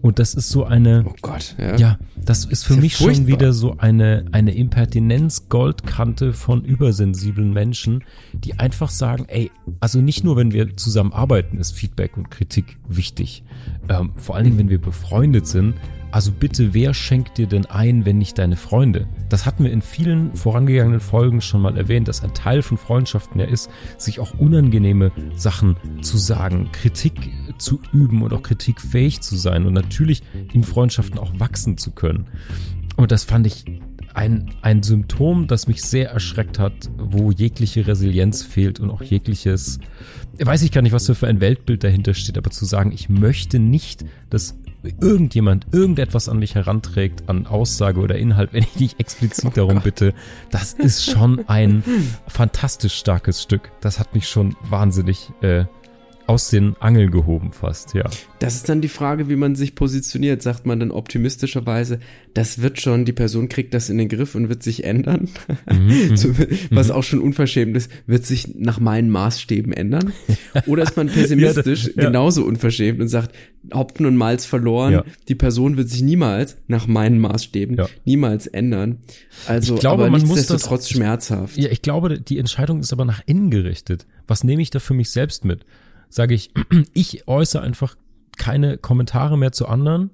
Und 0.02 0.18
das 0.18 0.34
ist 0.34 0.48
so 0.48 0.64
eine, 0.64 1.04
Oh 1.06 1.14
Gott, 1.20 1.54
ja. 1.58 1.76
ja, 1.76 1.98
das 2.16 2.44
ist 2.46 2.64
für 2.64 2.72
Ist 2.72 2.76
ja 2.78 2.82
mich 2.82 2.96
schon 2.96 3.06
furchtbar. 3.06 3.26
wieder 3.28 3.52
so 3.52 3.76
eine, 3.78 4.24
eine 4.32 4.54
Impertinenz-Goldkante 4.54 6.32
von 6.32 6.64
übersensiblen 6.64 7.52
Menschen, 7.52 8.04
die 8.32 8.58
einfach 8.58 8.88
sagen, 8.90 9.26
ey, 9.28 9.50
also 9.78 10.00
nicht 10.00 10.24
nur, 10.24 10.36
wenn 10.36 10.52
wir 10.52 10.76
zusammen 10.76 11.12
arbeiten, 11.12 11.58
ist 11.58 11.72
Feedback 11.72 12.16
und 12.16 12.30
Kritik 12.30 12.78
wichtig. 12.88 13.44
Ähm, 13.88 14.12
vor 14.16 14.36
allen 14.36 14.44
Dingen, 14.46 14.58
wenn 14.58 14.70
wir 14.70 14.80
befreundet 14.80 15.46
sind. 15.46 15.74
Also 16.12 16.32
bitte, 16.32 16.74
wer 16.74 16.92
schenkt 16.92 17.38
dir 17.38 17.46
denn 17.46 17.66
ein, 17.66 18.04
wenn 18.04 18.18
nicht 18.18 18.38
deine 18.38 18.56
Freunde? 18.56 19.06
Das 19.28 19.46
hatten 19.46 19.64
wir 19.64 19.72
in 19.72 19.82
vielen 19.82 20.34
vorangegangenen 20.34 21.00
Folgen 21.00 21.40
schon 21.40 21.62
mal 21.62 21.76
erwähnt, 21.76 22.08
dass 22.08 22.24
ein 22.24 22.34
Teil 22.34 22.62
von 22.62 22.78
Freundschaften 22.78 23.40
ja 23.40 23.46
ist, 23.46 23.70
sich 23.96 24.18
auch 24.18 24.34
unangenehme 24.34 25.12
Sachen 25.36 25.76
zu 26.02 26.18
sagen, 26.18 26.70
Kritik 26.72 27.30
zu 27.58 27.80
üben 27.92 28.22
und 28.22 28.32
auch 28.32 28.42
kritikfähig 28.42 29.20
zu 29.20 29.36
sein 29.36 29.66
und 29.66 29.74
natürlich 29.74 30.22
in 30.52 30.64
Freundschaften 30.64 31.18
auch 31.18 31.38
wachsen 31.38 31.78
zu 31.78 31.92
können. 31.92 32.26
Und 32.96 33.12
das 33.12 33.24
fand 33.24 33.46
ich 33.46 33.64
ein, 34.14 34.50
ein 34.62 34.82
Symptom, 34.82 35.46
das 35.46 35.68
mich 35.68 35.82
sehr 35.82 36.10
erschreckt 36.10 36.58
hat, 36.58 36.90
wo 36.98 37.30
jegliche 37.30 37.86
Resilienz 37.86 38.42
fehlt 38.42 38.80
und 38.80 38.90
auch 38.90 39.02
jegliches, 39.02 39.78
weiß 40.38 40.62
ich 40.62 40.72
gar 40.72 40.82
nicht, 40.82 40.92
was 40.92 41.06
für 41.10 41.28
ein 41.28 41.40
Weltbild 41.40 41.84
dahinter 41.84 42.14
steht, 42.14 42.36
aber 42.36 42.50
zu 42.50 42.64
sagen, 42.64 42.90
ich 42.92 43.08
möchte 43.08 43.58
nicht, 43.60 44.04
dass 44.28 44.58
irgendjemand 45.00 45.66
irgendetwas 45.72 46.28
an 46.28 46.38
mich 46.38 46.54
heranträgt, 46.54 47.28
an 47.28 47.46
Aussage 47.46 48.00
oder 48.00 48.16
Inhalt, 48.16 48.52
wenn 48.52 48.62
ich 48.62 48.78
nicht 48.78 49.00
explizit 49.00 49.56
darum 49.56 49.80
bitte, 49.80 50.14
das 50.50 50.72
ist 50.72 51.04
schon 51.04 51.48
ein 51.48 51.82
fantastisch 52.26 52.94
starkes 52.94 53.42
Stück. 53.42 53.70
Das 53.80 53.98
hat 53.98 54.14
mich 54.14 54.28
schon 54.28 54.56
wahnsinnig 54.62 55.30
äh, 55.42 55.64
aus 56.30 56.48
den 56.48 56.76
Angeln 56.78 57.10
gehoben 57.10 57.50
fast, 57.52 57.92
ja. 57.94 58.08
Das 58.38 58.54
ist 58.54 58.68
dann 58.68 58.80
die 58.80 58.88
Frage, 58.88 59.28
wie 59.28 59.34
man 59.34 59.56
sich 59.56 59.74
positioniert. 59.74 60.42
Sagt 60.42 60.64
man 60.64 60.78
dann 60.78 60.92
optimistischerweise, 60.92 61.98
das 62.34 62.62
wird 62.62 62.80
schon, 62.80 63.04
die 63.04 63.12
Person 63.12 63.48
kriegt 63.48 63.74
das 63.74 63.90
in 63.90 63.98
den 63.98 64.08
Griff 64.08 64.36
und 64.36 64.48
wird 64.48 64.62
sich 64.62 64.84
ändern. 64.84 65.28
Mhm, 65.70 66.16
so, 66.16 66.28
was 66.70 66.90
auch 66.92 67.02
schon 67.02 67.18
unverschämt 67.20 67.76
ist, 67.76 67.90
wird 68.06 68.24
sich 68.24 68.54
nach 68.54 68.78
meinen 68.78 69.10
Maßstäben 69.10 69.72
ändern. 69.72 70.12
Oder 70.66 70.84
ist 70.84 70.96
man 70.96 71.08
pessimistisch, 71.08 71.84
Ja, 71.86 71.88
das- 71.90 71.96
ja. 71.96 72.04
genauso 72.10 72.44
unverschämt 72.44 73.00
und 73.00 73.08
sagt, 73.08 73.34
Hopfen 73.74 74.06
und 74.06 74.16
Malz 74.16 74.46
verloren, 74.46 74.92
Ja. 74.92 75.04
die 75.28 75.34
Person 75.34 75.76
wird 75.76 75.88
sich 75.90 76.02
niemals 76.02 76.56
nach 76.68 76.86
meinen 76.86 77.18
Maßstäben 77.18 77.76
niemals 78.04 78.46
ändern. 78.46 78.98
Also, 79.48 79.74
Ich 79.74 79.80
glaube, 79.80 80.04
aber 80.04 80.10
man 80.12 80.20
muss 80.20 80.28
das- 80.30 80.36
nichtsdestotrotz 80.38 80.88
schmerzhaft. 80.88 81.56
Ja, 81.58 81.70
ich 81.70 81.82
glaube, 81.82 82.20
die 82.20 82.38
Entscheidung 82.38 82.80
ist 82.80 82.92
aber 82.92 83.04
nach 83.04 83.20
innen 83.26 83.50
gerichtet. 83.50 84.06
Was 84.28 84.44
nehme 84.44 84.62
ich 84.62 84.70
da 84.70 84.78
für 84.78 84.94
mich 84.94 85.10
selbst 85.10 85.44
mit? 85.44 85.64
Sage 86.10 86.34
ich, 86.34 86.50
ich 86.92 87.26
äußere 87.26 87.62
einfach 87.62 87.96
keine 88.36 88.76
Kommentare 88.78 89.38
mehr 89.38 89.52
zu 89.52 89.66
anderen 89.68 90.10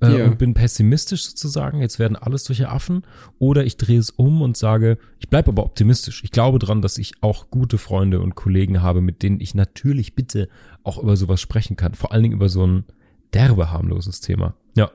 äh, 0.00 0.18
Ja. 0.18 0.24
und 0.26 0.38
bin 0.38 0.54
pessimistisch 0.54 1.24
sozusagen, 1.24 1.80
jetzt 1.80 1.98
werden 1.98 2.16
alles 2.16 2.44
solche 2.44 2.68
Affen. 2.68 3.02
Oder 3.38 3.64
ich 3.64 3.76
drehe 3.76 3.98
es 3.98 4.10
um 4.10 4.42
und 4.42 4.56
sage, 4.56 4.98
ich 5.18 5.28
bleibe 5.28 5.50
aber 5.50 5.64
optimistisch. 5.64 6.24
Ich 6.24 6.30
glaube 6.30 6.58
dran, 6.58 6.82
dass 6.82 6.98
ich 6.98 7.14
auch 7.20 7.50
gute 7.50 7.78
Freunde 7.78 8.20
und 8.20 8.34
Kollegen 8.34 8.82
habe, 8.82 9.00
mit 9.00 9.22
denen 9.22 9.40
ich 9.40 9.54
natürlich 9.54 10.14
bitte 10.14 10.48
auch 10.82 10.98
über 11.02 11.16
sowas 11.16 11.40
sprechen 11.40 11.76
kann. 11.76 11.94
Vor 11.94 12.12
allen 12.12 12.22
Dingen 12.22 12.34
über 12.34 12.48
so 12.48 12.66
ein 12.66 12.84
derbe 13.34 13.70
harmloses 13.70 14.20
Thema. 14.20 14.54
Ja. 14.74 14.90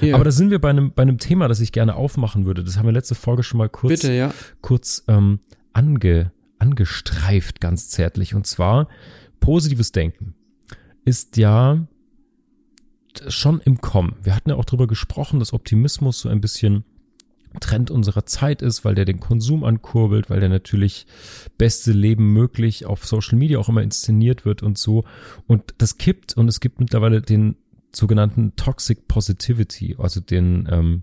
Ja. 0.00 0.16
Aber 0.16 0.24
da 0.24 0.32
sind 0.32 0.50
wir 0.50 0.60
bei 0.60 0.70
einem, 0.70 0.92
bei 0.92 1.02
einem 1.02 1.18
Thema, 1.18 1.46
das 1.46 1.60
ich 1.60 1.70
gerne 1.70 1.94
aufmachen 1.94 2.44
würde. 2.46 2.64
Das 2.64 2.76
haben 2.76 2.86
wir 2.86 2.92
letzte 2.92 3.14
Folge 3.14 3.44
schon 3.44 3.58
mal 3.58 3.68
kurz 3.68 3.92
Bitte, 3.92 4.12
ja. 4.12 4.34
kurz 4.60 5.04
ähm, 5.06 5.38
ange, 5.72 6.32
angestreift, 6.58 7.60
ganz 7.60 7.88
zärtlich. 7.88 8.34
Und 8.34 8.46
zwar 8.46 8.88
positives 9.40 9.92
Denken 9.92 10.34
ist 11.04 11.36
ja 11.36 11.86
schon 13.28 13.60
im 13.60 13.80
Kommen. 13.80 14.16
Wir 14.22 14.34
hatten 14.34 14.50
ja 14.50 14.56
auch 14.56 14.64
drüber 14.64 14.86
gesprochen, 14.86 15.38
dass 15.38 15.52
Optimismus 15.52 16.20
so 16.20 16.28
ein 16.28 16.40
bisschen 16.40 16.84
Trend 17.60 17.90
unserer 17.90 18.26
Zeit 18.26 18.62
ist, 18.62 18.84
weil 18.84 18.94
der 18.94 19.04
den 19.04 19.20
Konsum 19.20 19.64
ankurbelt, 19.64 20.30
weil 20.30 20.40
der 20.40 20.50
natürlich 20.50 21.06
beste 21.56 21.92
Leben 21.92 22.32
möglich 22.32 22.86
auf 22.86 23.06
Social 23.06 23.38
Media 23.38 23.58
auch 23.58 23.68
immer 23.68 23.82
inszeniert 23.82 24.44
wird 24.44 24.62
und 24.62 24.78
so. 24.78 25.04
Und 25.46 25.74
das 25.78 25.98
kippt 25.98 26.36
und 26.36 26.48
es 26.48 26.60
gibt 26.60 26.78
mittlerweile 26.78 27.22
den 27.22 27.56
sogenannten 27.94 28.54
Toxic 28.56 29.08
Positivity, 29.08 29.96
also 29.98 30.20
den 30.20 30.68
ähm, 30.70 31.02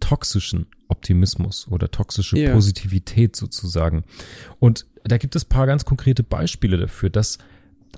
toxischen 0.00 0.66
Optimismus 0.88 1.68
oder 1.68 1.90
toxische 1.90 2.38
Ja. 2.38 2.52
Positivität 2.52 3.36
sozusagen. 3.36 4.04
Und 4.58 4.86
da 5.04 5.18
gibt 5.18 5.36
es 5.36 5.44
paar 5.44 5.66
ganz 5.66 5.84
konkrete 5.84 6.22
Beispiele 6.22 6.76
dafür, 6.78 7.10
dass 7.10 7.38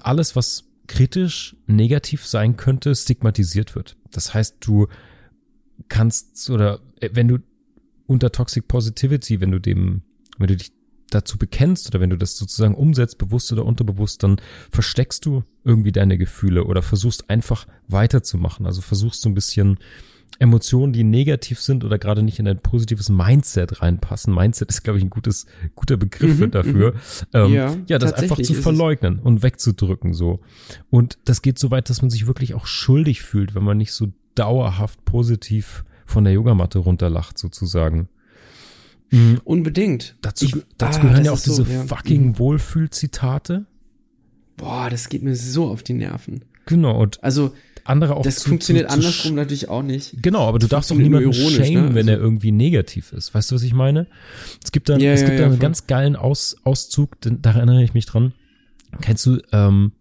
alles, 0.01 0.37
was 0.37 0.65
kritisch 0.87 1.57
negativ 1.67 2.27
sein 2.27 2.57
könnte, 2.57 2.95
stigmatisiert 2.95 3.75
wird. 3.75 3.97
Das 4.11 4.35
heißt, 4.35 4.57
du 4.61 4.89
kannst 5.89 6.51
oder 6.51 6.81
äh, 7.01 7.11
wenn 7.13 7.29
du 7.29 7.39
unter 8.07 8.33
Toxic 8.33 8.67
Positivity, 8.67 9.41
wenn 9.41 9.51
du 9.51 9.61
dem, 9.61 10.03
wenn 10.39 10.49
du 10.49 10.57
dich 10.57 10.73
dazu 11.11 11.39
bekennst 11.39 11.89
oder 11.89 12.01
wenn 12.01 12.11
du 12.11 12.17
das 12.17 12.37
sozusagen 12.37 12.75
umsetzt, 12.75 13.19
bewusst 13.19 13.53
oder 13.53 13.65
unterbewusst, 13.65 14.23
dann 14.23 14.41
versteckst 14.71 15.25
du 15.25 15.45
irgendwie 15.65 15.93
deine 15.93 16.19
Gefühle 16.19 16.65
oder 16.65 16.83
versuchst 16.83 17.31
einfach 17.31 17.67
weiterzumachen. 17.87 18.67
Also 18.67 18.81
versuchst 18.81 19.23
so 19.23 19.29
ein 19.29 19.35
bisschen 19.35 19.79
Emotionen, 20.39 20.93
die 20.93 21.05
negativ 21.05 21.61
sind 21.61 21.85
oder 21.85 21.99
gerade 21.99 22.23
nicht 22.23 22.39
in 22.39 22.47
ein 22.47 22.61
positives 22.61 23.09
Mindset 23.09 23.83
reinpassen. 23.83 24.35
Mindset 24.35 24.69
ist, 24.69 24.85
glaube 24.85 24.99
ich, 24.99 25.05
ein 25.05 25.11
gutes, 25.11 25.47
guter 25.75 25.97
Begriff 25.97 26.39
Mhm, 26.39 26.51
dafür. 26.51 26.95
Ähm, 27.33 27.53
Ja, 27.53 27.77
ja, 27.87 27.99
das 27.99 28.13
einfach 28.13 28.41
zu 28.41 28.55
verleugnen 28.55 29.19
und 29.19 29.43
wegzudrücken 29.43 30.15
so. 30.15 30.41
Und 30.91 31.19
das 31.25 31.43
geht 31.43 31.59
so 31.59 31.71
weit, 31.71 31.91
dass 31.91 32.03
man 32.03 32.11
sich 32.11 32.27
wirklich 32.27 32.55
auch 32.55 32.67
schuldig 32.67 33.23
fühlt, 33.23 33.55
wenn 33.55 33.65
man 33.65 33.79
nicht 33.79 33.93
so 33.93 34.13
dauerhaft 34.35 35.05
positiv 35.05 35.85
von 36.07 36.25
der 36.25 36.33
Yogamatte 36.33 36.79
runterlacht 36.79 37.37
sozusagen. 37.39 38.09
Mhm. 39.11 39.41
Unbedingt. 39.45 40.17
Dazu, 40.23 40.45
Ich- 40.45 40.55
dazu 40.77 41.01
ah, 41.01 41.03
gehören 41.03 41.25
ja 41.25 41.33
auch 41.33 41.37
ist 41.37 41.45
so, 41.45 41.63
diese 41.65 41.73
ja. 41.75 41.85
fucking 41.85 42.39
Wohlfühlzitate. 42.39 43.67
Boah, 44.57 44.89
das 44.91 45.09
geht 45.09 45.23
mir 45.23 45.35
so 45.37 45.67
auf 45.69 45.83
die 45.83 45.95
Nerven. 45.95 46.45
Genau, 46.67 47.01
und 47.01 47.23
Also, 47.25 47.55
andere 47.89 48.17
auch 48.17 48.23
das 48.23 48.41
zu- 48.41 48.49
funktioniert 48.51 48.87
zu, 48.91 48.93
zu 48.93 49.07
andersrum 49.07 49.35
natürlich 49.35 49.69
auch 49.69 49.83
nicht. 49.83 50.23
Genau, 50.23 50.47
aber 50.47 50.59
du 50.59 50.65
Das 50.65 50.71
darfst 50.71 50.89
funktioniert 50.91 51.21
niemanden 51.35 51.51
shamen, 51.65 51.89
ne? 51.89 51.95
wenn 51.95 52.09
Also- 52.09 52.11
er 52.11 52.19
irgendwie 52.19 52.53
negativ 52.53 53.13
ist. 53.13 53.35
Weißt 53.35 53.51
du, 53.51 53.55
was 53.55 53.63
ich 53.63 53.75
meine? 53.75 54.07
Es 54.63 54.73
gibt 54.73 54.89
dann, 54.89 55.01
Ja, 55.01 55.13
es 55.13 55.21
ja, 55.23 55.27
gibt 55.29 55.39
ja, 55.41 55.47
da 55.47 55.51
einen 55.53 55.61
ganz 55.61 55.87
geilen 55.87 56.17
Aus, 56.17 56.57
Auszug, 56.65 57.21
den, 57.21 57.43
da 57.43 57.53
erinnere 57.53 57.83
ich 57.83 57.95
mich 57.95 58.07
dran. 58.07 58.33
Kennst 59.01 59.27
du 59.27 59.39
ähm, 59.53 59.93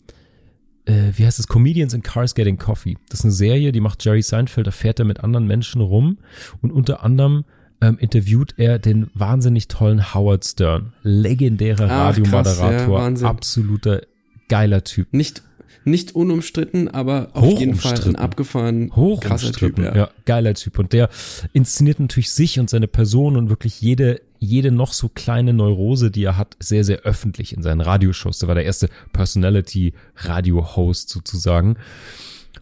äh, 0.86 1.12
wie 1.18 1.26
heißt 1.26 1.38
es, 1.40 1.48
Comedians 1.48 1.94
in 1.94 2.02
Cars 2.02 2.34
Getting 2.34 2.58
Coffee. 2.58 2.98
Das 3.10 3.20
ist 3.20 3.26
eine 3.26 3.34
Serie, 3.34 3.72
die 3.74 3.82
macht 3.82 4.06
Jerry 4.06 4.22
Seinfeld, 4.22 4.68
da 4.68 4.72
fährt 4.72 5.00
er 5.00 5.06
mit 5.06 5.20
anderen 5.22 5.46
Menschen 5.46 5.82
rum 5.82 6.18
und 6.62 6.72
unter 6.72 7.04
anderem 7.04 7.44
ähm, 7.82 7.98
interviewt 8.00 8.54
er 8.58 8.80
den 8.80 9.10
wahnsinnig 9.14 9.68
tollen 9.68 10.14
Howard 10.14 10.46
Stern. 10.46 10.94
Legendärer 11.04 11.86
Ach, 11.86 11.90
Radiomoderator, 12.16 12.98
krass, 13.00 13.22
ja, 13.22 13.28
absoluter 13.30 14.02
geiler 14.48 14.84
Typ. 14.86 15.12
Nicht, 15.14 15.44
nicht 15.86 16.16
unumstritten, 16.16 16.88
aber 16.88 17.30
auf 17.34 17.60
jeden 17.60 17.76
Fall 17.76 18.00
ein 18.06 18.16
abgefahren, 18.16 18.92
Hoch 18.96 19.22
krasser 19.22 19.52
Typ. 19.52 19.80
Ja. 19.80 19.96
ja, 19.96 20.10
geiler 20.26 20.54
Typ. 20.54 20.80
Und 20.80 20.94
der 20.94 21.10
inszeniert 21.54 22.00
natürlich 22.00 22.32
sich 22.32 22.60
und 22.60 22.70
seine 22.70 22.88
Person 22.88 23.38
und 23.38 23.50
wirklich 23.50 23.82
jede, 23.82 24.22
jede 24.40 24.72
noch 24.72 24.94
so 24.94 25.10
kleine 25.10 25.54
Neurose, 25.54 26.12
die 26.12 26.24
er 26.24 26.38
hat, 26.38 26.56
sehr, 26.60 26.84
sehr 26.84 27.00
öffentlich 27.00 27.54
in 27.56 27.64
seinen 27.64 27.82
Radioshows. 27.82 28.40
Der 28.40 28.48
war 28.48 28.56
der 28.56 28.66
erste 28.66 28.90
Personality-Radio-Host 29.14 31.10
sozusagen. 31.10 31.78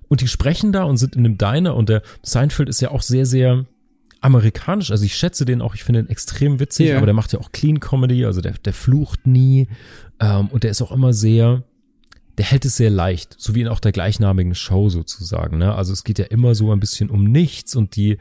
Und 0.07 0.21
die 0.21 0.27
sprechen 0.27 0.71
da 0.71 0.83
und 0.83 0.97
sind 0.97 1.15
in 1.15 1.25
einem 1.25 1.37
Diner 1.37 1.75
und 1.75 1.89
der 1.89 2.01
Seinfeld 2.21 2.69
ist 2.69 2.81
ja 2.81 2.91
auch 2.91 3.01
sehr, 3.01 3.25
sehr 3.25 3.65
amerikanisch. 4.21 4.91
Also 4.91 5.05
ich 5.05 5.15
schätze 5.15 5.45
den 5.45 5.61
auch, 5.61 5.75
ich 5.75 5.83
finde 5.83 6.01
ihn 6.01 6.09
extrem 6.09 6.59
witzig, 6.59 6.89
Ja. 6.89 6.97
aber 6.97 7.05
der 7.05 7.15
macht 7.15 7.33
ja 7.33 7.39
auch 7.39 7.51
Clean 7.51 7.79
Comedy, 7.79 8.25
also 8.25 8.41
der, 8.41 8.53
der 8.53 8.73
flucht 8.73 9.25
nie. 9.27 9.67
Ähm, 10.19 10.47
und 10.47 10.63
der 10.63 10.71
ist 10.71 10.81
auch 10.81 10.91
immer 10.91 11.13
sehr, 11.13 11.63
der 12.37 12.45
hält 12.45 12.65
es 12.65 12.77
sehr 12.77 12.89
leicht, 12.89 13.35
so 13.37 13.55
wie 13.55 13.61
in 13.61 13.67
auch 13.67 13.79
der 13.79 13.91
gleichnamigen 13.91 14.55
Show 14.55 14.89
sozusagen. 14.89 15.57
Ne? 15.57 15.73
Also 15.73 15.93
es 15.93 16.03
geht 16.03 16.19
ja 16.19 16.25
immer 16.25 16.55
so 16.55 16.71
ein 16.71 16.79
bisschen 16.79 17.09
um 17.09 17.23
nichts 17.23 17.75
und 17.75 17.95
die 17.95 18.17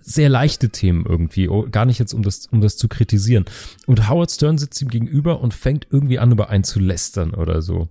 sehr 0.00 0.28
leichte 0.28 0.70
Themen 0.70 1.04
irgendwie, 1.06 1.48
oh, 1.48 1.66
gar 1.70 1.84
nicht 1.84 1.98
jetzt 1.98 2.14
um 2.14 2.22
das, 2.22 2.46
um 2.46 2.60
das 2.60 2.76
zu 2.76 2.88
kritisieren. 2.88 3.44
Und 3.86 4.08
Howard 4.08 4.30
Stern 4.30 4.58
sitzt 4.58 4.80
ihm 4.80 4.88
gegenüber 4.88 5.40
und 5.40 5.54
fängt 5.54 5.86
irgendwie 5.90 6.18
an, 6.18 6.32
über 6.32 6.48
einen 6.48 6.64
zu 6.64 6.80
lästern 6.80 7.34
oder 7.34 7.62
so. 7.62 7.88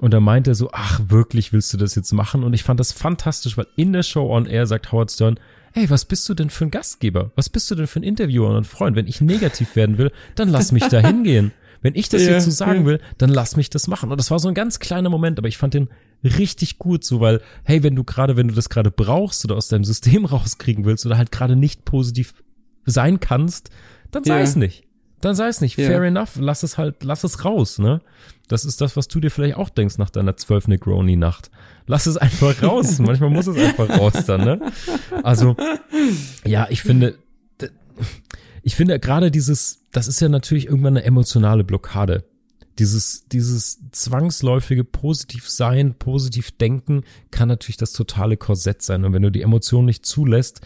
Und 0.00 0.14
da 0.14 0.20
meint 0.20 0.46
er 0.46 0.54
so, 0.54 0.70
ach, 0.72 1.00
wirklich 1.08 1.52
willst 1.52 1.72
du 1.72 1.76
das 1.76 1.94
jetzt 1.94 2.12
machen? 2.12 2.44
Und 2.44 2.52
ich 2.52 2.62
fand 2.62 2.80
das 2.80 2.92
fantastisch, 2.92 3.56
weil 3.56 3.66
in 3.76 3.92
der 3.92 4.02
Show 4.02 4.32
on 4.34 4.46
Air 4.46 4.66
sagt 4.66 4.92
Howard 4.92 5.10
Stern, 5.10 5.38
Ey, 5.72 5.88
was 5.88 6.04
bist 6.04 6.28
du 6.28 6.34
denn 6.34 6.50
für 6.50 6.64
ein 6.64 6.72
Gastgeber? 6.72 7.30
Was 7.36 7.48
bist 7.48 7.70
du 7.70 7.76
denn 7.76 7.86
für 7.86 8.00
ein 8.00 8.04
Interviewer 8.04 8.48
und 8.48 8.56
ein 8.56 8.64
Freund? 8.64 8.96
Wenn 8.96 9.06
ich 9.06 9.20
negativ 9.20 9.76
werden 9.76 9.98
will, 9.98 10.10
dann 10.34 10.48
lass 10.48 10.72
mich 10.72 10.82
da 10.88 10.98
hingehen. 10.98 11.52
Wenn 11.82 11.94
ich 11.94 12.08
das 12.08 12.22
Ja, 12.22 12.32
jetzt 12.32 12.44
so 12.44 12.50
sagen 12.50 12.80
ja. 12.80 12.86
will, 12.86 13.00
dann 13.18 13.30
lass 13.30 13.56
mich 13.56 13.70
das 13.70 13.86
machen. 13.86 14.10
Und 14.10 14.18
das 14.18 14.30
war 14.30 14.38
so 14.38 14.48
ein 14.48 14.54
ganz 14.54 14.78
kleiner 14.80 15.08
Moment, 15.10 15.38
aber 15.38 15.48
ich 15.48 15.56
fand 15.56 15.74
den 15.74 15.88
richtig 16.22 16.78
gut, 16.78 17.04
so 17.04 17.20
weil, 17.20 17.40
hey, 17.64 17.82
wenn 17.82 17.96
du 17.96 18.04
gerade, 18.04 18.36
wenn 18.36 18.48
du 18.48 18.54
das 18.54 18.68
gerade 18.68 18.90
brauchst 18.90 19.44
oder 19.44 19.56
aus 19.56 19.68
deinem 19.68 19.84
System 19.84 20.24
rauskriegen 20.26 20.84
willst 20.84 21.06
oder 21.06 21.16
halt 21.16 21.32
gerade 21.32 21.56
nicht 21.56 21.84
positiv 21.84 22.42
sein 22.84 23.20
kannst, 23.20 23.70
dann 24.10 24.24
sei 24.24 24.36
Ja. 24.38 24.42
es 24.42 24.56
nicht. 24.56 24.84
Dann 25.22 25.34
sei 25.34 25.48
es 25.48 25.60
nicht. 25.60 25.74
Fair 25.74 26.02
enough. 26.02 26.36
Lass 26.38 26.62
es 26.62 26.78
halt, 26.78 27.04
lass 27.04 27.24
es 27.24 27.44
raus, 27.44 27.78
ne? 27.78 28.00
Das 28.48 28.64
ist 28.64 28.80
das, 28.80 28.96
was 28.96 29.06
du 29.06 29.20
dir 29.20 29.30
vielleicht 29.30 29.56
auch 29.56 29.68
denkst 29.68 29.98
nach 29.98 30.08
deiner 30.08 30.34
zwölf 30.38 30.66
Negroni-Nacht. 30.66 31.50
Lass 31.86 32.06
es 32.06 32.16
einfach 32.16 32.62
raus. 32.62 32.98
Manchmal 33.00 33.28
muss 33.28 33.46
es 33.46 33.56
einfach 33.58 33.90
raus 33.98 34.24
dann, 34.26 34.44
ne? 34.44 34.72
Also, 35.22 35.56
ja, 36.46 36.66
ich 36.70 36.80
finde, 36.82 37.16
ich 38.62 38.74
finde 38.74 38.98
gerade 38.98 39.30
dieses, 39.30 39.79
das 39.92 40.08
ist 40.08 40.20
ja 40.20 40.28
natürlich 40.28 40.66
irgendwann 40.66 40.96
eine 40.96 41.04
emotionale 41.04 41.64
Blockade. 41.64 42.24
Dieses, 42.78 43.26
dieses 43.26 43.80
zwangsläufige 43.92 44.84
positiv 44.84 45.48
sein, 45.48 45.94
positiv 45.98 46.52
denken 46.52 47.02
kann 47.30 47.48
natürlich 47.48 47.76
das 47.76 47.92
totale 47.92 48.36
Korsett 48.36 48.82
sein. 48.82 49.04
Und 49.04 49.12
wenn 49.12 49.22
du 49.22 49.30
die 49.30 49.42
Emotionen 49.42 49.86
nicht 49.86 50.06
zulässt, 50.06 50.60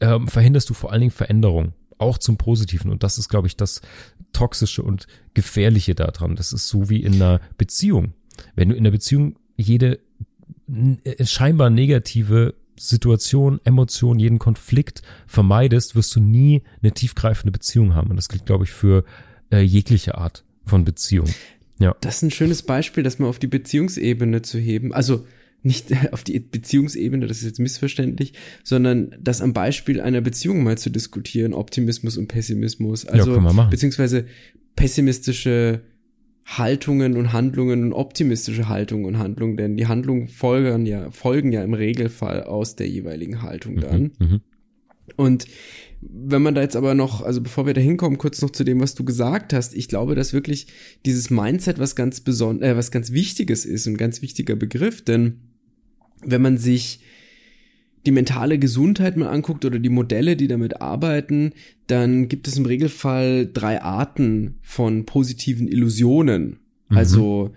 ähm, 0.00 0.28
verhinderst 0.28 0.70
du 0.70 0.74
vor 0.74 0.92
allen 0.92 1.00
Dingen 1.00 1.10
Veränderung. 1.10 1.74
Auch 1.98 2.18
zum 2.18 2.36
Positiven. 2.38 2.92
Und 2.92 3.02
das 3.02 3.18
ist, 3.18 3.28
glaube 3.28 3.48
ich, 3.48 3.56
das 3.56 3.82
Toxische 4.32 4.82
und 4.82 5.08
Gefährliche 5.34 5.94
daran. 5.94 6.36
Das 6.36 6.52
ist 6.52 6.68
so 6.68 6.88
wie 6.88 7.02
in 7.02 7.14
einer 7.14 7.40
Beziehung. 7.58 8.14
Wenn 8.54 8.68
du 8.68 8.76
in 8.76 8.84
der 8.84 8.92
Beziehung 8.92 9.36
jede 9.56 9.98
äh, 11.04 11.24
scheinbar 11.24 11.70
negative 11.70 12.54
Situation, 12.78 13.60
Emotion, 13.64 14.18
jeden 14.18 14.38
Konflikt 14.38 15.02
vermeidest, 15.26 15.96
wirst 15.96 16.14
du 16.16 16.20
nie 16.20 16.62
eine 16.82 16.92
tiefgreifende 16.92 17.52
Beziehung 17.52 17.94
haben. 17.94 18.10
Und 18.10 18.16
das 18.16 18.28
gilt, 18.28 18.46
glaube 18.46 18.64
ich, 18.64 18.70
für 18.70 19.04
äh, 19.50 19.60
jegliche 19.60 20.16
Art 20.16 20.44
von 20.64 20.84
Beziehung. 20.84 21.28
Ja. 21.78 21.96
Das 22.00 22.16
ist 22.16 22.22
ein 22.22 22.30
schönes 22.30 22.62
Beispiel, 22.62 23.02
das 23.02 23.18
mal 23.18 23.28
auf 23.28 23.38
die 23.38 23.46
Beziehungsebene 23.46 24.42
zu 24.42 24.58
heben. 24.58 24.92
Also 24.92 25.26
nicht 25.62 25.92
auf 26.12 26.24
die 26.24 26.38
Beziehungsebene, 26.38 27.26
das 27.26 27.38
ist 27.38 27.44
jetzt 27.44 27.60
missverständlich, 27.60 28.32
sondern 28.64 29.14
das 29.20 29.40
am 29.40 29.52
Beispiel 29.52 30.00
einer 30.00 30.20
Beziehung 30.20 30.62
mal 30.62 30.78
zu 30.78 30.90
diskutieren, 30.90 31.54
Optimismus 31.54 32.16
und 32.16 32.28
Pessimismus. 32.28 33.06
Also 33.06 33.32
können 33.32 33.44
wir 33.44 33.52
machen. 33.52 33.70
beziehungsweise 33.70 34.26
pessimistische 34.76 35.80
Haltungen 36.56 37.18
und 37.18 37.34
Handlungen 37.34 37.84
und 37.84 37.92
optimistische 37.92 38.68
Haltungen 38.68 39.04
und 39.04 39.18
Handlungen, 39.18 39.58
denn 39.58 39.76
die 39.76 39.86
Handlungen 39.86 40.28
folgen 40.28 40.86
ja, 40.86 41.10
folgen 41.10 41.52
ja 41.52 41.62
im 41.62 41.74
Regelfall 41.74 42.42
aus 42.42 42.74
der 42.74 42.88
jeweiligen 42.88 43.42
Haltung 43.42 43.76
dann. 43.76 44.12
Mhm. 44.18 44.40
Und 45.16 45.44
wenn 46.00 46.42
man 46.42 46.54
da 46.54 46.62
jetzt 46.62 46.76
aber 46.76 46.94
noch, 46.94 47.22
also 47.22 47.42
bevor 47.42 47.66
wir 47.66 47.74
da 47.74 47.82
hinkommen, 47.82 48.16
kurz 48.16 48.40
noch 48.40 48.50
zu 48.50 48.64
dem, 48.64 48.80
was 48.80 48.94
du 48.94 49.04
gesagt 49.04 49.52
hast, 49.52 49.74
ich 49.74 49.88
glaube, 49.88 50.14
dass 50.14 50.32
wirklich 50.32 50.68
dieses 51.04 51.28
Mindset 51.28 51.78
was 51.78 51.94
ganz 51.94 52.20
beson 52.20 52.62
äh, 52.62 52.76
was 52.76 52.90
ganz 52.90 53.12
Wichtiges 53.12 53.66
ist 53.66 53.86
und 53.86 53.94
ein 53.94 53.98
ganz 53.98 54.22
wichtiger 54.22 54.56
Begriff, 54.56 55.02
denn 55.02 55.40
wenn 56.24 56.40
man 56.40 56.56
sich 56.56 57.00
die 58.06 58.10
mentale 58.10 58.58
Gesundheit 58.58 59.16
mal 59.16 59.28
anguckt 59.28 59.64
oder 59.64 59.78
die 59.78 59.88
Modelle, 59.88 60.36
die 60.36 60.48
damit 60.48 60.80
arbeiten, 60.80 61.52
dann 61.86 62.28
gibt 62.28 62.48
es 62.48 62.56
im 62.56 62.66
Regelfall 62.66 63.48
drei 63.52 63.82
Arten 63.82 64.58
von 64.62 65.04
positiven 65.04 65.68
Illusionen. 65.68 66.58
Mhm. 66.88 66.96
Also 66.96 67.54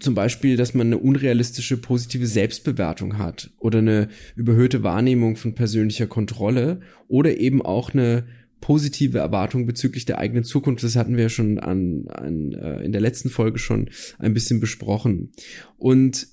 zum 0.00 0.14
Beispiel, 0.14 0.56
dass 0.56 0.74
man 0.74 0.88
eine 0.88 0.98
unrealistische 0.98 1.76
positive 1.76 2.26
Selbstbewertung 2.26 3.18
hat 3.18 3.50
oder 3.58 3.78
eine 3.78 4.08
überhöhte 4.34 4.82
Wahrnehmung 4.82 5.36
von 5.36 5.54
persönlicher 5.54 6.06
Kontrolle 6.06 6.80
oder 7.06 7.38
eben 7.38 7.62
auch 7.62 7.92
eine 7.92 8.24
positive 8.60 9.18
Erwartung 9.18 9.66
bezüglich 9.66 10.04
der 10.04 10.18
eigenen 10.18 10.44
Zukunft. 10.44 10.82
Das 10.82 10.96
hatten 10.96 11.16
wir 11.16 11.24
ja 11.24 11.28
schon 11.28 11.58
an, 11.58 12.06
an, 12.08 12.52
äh, 12.52 12.82
in 12.82 12.92
der 12.92 13.00
letzten 13.00 13.30
Folge 13.30 13.58
schon 13.58 13.88
ein 14.18 14.34
bisschen 14.34 14.58
besprochen. 14.58 15.30
Und 15.76 16.26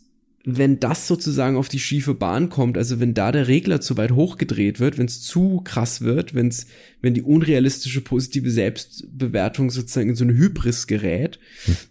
wenn 0.46 0.80
das 0.80 1.08
sozusagen 1.08 1.58
auf 1.58 1.70
die 1.70 1.80
schiefe 1.80 2.14
Bahn 2.14 2.50
kommt, 2.50 2.78
also 2.78 3.00
wenn 3.00 3.16
da 3.16 3.32
der 3.32 3.48
Regler 3.48 3.82
zu 3.82 3.98
weit 3.98 4.12
hochgedreht 4.12 4.80
wird, 4.80 5.00
wenn 5.00 5.08
es 5.08 5.22
zu 5.22 5.62
krass 5.64 6.02
wird, 6.02 6.36
wenn's, 6.36 6.68
wenn 7.02 7.16
die 7.16 7.24
unrealistische 7.24 8.02
positive 8.02 8.52
Selbstbewertung 8.52 9.72
sozusagen 9.72 10.10
in 10.10 10.16
so 10.16 10.24
eine 10.24 10.38
Hybris 10.38 10.86
gerät, 10.86 11.40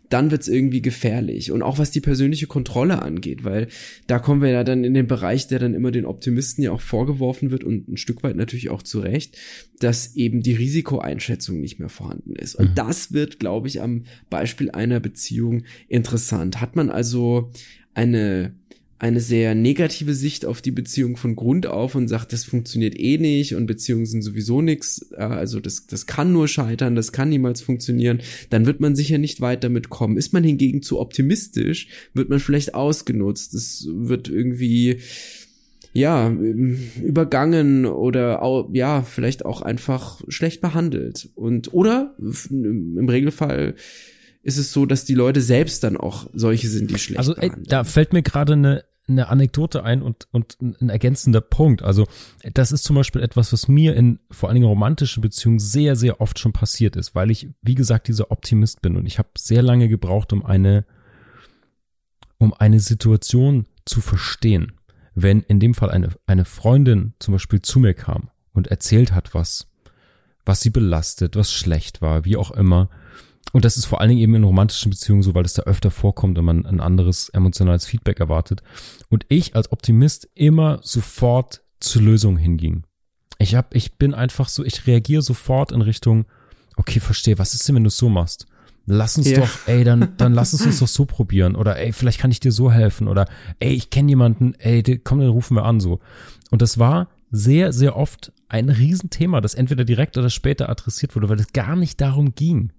dann 0.09 0.31
wird's 0.31 0.47
irgendwie 0.47 0.83
gefährlich. 0.83 1.51
Und 1.51 1.63
auch 1.63 1.79
was 1.79 1.91
die 1.91 2.01
persönliche 2.01 2.47
Kontrolle 2.47 3.03
angeht, 3.03 3.43
weil 3.43 3.67
da 4.07 4.21
kommen 4.21 4.41
wir 4.41 4.51
ja 4.51 4.63
dann 4.63 4.85
in 4.85 4.95
den 4.95 5.09
Bereich, 5.09 5.49
der 5.49 5.59
dann 5.59 5.75
immer 5.75 5.91
den 5.91 6.07
Optimisten 6.07 6.63
ja 6.63 6.71
auch 6.71 6.81
vorgeworfen 6.81 7.51
wird 7.51 7.65
und 7.65 7.89
ein 7.89 7.97
Stück 7.97 8.23
weit 8.23 8.37
natürlich 8.37 8.71
auch 8.71 8.85
zu 8.85 9.01
Recht, 9.01 9.37
dass 9.81 10.15
eben 10.15 10.43
die 10.43 10.55
Risikoeinschätzung 10.55 11.61
nicht 11.61 11.81
mehr 11.81 11.89
vorhanden 11.89 12.37
ist. 12.37 12.55
Und 12.55 12.79
das 12.79 13.13
wird, 13.13 13.41
glaube 13.41 13.67
ich, 13.67 13.83
am 13.83 14.05
Beispiel 14.31 14.71
einer 14.71 15.01
Beziehung 15.01 15.65
interessant. 15.89 16.61
Hat 16.61 16.77
man 16.77 16.91
also 16.91 17.51
eine 17.95 18.55
eine 19.05 19.21
sehr 19.21 19.55
negative 19.55 20.15
Sicht 20.15 20.47
auf 20.47 20.63
die 20.63 20.71
Beziehung 20.71 21.17
von 21.19 21.37
Grund 21.37 21.67
auf 21.67 21.95
und 21.95 22.09
sagt, 22.09 22.33
das 22.33 22.45
funktioniert 22.45 22.99
eh 22.99 23.19
nicht 23.19 23.55
und 23.55 23.67
Beziehungen 23.67 24.07
sind 24.07 24.23
sowieso 24.23 24.63
nix, 24.63 25.11
äh, 25.13 25.23
also 25.23 25.61
das, 25.61 25.87
das 25.87 26.07
kann 26.07 26.33
nur 26.33 26.49
scheitern, 26.49 26.95
das 26.95 27.13
kann 27.13 27.29
niemals 27.29 27.61
funktionieren, 27.61 28.21
dann 28.51 28.65
wird 28.65 28.81
man 28.81 28.97
sicher 28.97 29.19
nicht 29.19 29.41
weit 29.43 29.63
damit 29.63 29.91
kommen. 29.91 30.17
Ist 30.17 30.33
man 30.33 30.45
hingegen 30.45 30.81
zu 30.81 31.01
optimistisch, 31.01 31.89
wird 32.15 32.31
man 32.31 32.41
vielleicht 32.41 32.75
ausgenutzt, 32.75 33.53
es 33.53 33.87
wird 33.91 34.29
irgendwie 34.29 35.01
ja, 35.93 36.31
übergangen 36.31 37.87
oder 37.87 38.43
au- 38.43 38.71
ja, 38.73 39.03
vielleicht 39.03 39.45
auch 39.45 39.61
einfach 39.63 40.23
schlecht 40.29 40.61
behandelt. 40.61 41.29
Und 41.37 41.73
oder 41.73 42.17
im 42.51 43.07
Regelfall 43.09 43.75
ist 44.45 44.59
es 44.59 44.73
so, 44.73 44.85
dass 44.87 45.05
die 45.05 45.15
Leute 45.15 45.41
selbst 45.41 45.83
dann 45.83 45.97
auch 45.97 46.29
solche 46.35 46.69
sind, 46.69 46.91
die 46.91 46.99
schlecht 46.99 47.19
Also 47.19 47.35
ey, 47.35 47.51
da 47.67 47.83
fällt 47.83 48.13
mir 48.13 48.23
gerade 48.23 48.53
eine, 48.53 48.85
eine 49.09 49.29
Anekdote 49.29 49.83
ein 49.83 50.03
und, 50.03 50.29
und 50.33 50.59
ein 50.61 50.91
ergänzender 50.91 51.41
Punkt. 51.41 51.83
Also 51.83 52.07
das 52.53 52.71
ist 52.71 52.85
zum 52.85 52.95
Beispiel 52.95 53.23
etwas, 53.23 53.55
was 53.55 53.69
mir 53.69 53.97
in 53.97 54.21
vor 54.31 54.49
allen 54.49 54.57
Dingen 54.57 54.69
romantischen 54.69 55.23
Beziehungen 55.23 55.59
sehr, 55.59 55.97
sehr 55.97 56.21
oft 56.21 56.39
schon 56.39 56.53
passiert 56.53 56.95
ist, 56.95 57.15
weil 57.15 57.31
ich, 57.31 57.49
wie 57.63 57.75
gesagt, 57.75 58.07
dieser 58.07 58.31
Optimist 58.31 58.83
bin 58.83 58.97
und 58.97 59.07
ich 59.07 59.19
habe 59.19 59.31
sehr 59.39 59.63
lange 59.63 59.89
gebraucht, 59.89 60.35
um 60.35 60.45
eine, 60.45 60.85
um 62.37 62.53
eine 62.53 62.81
Situation 62.81 63.67
zu 63.87 64.03
verstehen. 64.03 64.73
Wenn 65.15 65.41
in 65.41 65.59
dem 65.59 65.73
Fall 65.73 65.91
eine, 65.91 66.11
eine 66.27 66.45
Freundin 66.45 67.15
zum 67.19 67.33
Beispiel 67.33 67.63
zu 67.63 67.79
mir 67.79 67.95
kam 67.95 68.29
und 68.53 68.67
erzählt 68.67 69.15
hat, 69.15 69.33
was, 69.33 69.69
was 70.45 70.61
sie 70.61 70.71
belastet, 70.71 71.35
was 71.35 71.51
schlecht 71.51 72.03
war, 72.03 72.27
wie 72.27 72.37
auch 72.37 72.51
immer, 72.51 72.91
und 73.53 73.65
das 73.65 73.77
ist 73.77 73.85
vor 73.87 74.01
allen 74.01 74.09
Dingen 74.11 74.21
eben 74.21 74.35
in 74.35 74.45
romantischen 74.45 74.91
Beziehungen 74.91 75.23
so, 75.23 75.35
weil 75.35 75.45
es 75.45 75.55
da 75.55 75.63
öfter 75.63 75.91
vorkommt 75.91 76.39
und 76.39 76.45
man 76.45 76.67
ein 76.67 76.81
anderes 76.81 77.29
emotionales 77.29 77.87
Feedback 77.87 78.21
erwartet. 78.21 78.63
Und 79.11 79.25
ich 79.29 79.55
als 79.55 79.71
Optimist 79.71 80.29
immer 80.35 80.81
sofort 80.83 81.63
zur 81.79 82.03
Lösung 82.03 82.37
hinging. 82.37 82.85
Ich 83.39 83.55
hab, 83.55 83.75
ich 83.75 83.97
bin 83.97 84.15
einfach 84.15 84.49
so, 84.49 84.65
ich 84.65 84.87
reagiere 84.87 85.23
sofort 85.23 85.73
in 85.73 85.83
Richtung, 85.83 86.25
okay, 86.77 87.01
verstehe, 87.01 87.39
was 87.39 87.55
ist 87.55 87.69
denn, 87.69 87.77
wenn 87.77 87.85
du 87.85 87.89
es 87.89 87.97
so 87.97 88.09
machst? 88.09 88.47
Lass 88.87 89.17
uns 89.17 89.31
Ja. 89.31 89.41
doch, 89.41 89.51
ey, 89.67 89.85
dann, 89.85 90.15
dann 90.17 90.35
lass 90.35 90.53
uns 90.53 90.79
doch 90.81 90.89
so 90.89 91.05
probieren. 91.05 91.57
Oder 91.57 91.79
ey, 91.79 91.93
vielleicht 91.93 92.21
kann 92.21 92.31
ich 92.31 92.41
dir 92.41 92.53
so 92.53 92.71
helfen. 92.71 93.09
Oder 93.09 93.27
ey, 93.61 93.73
ich 93.73 93.91
kenne 93.91 94.11
jemanden, 94.11 94.55
ey, 94.55 94.83
komm, 95.03 95.21
den 95.21 95.29
rufen 95.31 95.57
wir 95.57 95.65
an 95.65 95.81
so. 95.81 96.01
Und 96.51 96.61
das 96.63 96.79
war 96.79 97.09
sehr, 97.31 97.73
sehr 97.73 97.97
oft 97.97 98.33
ein 98.49 98.69
Riesenthema, 98.69 99.41
das 99.41 99.55
entweder 99.55 99.85
direkt 99.85 100.19
oder 100.19 100.31
später 100.31 100.69
adressiert 100.69 101.17
wurde, 101.17 101.29
weil 101.29 101.41
es 101.41 101.53
gar 101.53 101.77
nicht 101.77 102.01
darum 102.01 102.35
ging. 102.35 102.73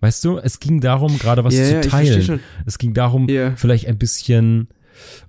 Weißt 0.00 0.24
du, 0.24 0.38
es 0.38 0.60
ging 0.60 0.80
darum, 0.80 1.18
gerade 1.18 1.44
was 1.44 1.54
Ja, 1.54 1.82
zu 1.82 1.88
teilen. 1.88 2.40
Es 2.66 2.78
ging 2.78 2.94
darum, 2.94 3.28
Ja. 3.28 3.54
vielleicht 3.56 3.86
ein 3.86 3.98
bisschen 3.98 4.68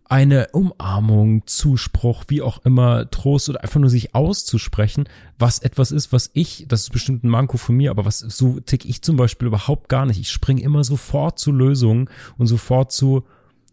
eine 0.05 0.49
Umarmung, 0.51 1.43
Zuspruch, 1.47 2.26
wie 2.28 2.41
auch 2.41 2.65
immer, 2.65 3.09
Trost 3.09 3.47
oder 3.49 3.63
einfach 3.63 3.80
nur 3.80 3.89
sich 3.89 4.13
auszusprechen, 4.13 5.05
was 5.39 5.59
etwas 5.59 5.91
ist, 5.91 6.11
was 6.11 6.30
ich, 6.34 6.65
das 6.67 6.82
ist 6.82 6.89
bestimmt 6.91 7.24
ein 7.24 7.30
Manko 7.30 7.55
von 7.57 7.76
mir, 7.78 7.91
aber 7.91 8.03
was 8.05 8.19
so 8.19 8.59
tick 8.59 8.84
ich 8.86 9.01
zum 9.01 9.15
Beispiel 9.15 9.47
überhaupt 9.47 9.88
gar 9.88 10.05
nicht. 10.05 10.19
Ich 10.19 10.30
springe 10.30 10.61
immer 10.61 10.84
sofort 10.84 11.39
zu 11.39 11.51
Lösungen 11.53 12.09
und 12.38 12.47
sofort 12.47 12.91
zu, 12.91 13.24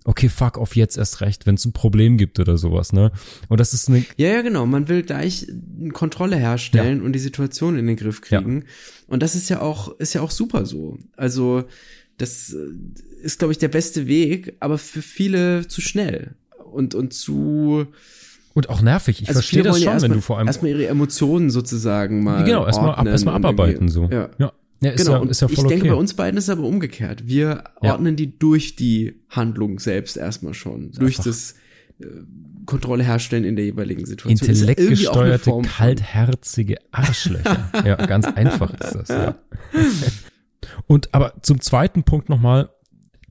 okay, 0.05 0.28
fuck 0.28 0.59
auf 0.59 0.76
jetzt 0.76 0.96
erst 0.96 1.20
recht, 1.20 1.46
wenn 1.46 1.57
es 1.57 1.64
ein 1.64 1.72
Problem 1.72 2.16
gibt 2.16 2.40
oder 2.40 2.57
sowas, 2.57 2.92
ne? 2.92 3.12
Und 3.49 3.61
das 3.61 3.74
ist 3.74 3.88
eine, 3.88 4.05
Ja, 4.16 4.28
ja, 4.28 4.42
genau. 4.42 4.66
Man 4.66 4.88
will 4.88 5.03
gleich 5.03 5.46
eine 5.80 5.90
Kontrolle 5.90 6.36
herstellen 6.36 7.03
und 7.03 7.12
die 7.12 7.18
Situation 7.18 7.78
in 7.78 7.86
den 7.86 7.96
Griff 7.96 8.20
kriegen. 8.20 8.64
Und 9.07 9.22
das 9.22 9.34
ist 9.34 9.49
ja 9.49 9.61
auch, 9.61 9.99
ist 9.99 10.14
ja 10.14 10.22
auch 10.22 10.30
super 10.30 10.66
so. 10.66 10.99
Also, 11.16 11.64
das 12.16 12.53
äh, 12.53 13.22
ist, 13.22 13.38
glaube 13.38 13.53
ich, 13.53 13.59
der 13.59 13.68
beste 13.68 14.07
Weg, 14.07 14.57
aber 14.61 14.78
für 14.78 15.03
viele 15.03 15.68
zu 15.68 15.80
schnell. 15.80 16.34
Und, 16.72 16.94
und 16.94 17.14
zu, 17.14 17.86
und 18.59 18.70
auch 18.70 18.82
nervig. 18.82 19.22
Ich 19.22 19.28
also 19.28 19.38
verstehe 19.38 19.62
das 19.62 19.74
wollen 19.74 19.84
ja 19.84 19.92
schon, 19.92 20.03
wenn 20.03 20.12
du 20.14 20.20
vor 20.20 20.38
allem, 20.38 20.49
Erstmal 20.49 20.72
ihre 20.72 20.88
Emotionen 20.88 21.49
sozusagen 21.49 22.24
mal. 22.24 22.44
genau, 22.44 22.66
erstmal, 22.66 22.94
ab, 22.94 23.07
erstmal 23.07 23.36
abarbeiten, 23.36 23.88
so. 23.88 24.09
Ja. 24.11 24.30
ja. 24.38 24.53
Ja, 24.80 24.90
ist 24.92 25.06
genau, 25.06 25.24
ja, 25.24 25.30
ist 25.30 25.40
ja 25.40 25.48
ich 25.48 25.56
voll 25.56 25.68
denke, 25.68 25.86
okay. 25.86 25.94
bei 25.94 25.98
uns 25.98 26.14
beiden 26.14 26.38
ist 26.38 26.44
es 26.44 26.50
aber 26.50 26.62
umgekehrt. 26.64 27.26
Wir 27.26 27.64
Ja. 27.82 27.92
ordnen 27.92 28.16
die 28.16 28.38
durch 28.38 28.76
die 28.76 29.22
Handlung 29.28 29.78
selbst 29.80 30.16
erstmal 30.16 30.54
schon. 30.54 30.92
Durch 30.92 31.18
einfach- 31.18 31.24
das 31.24 31.54
äh, 32.00 32.06
Kontrolle 32.64 33.02
herstellen 33.02 33.44
in 33.44 33.56
der 33.56 33.64
jeweiligen 33.64 34.04
Situation. 34.04 34.34
Ist 34.34 34.60
Intellektgesteuerte, 34.60 35.52
kaltherzige 35.62 36.76
Arschlöcher. 36.92 37.70
ja, 37.84 37.96
ganz 37.96 38.26
einfach 38.26 38.72
ist 38.78 38.94
das, 38.94 39.08
ja. 39.08 39.38
Und 40.86 41.14
aber 41.14 41.34
zum 41.42 41.60
zweiten 41.60 42.04
Punkt 42.04 42.28
nochmal, 42.28 42.70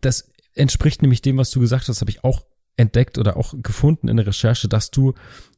das 0.02 0.30
entspricht 0.54 1.02
nämlich 1.02 1.22
dem, 1.22 1.38
was 1.38 1.52
du 1.52 1.60
gesagt 1.60 1.88
hast, 1.88 2.02
habe 2.02 2.12
ich 2.12 2.24
auch 2.24 2.46
entdeckt 2.78 3.18
oder 3.18 3.38
auch 3.38 3.54
gefunden 3.62 4.08
in 4.08 4.18
der 4.18 4.28
Recherche, 4.28 4.68
dass 4.68 4.92
du, 4.92 5.14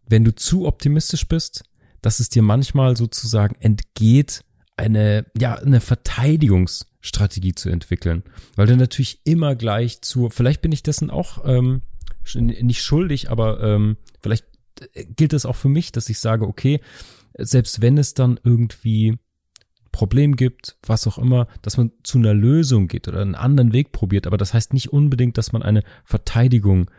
wenn 0.08 0.24
du 0.24 0.36
zu 0.36 0.66
optimistisch 0.66 1.28
bist, 1.28 1.64
dass 2.02 2.20
es 2.20 2.30
dir 2.30 2.42
manchmal 2.42 2.96
sozusagen 2.96 3.56
entgeht, 3.60 4.44
eine, 4.80 5.26
ja, 5.38 5.56
eine 5.56 5.82
Verteidigungsstrategie 5.82 7.54
zu 7.54 7.70
entwickeln. 7.70 8.24
Weil 8.56 8.68
du 8.68 8.78
natürlich 8.78 9.22
immer 9.26 9.56
gleich 9.56 10.02
zu, 10.02 10.30
vielleicht 10.30 10.62
bin 10.62 10.72
ich 10.72 10.84
dessen 10.84 11.10
auch 11.10 11.44
ähm, 11.46 11.82
nicht 12.34 12.82
schuldig, 12.82 13.30
aber 13.30 13.62
ähm, 13.62 13.98
vielleicht 14.22 14.46
gilt 15.16 15.34
es 15.34 15.46
auch 15.46 15.56
für 15.56 15.70
mich, 15.70 15.92
dass 15.92 16.10
ich 16.10 16.20
sage, 16.20 16.48
okay, 16.48 16.80
selbst 17.38 17.82
wenn 17.82 17.98
es 17.98 18.14
dann 18.14 18.40
irgendwie 18.44 19.18
Problem 19.92 20.36
gibt, 20.36 20.78
was 20.86 21.08
auch 21.08 21.18
immer, 21.18 21.48
dass 21.62 21.78
man 21.78 21.92
zu 22.04 22.20
einer 22.20 22.34
Lösung 22.34 22.88
geht 22.88 23.08
oder 23.08 23.22
einen 23.22 23.36
anderen 23.36 23.74
Weg 23.74 23.92
probiert. 23.92 24.28
Aber 24.28 24.38
das 24.38 24.54
heißt 24.54 24.74
nicht 24.74 24.94
unbedingt, 24.94 25.38
dass 25.38 25.52
man 25.52 25.64
eine 25.64 25.84
Verteidigung 26.06 26.90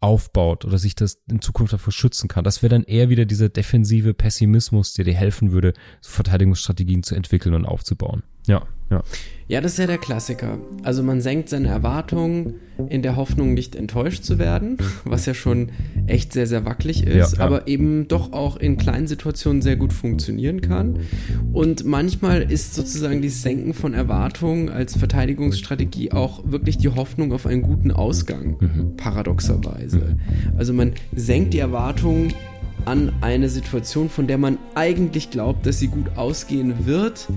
aufbaut 0.00 0.64
oder 0.64 0.78
sich 0.78 0.94
das 0.94 1.18
in 1.28 1.40
Zukunft 1.40 1.72
davor 1.72 1.92
schützen 1.92 2.28
kann. 2.28 2.44
Das 2.44 2.62
wäre 2.62 2.70
dann 2.70 2.84
eher 2.84 3.08
wieder 3.08 3.24
dieser 3.24 3.48
defensive 3.48 4.14
Pessimismus, 4.14 4.94
der 4.94 5.04
dir 5.04 5.14
helfen 5.14 5.52
würde, 5.52 5.72
Verteidigungsstrategien 6.02 7.02
zu 7.02 7.14
entwickeln 7.14 7.54
und 7.54 7.64
aufzubauen. 7.64 8.22
Ja, 8.46 8.62
ja. 8.90 9.02
Ja, 9.48 9.60
das 9.60 9.72
ist 9.72 9.78
ja 9.78 9.86
der 9.86 9.98
Klassiker. 9.98 10.58
Also 10.82 11.04
man 11.04 11.20
senkt 11.20 11.48
seine 11.50 11.68
Erwartungen 11.68 12.54
in 12.88 13.02
der 13.02 13.14
Hoffnung, 13.14 13.54
nicht 13.54 13.76
enttäuscht 13.76 14.24
zu 14.24 14.40
werden, 14.40 14.76
was 15.04 15.24
ja 15.26 15.34
schon 15.34 15.70
echt 16.08 16.32
sehr, 16.32 16.48
sehr 16.48 16.64
wackelig 16.64 17.04
ist, 17.06 17.32
Ja, 17.34 17.38
ja. 17.38 17.44
aber 17.44 17.68
eben 17.68 18.08
doch 18.08 18.32
auch 18.32 18.56
in 18.56 18.76
kleinen 18.76 19.06
Situationen 19.06 19.62
sehr 19.62 19.76
gut 19.76 19.92
funktionieren 19.92 20.62
kann. 20.62 20.98
Und 21.52 21.84
manchmal 21.84 22.42
ist 22.50 22.74
sozusagen 22.74 23.22
dieses 23.22 23.42
Senken 23.42 23.72
von 23.72 23.94
Erwartungen 23.94 24.68
als 24.68 24.96
Verteidigungsstrategie 24.96 26.10
auch 26.10 26.42
wirklich 26.44 26.76
die 26.78 26.88
Hoffnung 26.88 27.32
auf 27.32 27.46
einen 27.46 27.62
guten 27.62 27.92
Ausgang, 27.92 28.56
Mhm. 28.58 28.96
paradoxerweise. 28.96 30.16
Also 30.58 30.72
man 30.72 30.92
senkt 31.14 31.54
die 31.54 31.58
Erwartungen 31.60 32.32
an 32.84 33.12
eine 33.20 33.48
Situation, 33.48 34.08
von 34.08 34.26
der 34.26 34.38
man 34.38 34.58
eigentlich 34.74 35.30
glaubt, 35.30 35.66
dass 35.66 35.78
sie 35.78 35.88
gut 35.88 36.16
ausgehen 36.16 36.86
wird, 36.86 37.28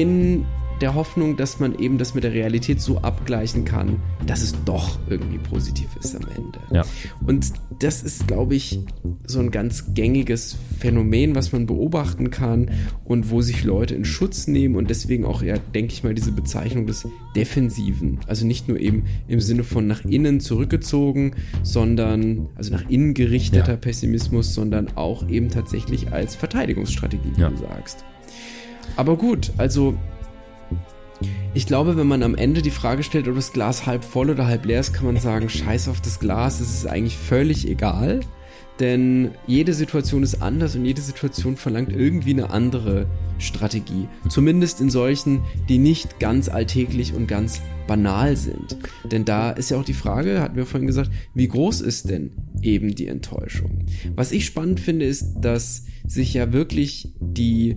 in 0.00 0.44
der 0.80 0.94
Hoffnung, 0.94 1.36
dass 1.36 1.58
man 1.58 1.76
eben 1.76 1.98
das 1.98 2.14
mit 2.14 2.22
der 2.22 2.32
Realität 2.32 2.80
so 2.80 2.98
abgleichen 2.98 3.64
kann, 3.64 3.96
dass 4.28 4.42
es 4.42 4.54
doch 4.64 4.96
irgendwie 5.08 5.38
positiv 5.38 5.88
ist 6.00 6.14
am 6.14 6.22
Ende. 6.36 6.60
Ja. 6.72 6.84
Und 7.26 7.52
das 7.80 8.04
ist, 8.04 8.28
glaube 8.28 8.54
ich, 8.54 8.78
so 9.24 9.40
ein 9.40 9.50
ganz 9.50 9.86
gängiges 9.94 10.56
Phänomen, 10.78 11.34
was 11.34 11.50
man 11.50 11.66
beobachten 11.66 12.30
kann 12.30 12.70
und 13.04 13.30
wo 13.30 13.40
sich 13.42 13.64
Leute 13.64 13.96
in 13.96 14.04
Schutz 14.04 14.46
nehmen 14.46 14.76
und 14.76 14.88
deswegen 14.88 15.24
auch 15.24 15.42
eher, 15.42 15.58
denke 15.58 15.94
ich 15.94 16.04
mal, 16.04 16.14
diese 16.14 16.30
Bezeichnung 16.30 16.86
des 16.86 17.08
Defensiven. 17.34 18.20
Also 18.28 18.46
nicht 18.46 18.68
nur 18.68 18.78
eben 18.78 19.02
im 19.26 19.40
Sinne 19.40 19.64
von 19.64 19.88
nach 19.88 20.04
innen 20.04 20.38
zurückgezogen, 20.38 21.34
sondern, 21.64 22.50
also 22.54 22.72
nach 22.72 22.88
innen 22.88 23.14
gerichteter 23.14 23.72
Ja. 23.72 23.76
Pessimismus, 23.76 24.54
sondern 24.54 24.96
auch 24.96 25.28
eben 25.28 25.48
tatsächlich 25.50 26.12
als 26.12 26.36
Verteidigungsstrategie, 26.36 27.32
wie 27.34 27.40
Ja. 27.40 27.50
du 27.50 27.56
sagst. 27.56 28.04
Aber 28.98 29.16
gut, 29.16 29.52
also 29.58 29.96
ich 31.54 31.66
glaube, 31.66 31.96
wenn 31.96 32.08
man 32.08 32.24
am 32.24 32.34
Ende 32.34 32.62
die 32.62 32.72
Frage 32.72 33.04
stellt, 33.04 33.28
ob 33.28 33.36
das 33.36 33.52
Glas 33.52 33.86
halb 33.86 34.02
voll 34.02 34.28
oder 34.28 34.48
halb 34.48 34.66
leer 34.66 34.80
ist, 34.80 34.92
kann 34.92 35.06
man 35.06 35.16
sagen, 35.18 35.48
scheiß 35.48 35.86
auf 35.86 36.00
das 36.00 36.18
Glas, 36.18 36.58
es 36.58 36.74
ist 36.74 36.86
eigentlich 36.88 37.16
völlig 37.16 37.68
egal. 37.68 38.18
Denn 38.80 39.30
jede 39.46 39.72
Situation 39.72 40.24
ist 40.24 40.42
anders 40.42 40.74
und 40.74 40.84
jede 40.84 41.00
Situation 41.00 41.56
verlangt 41.56 41.92
irgendwie 41.92 42.32
eine 42.32 42.50
andere 42.50 43.06
Strategie. 43.38 44.08
Zumindest 44.28 44.80
in 44.80 44.90
solchen, 44.90 45.42
die 45.68 45.78
nicht 45.78 46.18
ganz 46.18 46.48
alltäglich 46.48 47.14
und 47.14 47.28
ganz 47.28 47.62
banal 47.86 48.36
sind. 48.36 48.78
Denn 49.12 49.24
da 49.24 49.52
ist 49.52 49.70
ja 49.70 49.78
auch 49.78 49.84
die 49.84 49.94
Frage, 49.94 50.40
hatten 50.40 50.56
wir 50.56 50.66
vorhin 50.66 50.88
gesagt, 50.88 51.12
wie 51.34 51.46
groß 51.46 51.82
ist 51.82 52.10
denn 52.10 52.32
eben 52.62 52.96
die 52.96 53.06
Enttäuschung? 53.06 53.86
Was 54.16 54.32
ich 54.32 54.44
spannend 54.44 54.80
finde, 54.80 55.04
ist, 55.04 55.36
dass 55.40 55.84
sich 56.04 56.34
ja 56.34 56.52
wirklich 56.52 57.12
die 57.20 57.76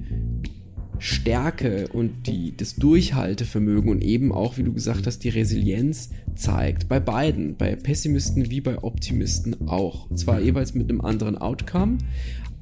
Stärke 1.02 1.88
und 1.88 2.28
die, 2.28 2.56
das 2.56 2.76
Durchhaltevermögen 2.76 3.90
und 3.90 4.04
eben 4.04 4.32
auch, 4.32 4.58
wie 4.58 4.64
du 4.64 4.72
gesagt 4.72 5.08
hast, 5.08 5.24
die 5.24 5.30
Resilienz 5.30 6.12
zeigt. 6.36 6.88
Bei 6.88 7.00
beiden, 7.00 7.56
bei 7.58 7.76
Pessimisten 7.76 8.52
wie 8.52 8.62
bei 8.62 8.84
Optimisten 8.84 9.68
auch. 9.68 10.08
Zwar 10.16 10.40
jeweils 10.40 10.76
mit 10.76 10.90
einem 10.90 11.02
anderen 11.02 11.40
Outcome, 11.40 11.98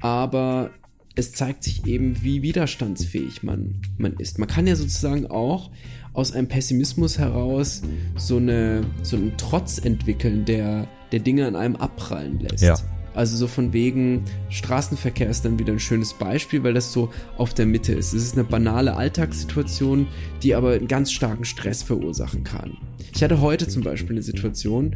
aber 0.00 0.70
es 1.16 1.32
zeigt 1.32 1.64
sich 1.64 1.86
eben, 1.86 2.22
wie 2.22 2.40
widerstandsfähig 2.40 3.42
man, 3.42 3.82
man 3.98 4.14
ist. 4.14 4.38
Man 4.38 4.48
kann 4.48 4.66
ja 4.66 4.74
sozusagen 4.74 5.26
auch 5.26 5.70
aus 6.14 6.32
einem 6.32 6.48
Pessimismus 6.48 7.18
heraus 7.18 7.82
so, 8.16 8.38
eine, 8.38 8.86
so 9.02 9.16
einen 9.16 9.34
Trotz 9.36 9.78
entwickeln, 9.78 10.46
der, 10.46 10.88
der 11.12 11.20
Dinge 11.20 11.46
an 11.46 11.56
einem 11.56 11.76
abprallen 11.76 12.40
lässt. 12.40 12.64
Ja. 12.64 12.76
Also 13.14 13.36
so 13.36 13.46
von 13.46 13.72
wegen 13.72 14.24
Straßenverkehr 14.50 15.28
ist 15.28 15.44
dann 15.44 15.58
wieder 15.58 15.72
ein 15.72 15.80
schönes 15.80 16.14
Beispiel, 16.14 16.62
weil 16.62 16.74
das 16.74 16.92
so 16.92 17.10
auf 17.36 17.54
der 17.54 17.66
Mitte 17.66 17.92
ist. 17.92 18.12
Es 18.12 18.22
ist 18.22 18.34
eine 18.34 18.44
banale 18.44 18.96
Alltagssituation, 18.96 20.06
die 20.42 20.54
aber 20.54 20.72
einen 20.72 20.88
ganz 20.88 21.10
starken 21.10 21.44
Stress 21.44 21.82
verursachen 21.82 22.44
kann. 22.44 22.76
Ich 23.12 23.22
hatte 23.22 23.40
heute 23.40 23.66
zum 23.66 23.82
Beispiel 23.82 24.12
eine 24.12 24.22
Situation, 24.22 24.94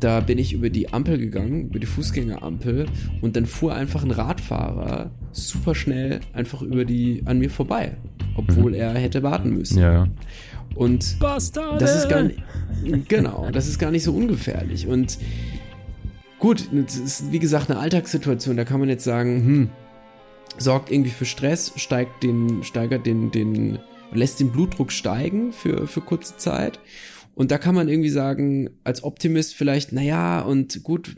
da 0.00 0.20
bin 0.20 0.38
ich 0.38 0.52
über 0.52 0.70
die 0.70 0.92
Ampel 0.92 1.18
gegangen, 1.18 1.68
über 1.68 1.78
die 1.78 1.86
Fußgängerampel 1.86 2.86
und 3.20 3.36
dann 3.36 3.46
fuhr 3.46 3.74
einfach 3.74 4.04
ein 4.04 4.10
Radfahrer 4.10 5.10
super 5.32 5.74
schnell 5.74 6.20
einfach 6.32 6.62
über 6.62 6.84
die 6.84 7.22
an 7.24 7.38
mir 7.38 7.50
vorbei, 7.50 7.96
obwohl 8.36 8.74
er 8.74 8.94
hätte 8.94 9.22
warten 9.22 9.50
müssen. 9.50 9.78
Ja, 9.78 9.92
ja. 9.92 10.08
Und 10.74 11.18
Bastarde! 11.18 11.78
das 11.78 11.96
ist 11.96 12.08
gar 12.08 12.22
nicht, 12.22 12.38
genau, 13.08 13.48
das 13.50 13.66
ist 13.66 13.78
gar 13.78 13.90
nicht 13.90 14.04
so 14.04 14.12
ungefährlich. 14.12 14.86
Und 14.86 15.18
gut, 16.38 16.68
das 16.72 16.96
ist 16.96 17.32
wie 17.32 17.38
gesagt 17.38 17.70
eine 17.70 17.80
Alltagssituation, 17.80 18.56
da 18.56 18.64
kann 18.64 18.80
man 18.80 18.88
jetzt 18.88 19.04
sagen, 19.04 19.44
hm, 19.44 19.70
sorgt 20.58 20.90
irgendwie 20.90 21.10
für 21.10 21.24
Stress, 21.24 21.72
steigt 21.76 22.22
den, 22.22 22.62
steigert 22.64 23.06
den, 23.06 23.30
den, 23.30 23.78
lässt 24.12 24.40
den 24.40 24.50
Blutdruck 24.50 24.92
steigen 24.92 25.52
für, 25.52 25.86
für 25.86 26.00
kurze 26.00 26.36
Zeit. 26.36 26.80
Und 27.34 27.50
da 27.50 27.58
kann 27.58 27.74
man 27.74 27.88
irgendwie 27.88 28.08
sagen, 28.08 28.70
als 28.82 29.04
Optimist 29.04 29.54
vielleicht, 29.54 29.92
naja, 29.92 30.40
und 30.40 30.82
gut, 30.82 31.14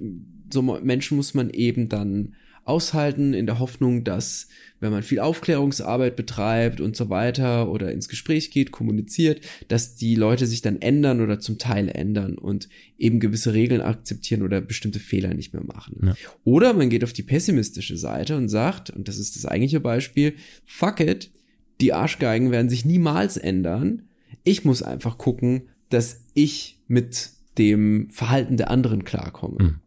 so 0.52 0.60
Menschen 0.60 1.16
muss 1.16 1.32
man 1.32 1.48
eben 1.50 1.88
dann 1.88 2.34
aushalten 2.64 3.34
in 3.34 3.46
der 3.46 3.58
Hoffnung, 3.58 4.04
dass 4.04 4.48
wenn 4.80 4.92
man 4.92 5.02
viel 5.02 5.20
Aufklärungsarbeit 5.20 6.16
betreibt 6.16 6.80
und 6.80 6.96
so 6.96 7.11
weiter 7.11 7.70
oder 7.70 7.92
ins 7.92 8.08
Gespräch 8.08 8.50
geht, 8.50 8.70
kommuniziert, 8.70 9.40
dass 9.68 9.94
die 9.94 10.14
Leute 10.14 10.46
sich 10.46 10.62
dann 10.62 10.80
ändern 10.80 11.20
oder 11.20 11.38
zum 11.38 11.58
Teil 11.58 11.88
ändern 11.88 12.38
und 12.38 12.68
eben 12.98 13.20
gewisse 13.20 13.52
Regeln 13.52 13.82
akzeptieren 13.82 14.42
oder 14.42 14.61
bestimmte 14.61 14.98
Fehler 14.98 15.34
nicht 15.34 15.52
mehr 15.52 15.64
machen. 15.64 16.00
Ja. 16.06 16.14
Oder 16.44 16.72
man 16.72 16.88
geht 16.88 17.04
auf 17.04 17.12
die 17.12 17.22
pessimistische 17.22 17.96
Seite 17.96 18.36
und 18.36 18.48
sagt, 18.48 18.90
und 18.90 19.08
das 19.08 19.18
ist 19.18 19.36
das 19.36 19.44
eigentliche 19.46 19.80
Beispiel, 19.80 20.34
fuck 20.64 21.00
it, 21.00 21.30
die 21.80 21.92
Arschgeigen 21.92 22.50
werden 22.50 22.70
sich 22.70 22.84
niemals 22.84 23.36
ändern. 23.36 24.08
Ich 24.44 24.64
muss 24.64 24.82
einfach 24.82 25.18
gucken, 25.18 25.68
dass 25.88 26.24
ich 26.34 26.78
mit 26.88 27.30
dem 27.58 28.08
Verhalten 28.11 28.56
der 28.56 28.70
anderen 28.70 29.04
klarkomme. 29.04 29.56
Mhm. 29.62 29.80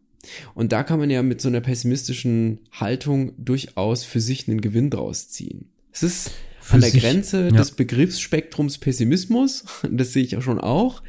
Und 0.54 0.72
da 0.72 0.82
kann 0.82 0.98
man 0.98 1.10
ja 1.10 1.22
mit 1.22 1.40
so 1.40 1.48
einer 1.48 1.60
pessimistischen 1.60 2.60
Haltung 2.72 3.32
durchaus 3.42 4.04
für 4.04 4.20
sich 4.20 4.48
einen 4.48 4.60
Gewinn 4.60 4.90
draus 4.90 5.28
ziehen. 5.28 5.66
Es 5.92 6.02
ist 6.02 6.30
für 6.60 6.74
an 6.74 6.80
der 6.80 6.90
sich, 6.90 7.02
Grenze 7.02 7.44
ja. 7.44 7.50
des 7.50 7.72
Begriffsspektrums 7.72 8.78
Pessimismus, 8.78 9.64
das 9.90 10.12
sehe 10.12 10.22
ich 10.24 10.32
ja 10.32 10.40
schon 10.40 10.60
auch. 10.60 11.02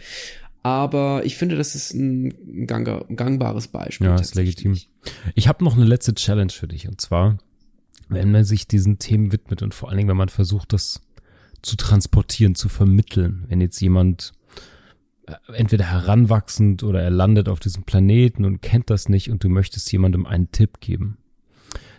Aber 0.64 1.24
ich 1.24 1.38
finde, 1.38 1.56
das 1.56 1.76
ist 1.76 1.94
ein, 1.94 2.66
gang, 2.66 2.88
ein 2.88 3.16
gangbares 3.16 3.68
Beispiel. 3.68 4.08
Ja, 4.08 4.16
ist 4.16 4.34
legitim. 4.34 4.76
Ich 5.36 5.48
habe 5.48 5.64
noch 5.64 5.76
eine 5.76 5.86
letzte 5.86 6.16
Challenge 6.16 6.52
für 6.52 6.68
dich. 6.68 6.88
Und 6.88 7.00
zwar, 7.00 7.38
wenn 8.10 8.32
man 8.32 8.44
sich 8.46 8.68
diesen 8.68 8.98
Themen 8.98 9.32
widmet 9.32 9.62
und 9.62 9.76
vor 9.76 9.90
allen 9.90 9.98
Dingen, 9.98 10.10
wenn 10.10 10.18
man 10.18 10.30
versucht, 10.30 10.74
das 10.74 11.02
zu 11.66 11.76
transportieren, 11.76 12.56
zu 12.56 12.70
vermitteln. 12.70 13.46
Wenn 13.48 13.60
jetzt 13.60 13.80
jemand 13.82 14.34
entweder 15.54 15.86
heranwachsend 15.86 16.84
oder 16.84 17.02
er 17.02 17.10
landet 17.10 17.50
auf 17.50 17.60
diesem 17.60 17.84
Planeten 17.84 18.46
und 18.46 18.62
kennt 18.62 18.90
das 18.90 19.10
nicht 19.10 19.32
und 19.32 19.44
du 19.44 19.50
möchtest 19.50 19.92
jemandem 19.92 20.26
einen 20.26 20.52
Tipp 20.52 20.80
geben, 20.80 21.18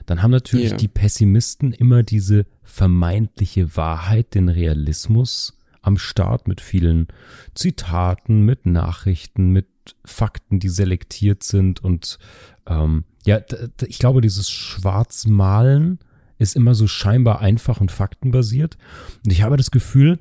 dann 0.07 0.23
haben 0.23 0.31
natürlich 0.31 0.71
yeah. 0.71 0.77
die 0.77 0.89
Pessimisten 0.89 1.73
immer 1.73 2.03
diese 2.03 2.47
vermeintliche 2.63 3.77
Wahrheit, 3.77 4.35
den 4.35 4.49
Realismus 4.49 5.59
am 5.83 5.99
Start 5.99 6.49
mit 6.49 6.61
vielen 6.61 7.09
Zitaten, 7.55 8.43
mit 8.43 8.67
Nachrichten, 8.67 9.51
mit 9.51 9.67
Fakten, 10.05 10.59
die 10.59 10.69
selektiert 10.69 11.43
sind 11.43 11.83
und 11.83 12.19
ähm, 12.67 13.05
ja, 13.25 13.41
ich 13.87 13.99
glaube, 13.99 14.21
dieses 14.21 14.49
Schwarzmalen 14.49 15.99
ist 16.39 16.55
immer 16.55 16.75
so 16.75 16.87
scheinbar 16.87 17.41
einfach 17.41 17.81
und 17.81 17.91
faktenbasiert. 17.91 18.77
Und 19.25 19.33
ich 19.33 19.43
habe 19.43 19.57
das 19.57 19.71
Gefühl, 19.71 20.21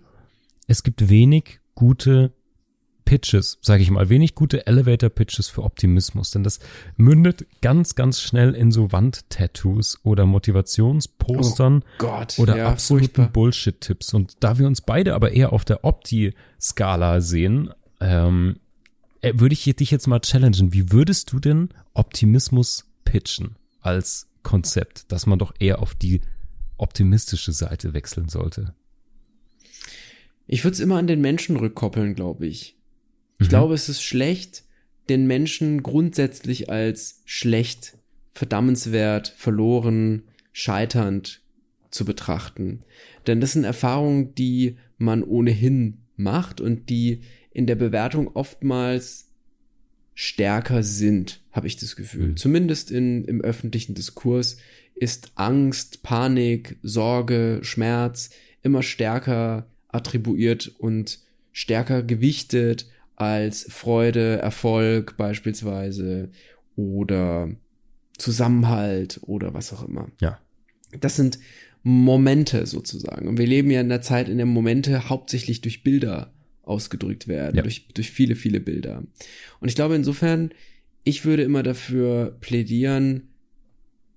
es 0.68 0.82
gibt 0.82 1.10
wenig 1.10 1.60
gute 1.76 2.32
Pitches, 3.06 3.60
sage 3.62 3.84
ich 3.84 3.92
mal, 3.92 4.10
wenig 4.10 4.36
gute 4.36 4.66
Elevator-Pitches 4.66 5.48
für 5.48 5.64
Optimismus, 5.64 6.32
denn 6.32 6.44
das 6.44 6.60
mündet 6.98 7.46
ganz, 7.62 7.96
ganz 7.96 8.20
schnell 8.20 8.54
in 8.56 8.72
so 8.72 8.92
Wandtattoos 8.92 10.00
oder 10.04 10.26
Motivationspostern 10.26 11.84
oh 11.84 11.92
Gott, 12.00 12.40
oder 12.40 12.58
ja, 12.58 12.70
absoluten 12.70 13.32
Bullshit-Tipps. 13.32 14.14
Und 14.14 14.38
da 14.40 14.58
wir 14.58 14.68
uns 14.68 14.82
beide 14.82 15.14
aber 15.14 15.32
eher 15.32 15.54
auf 15.54 15.64
der 15.64 15.86
Opti-Skala 15.86 17.22
sehen, 17.22 17.72
ähm, 18.02 18.58
äh, 19.22 19.34
würde 19.36 19.54
ich 19.54 19.64
dich 19.64 19.92
jetzt 19.92 20.08
mal 20.08 20.20
challengen. 20.20 20.74
Wie 20.74 20.92
würdest 20.92 21.32
du 21.32 21.40
denn 21.40 21.70
Optimismus 21.94 22.86
pitchen 23.06 23.56
als 23.82 24.28
Konzept, 24.44 25.12
dass 25.12 25.28
man 25.28 25.40
doch 25.40 25.54
eher 25.60 25.80
auf 25.80 25.96
die 25.96 26.22
optimistische 26.78 27.52
Seite 27.52 27.94
wechseln 27.94 28.30
sollte? 28.30 28.74
Ich 30.48 30.64
würde 30.64 30.74
es 30.74 30.80
immer 30.80 30.98
an 30.98 31.08
den 31.08 31.22
Menschen 31.22 31.58
rückkoppeln, 31.58 32.16
glaube 32.16 32.46
ich. 32.48 32.75
Ich 33.40 33.48
mhm. 33.48 33.50
glaube, 33.50 33.74
es 33.74 33.90
ist 33.90 34.02
schlecht, 34.02 34.64
den 35.10 35.28
Menschen 35.28 35.84
grundsätzlich 35.84 36.70
als 36.70 37.22
schlecht, 37.26 37.98
verdammenswert, 38.32 39.34
verloren, 39.38 40.24
scheiternd 40.52 41.42
zu 41.90 42.06
betrachten. 42.06 42.82
Denn 43.28 43.42
das 43.42 43.54
sind 43.54 43.64
Erfahrungen, 43.64 44.36
die 44.36 44.78
man 44.98 45.24
ohnehin 45.24 46.00
macht 46.18 46.62
und 46.62 46.90
die 46.90 47.22
in 47.52 47.68
der 47.68 47.76
Bewertung 47.76 48.30
oftmals 48.34 49.32
stärker 50.14 50.82
sind, 50.84 51.42
habe 51.52 51.68
ich 51.68 51.78
das 51.78 51.96
Gefühl. 51.96 52.30
Mhm. 52.30 52.38
Zumindest 52.38 52.92
in, 52.92 53.26
im 53.26 53.42
öffentlichen 53.42 53.96
Diskurs 53.96 54.58
ist 54.96 55.32
Angst, 55.36 56.04
Panik, 56.04 56.78
Sorge, 56.82 57.60
Schmerz 57.62 58.30
immer 58.64 58.82
stärker 58.82 59.68
attribuiert 59.90 60.74
und 60.80 61.20
stärker 61.52 62.02
gewichtet 62.02 62.88
als 63.16 63.68
Freude, 63.70 64.38
Erfolg 64.40 65.18
beispielsweise 65.18 66.30
oder 66.76 67.50
Zusammenhalt 68.18 69.20
oder 69.24 69.54
was 69.54 69.74
auch 69.74 69.88
immer. 69.88 70.10
Ja. 70.20 70.40
Das 71.00 71.16
sind 71.16 71.40
Momente 71.84 72.66
sozusagen. 72.66 73.28
Und 73.28 73.38
wir 73.38 73.46
leben 73.48 73.70
ja 73.70 73.82
in 73.82 73.90
der 73.90 74.02
Zeit, 74.02 74.30
in 74.30 74.38
der 74.38 74.46
Momente 74.46 75.10
hauptsächlich 75.10 75.62
durch 75.62 75.84
Bilder 75.84 76.34
ausgedrückt 76.64 77.28
werden, 77.28 77.58
ja. 77.58 77.62
durch, 77.62 77.88
durch 77.90 78.10
viele, 78.10 78.36
viele 78.36 78.60
Bilder. 78.60 79.04
Und 79.60 79.70
ich 79.70 79.76
glaube 79.76 79.96
insofern, 79.96 80.52
ich 81.04 81.26
würde 81.26 81.44
immer 81.44 81.64
dafür 81.64 82.36
plädieren, 82.42 83.30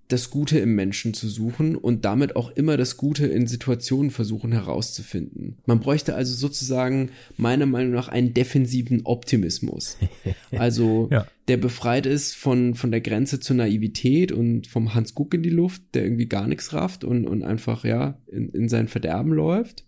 das 0.08 0.30
Gute 0.30 0.58
im 0.58 0.74
Menschen 0.74 1.12
zu 1.12 1.28
suchen 1.28 1.76
und 1.76 2.06
damit 2.06 2.34
auch 2.34 2.50
immer 2.50 2.78
das 2.78 2.96
Gute 2.96 3.26
in 3.26 3.46
Situationen 3.46 4.10
versuchen 4.10 4.52
herauszufinden. 4.52 5.58
Man 5.66 5.80
bräuchte 5.80 6.14
also 6.14 6.34
sozusagen 6.34 7.10
meiner 7.36 7.66
Meinung 7.66 7.92
nach 7.92 8.08
einen 8.08 8.32
defensiven 8.32 9.02
Optimismus. 9.04 9.98
Also 10.50 11.08
ja. 11.10 11.26
der 11.46 11.58
befreit 11.58 12.06
ist 12.06 12.34
von, 12.34 12.74
von 12.74 12.90
der 12.90 13.02
Grenze 13.02 13.38
zur 13.38 13.56
Naivität 13.56 14.32
und 14.32 14.66
vom 14.66 14.94
Hans 14.94 15.14
Guck 15.14 15.34
in 15.34 15.42
die 15.42 15.50
Luft, 15.50 15.82
der 15.92 16.04
irgendwie 16.04 16.26
gar 16.26 16.46
nichts 16.46 16.72
rafft 16.72 17.04
und, 17.04 17.26
und 17.26 17.42
einfach 17.42 17.84
ja 17.84 18.18
in, 18.26 18.48
in 18.50 18.68
sein 18.68 18.88
Verderben 18.88 19.32
läuft. 19.32 19.84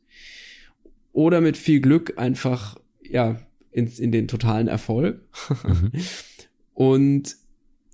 Oder 1.13 1.41
mit 1.41 1.57
viel 1.57 1.81
Glück 1.81 2.19
einfach 2.19 2.79
ja 3.03 3.41
ins, 3.71 3.99
in 3.99 4.13
den 4.13 4.29
totalen 4.29 4.69
Erfolg. 4.69 5.23
Mhm. 5.65 5.93
und 6.75 7.37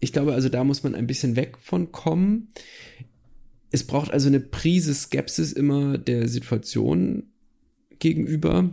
ich 0.06 0.12
glaube, 0.12 0.34
also 0.34 0.48
da 0.48 0.62
muss 0.62 0.84
man 0.84 0.94
ein 0.94 1.08
bisschen 1.08 1.34
weg 1.34 1.58
von 1.58 1.90
kommen. 1.90 2.46
Es 3.72 3.82
braucht 3.84 4.12
also 4.12 4.28
eine 4.28 4.38
Prise 4.38 4.94
Skepsis 4.94 5.52
immer 5.52 5.98
der 5.98 6.28
Situation 6.28 7.24
gegenüber. 7.98 8.70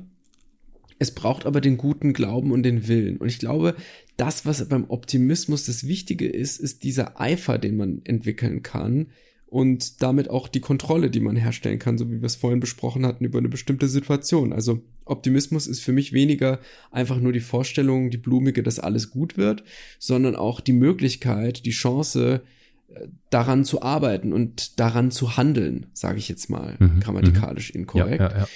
Es 1.00 1.10
braucht 1.10 1.48
aber 1.48 1.60
den 1.60 1.78
guten 1.78 2.14
Glauben 2.14 2.52
und 2.52 2.62
den 2.62 2.88
Willen. 2.88 3.18
Und 3.18 3.30
ich 3.30 3.40
glaube, 3.40 3.76
das, 4.16 4.46
was 4.46 4.70
beim 4.70 4.86
Optimismus 4.92 5.66
das 5.66 5.88
Wichtige 5.88 6.28
ist, 6.28 6.60
ist 6.60 6.84
dieser 6.84 7.20
Eifer, 7.20 7.58
den 7.58 7.78
man 7.78 8.02
entwickeln 8.04 8.62
kann, 8.62 9.08
und 9.54 10.02
damit 10.02 10.32
auch 10.32 10.48
die 10.48 10.62
Kontrolle, 10.62 11.12
die 11.12 11.20
man 11.20 11.36
herstellen 11.36 11.78
kann, 11.78 12.00
so 12.00 12.10
wie 12.10 12.22
wir 12.22 12.26
es 12.26 12.36
vorhin 12.36 12.60
besprochen 12.60 13.06
hatten, 13.06 13.24
über 13.24 13.38
eine 13.38 13.50
bestimmte 13.50 13.88
Situation. 13.88 14.52
Also 14.52 14.82
Optimismus 15.06 15.68
ist 15.68 15.82
für 15.82 15.92
mich 15.92 16.12
weniger 16.12 16.60
einfach 16.90 17.20
nur 17.20 17.34
die 17.34 17.40
Vorstellung, 17.40 18.10
die 18.10 18.18
blumige, 18.18 18.64
dass 18.64 18.80
alles 18.80 19.12
gut 19.12 19.38
wird, 19.38 19.64
sondern 20.00 20.36
auch 20.36 20.60
die 20.60 20.74
Möglichkeit, 20.74 21.68
die 21.68 21.72
Chance, 21.72 22.42
äh, 22.88 23.08
daran 23.30 23.64
zu 23.64 23.84
arbeiten 23.84 24.34
und 24.34 24.80
daran 24.80 25.12
zu 25.12 25.38
handeln, 25.38 25.86
sage 25.94 26.18
ich 26.18 26.30
jetzt 26.30 26.50
mal, 26.50 26.76
mhm, 26.80 27.02
grammatikalisch 27.02 27.76
mhm. 27.76 27.82
inkorrekt. 27.82 28.22
Ja, 28.22 28.32
ja, 28.32 28.48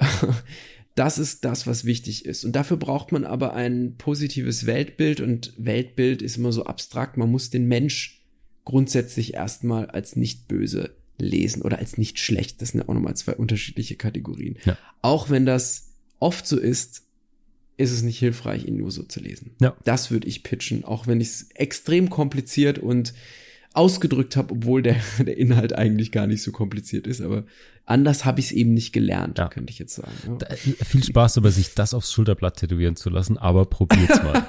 ja. 0.00 0.34
Das 0.96 1.18
ist 1.18 1.44
das, 1.44 1.68
was 1.68 1.84
wichtig 1.84 2.26
ist. 2.26 2.44
Und 2.44 2.52
dafür 2.56 2.76
braucht 2.76 3.12
man 3.12 3.24
aber 3.24 3.54
ein 3.54 3.94
positives 3.96 4.66
Weltbild 4.66 5.20
und 5.20 5.54
Weltbild 5.56 6.20
ist 6.20 6.36
immer 6.36 6.52
so 6.52 6.64
abstrakt. 6.64 7.16
Man 7.16 7.30
muss 7.30 7.48
den 7.48 7.68
Mensch 7.68 8.19
grundsätzlich 8.70 9.34
erstmal 9.34 9.86
als 9.86 10.14
nicht 10.14 10.46
böse 10.46 10.94
lesen 11.18 11.62
oder 11.62 11.78
als 11.80 11.98
nicht 11.98 12.20
schlecht. 12.20 12.62
Das 12.62 12.70
sind 12.70 12.80
ja 12.80 12.88
auch 12.88 12.94
nochmal 12.94 13.16
zwei 13.16 13.34
unterschiedliche 13.34 13.96
Kategorien. 13.96 14.56
Ja. 14.64 14.78
Auch 15.02 15.28
wenn 15.28 15.44
das 15.44 15.88
oft 16.20 16.46
so 16.46 16.56
ist, 16.56 17.02
ist 17.76 17.90
es 17.90 18.02
nicht 18.02 18.20
hilfreich, 18.20 18.64
ihn 18.66 18.76
nur 18.76 18.92
so 18.92 19.02
zu 19.02 19.18
lesen. 19.18 19.56
Ja. 19.60 19.76
Das 19.84 20.12
würde 20.12 20.28
ich 20.28 20.44
pitchen, 20.44 20.84
auch 20.84 21.08
wenn 21.08 21.20
ich 21.20 21.28
es 21.28 21.48
extrem 21.54 22.10
kompliziert 22.10 22.78
und 22.78 23.12
ausgedrückt 23.72 24.36
habe, 24.36 24.52
obwohl 24.54 24.82
der, 24.82 24.96
der 25.18 25.36
Inhalt 25.36 25.72
eigentlich 25.72 26.12
gar 26.12 26.28
nicht 26.28 26.42
so 26.42 26.52
kompliziert 26.52 27.08
ist. 27.08 27.20
Aber 27.20 27.46
anders 27.90 28.24
habe 28.24 28.40
ich 28.40 28.46
es 28.46 28.52
eben 28.52 28.72
nicht 28.72 28.92
gelernt, 28.92 29.38
ja. 29.38 29.48
könnte 29.48 29.70
ich 29.72 29.78
jetzt 29.78 29.94
sagen. 29.94 30.12
Ja. 30.26 30.34
Da, 30.36 30.54
viel 30.56 31.04
Spaß 31.04 31.38
aber 31.38 31.50
sich 31.50 31.74
das 31.74 31.94
aufs 31.94 32.12
Schulterblatt 32.12 32.56
tätowieren 32.56 32.96
zu 32.96 33.10
lassen, 33.10 33.36
aber 33.36 33.66
probiert's 33.66 34.22
mal. 34.22 34.46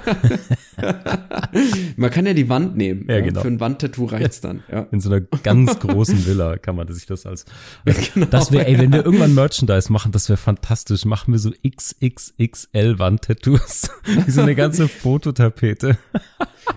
man 1.96 2.10
kann 2.10 2.26
ja 2.26 2.34
die 2.34 2.48
Wand 2.48 2.76
nehmen. 2.76 3.06
Ja, 3.08 3.20
genau. 3.20 3.40
Für 3.42 3.48
ein 3.48 3.60
Wandtattoo 3.60 4.06
reicht's 4.06 4.40
dann. 4.40 4.62
In 4.90 5.00
so 5.00 5.10
einer 5.10 5.20
ganz 5.20 5.78
großen 5.78 6.26
Villa 6.26 6.56
kann 6.58 6.76
man 6.76 6.92
sich 6.92 7.06
das 7.06 7.26
als. 7.26 7.44
als 7.84 8.12
genau. 8.12 8.26
Das 8.26 8.52
wäre, 8.52 8.66
ey, 8.66 8.78
wenn 8.78 8.92
wir 8.92 9.04
irgendwann 9.04 9.34
Merchandise 9.34 9.92
machen, 9.92 10.12
das 10.12 10.28
wäre 10.28 10.36
fantastisch. 10.36 11.04
Machen 11.04 11.32
wir 11.32 11.38
so 11.38 11.50
XXXL 11.50 12.98
Wandtattoos. 12.98 13.90
Wie 14.26 14.30
so 14.30 14.42
eine 14.42 14.54
ganze 14.54 14.88
Fototapete. 14.88 15.98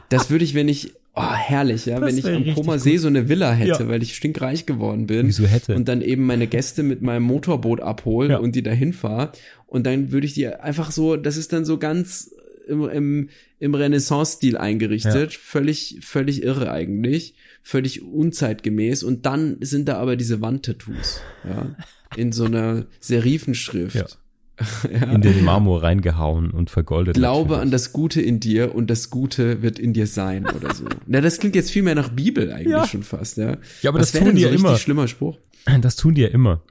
das 0.09 0.30
würde 0.30 0.43
ich, 0.43 0.53
wenn 0.53 0.68
ich 0.68 0.93
Oh, 1.18 1.34
herrlich, 1.34 1.86
ja, 1.86 1.99
das 1.99 2.09
wenn 2.09 2.18
ich 2.18 2.28
am 2.28 2.55
Koma 2.55 2.78
See 2.78 2.97
so 2.97 3.07
eine 3.07 3.30
Villa 3.30 3.53
hätte, 3.53 3.84
ja. 3.84 3.88
weil 3.88 4.03
ich 4.03 4.16
stinkreich 4.16 4.66
geworden 4.66 5.07
bin. 5.07 5.28
Wieso 5.28 5.45
hätte? 5.45 5.74
Und 5.74 5.88
dann 5.88 6.01
eben 6.01 6.26
meine 6.26 6.45
Gäste 6.45 6.84
mit 6.84 7.01
meinem 7.01 7.24
Motorboot 7.24 7.80
abhole 7.80 8.32
ja. 8.32 8.38
und 8.38 8.53
die 8.53 8.63
dahin 8.63 8.91
fahre. 8.91 9.32
Und 9.66 9.86
dann 9.86 10.11
würde 10.11 10.28
ich 10.28 10.34
die 10.34 10.47
einfach 10.47 10.91
so, 10.91 11.16
das 11.16 11.38
ist 11.38 11.53
dann 11.53 11.63
so 11.63 11.78
ganz 11.78 12.36
im, 12.68 12.89
im, 12.89 13.30
im 13.59 13.76
Renaissance-Stil 13.76 14.57
eingerichtet. 14.57 15.32
Ja. 15.32 15.39
Völlig, 15.41 15.99
völlig 16.01 16.43
irre 16.43 16.72
eigentlich. 16.72 17.36
Völlig 17.61 18.03
unzeitgemäß. 18.03 19.03
Und 19.03 19.26
dann 19.26 19.57
sind 19.61 19.88
da 19.88 19.97
aber 19.97 20.18
diese 20.18 20.41
Wandtattoos, 20.41 21.22
ja. 21.47 21.76
In 22.18 22.32
so 22.32 22.45
einer 22.45 22.86
Serifenschrift. 22.99 24.18
Ja. 24.89 25.11
in 25.11 25.21
den 25.21 25.43
Marmor 25.43 25.83
reingehauen 25.83 26.51
und 26.51 26.69
vergoldet. 26.69 27.15
Glaube 27.15 27.49
natürlich. 27.49 27.61
an 27.61 27.71
das 27.71 27.91
Gute 27.91 28.21
in 28.21 28.39
dir 28.39 28.73
und 28.73 28.89
das 28.89 29.09
Gute 29.09 29.61
wird 29.61 29.79
in 29.79 29.93
dir 29.93 30.07
sein 30.07 30.45
oder 30.47 30.73
so. 30.73 30.85
Na, 31.07 31.19
das 31.21 31.39
klingt 31.39 31.55
jetzt 31.55 31.71
viel 31.71 31.83
mehr 31.83 31.95
nach 31.95 32.09
Bibel 32.09 32.51
eigentlich 32.51 32.71
ja. 32.71 32.87
schon 32.87 33.03
fast, 33.03 33.37
ja. 33.37 33.57
Ja, 33.81 33.89
aber 33.89 33.99
Was 33.99 34.11
das 34.11 34.21
tun 34.21 34.35
die 34.35 34.43
so 34.43 34.47
ja 34.47 34.53
immer. 34.53 34.77
schlimmer 34.77 35.07
Spruch. 35.07 35.37
Das 35.81 35.95
tun 35.95 36.13
die 36.13 36.21
ja 36.21 36.27
immer. 36.27 36.61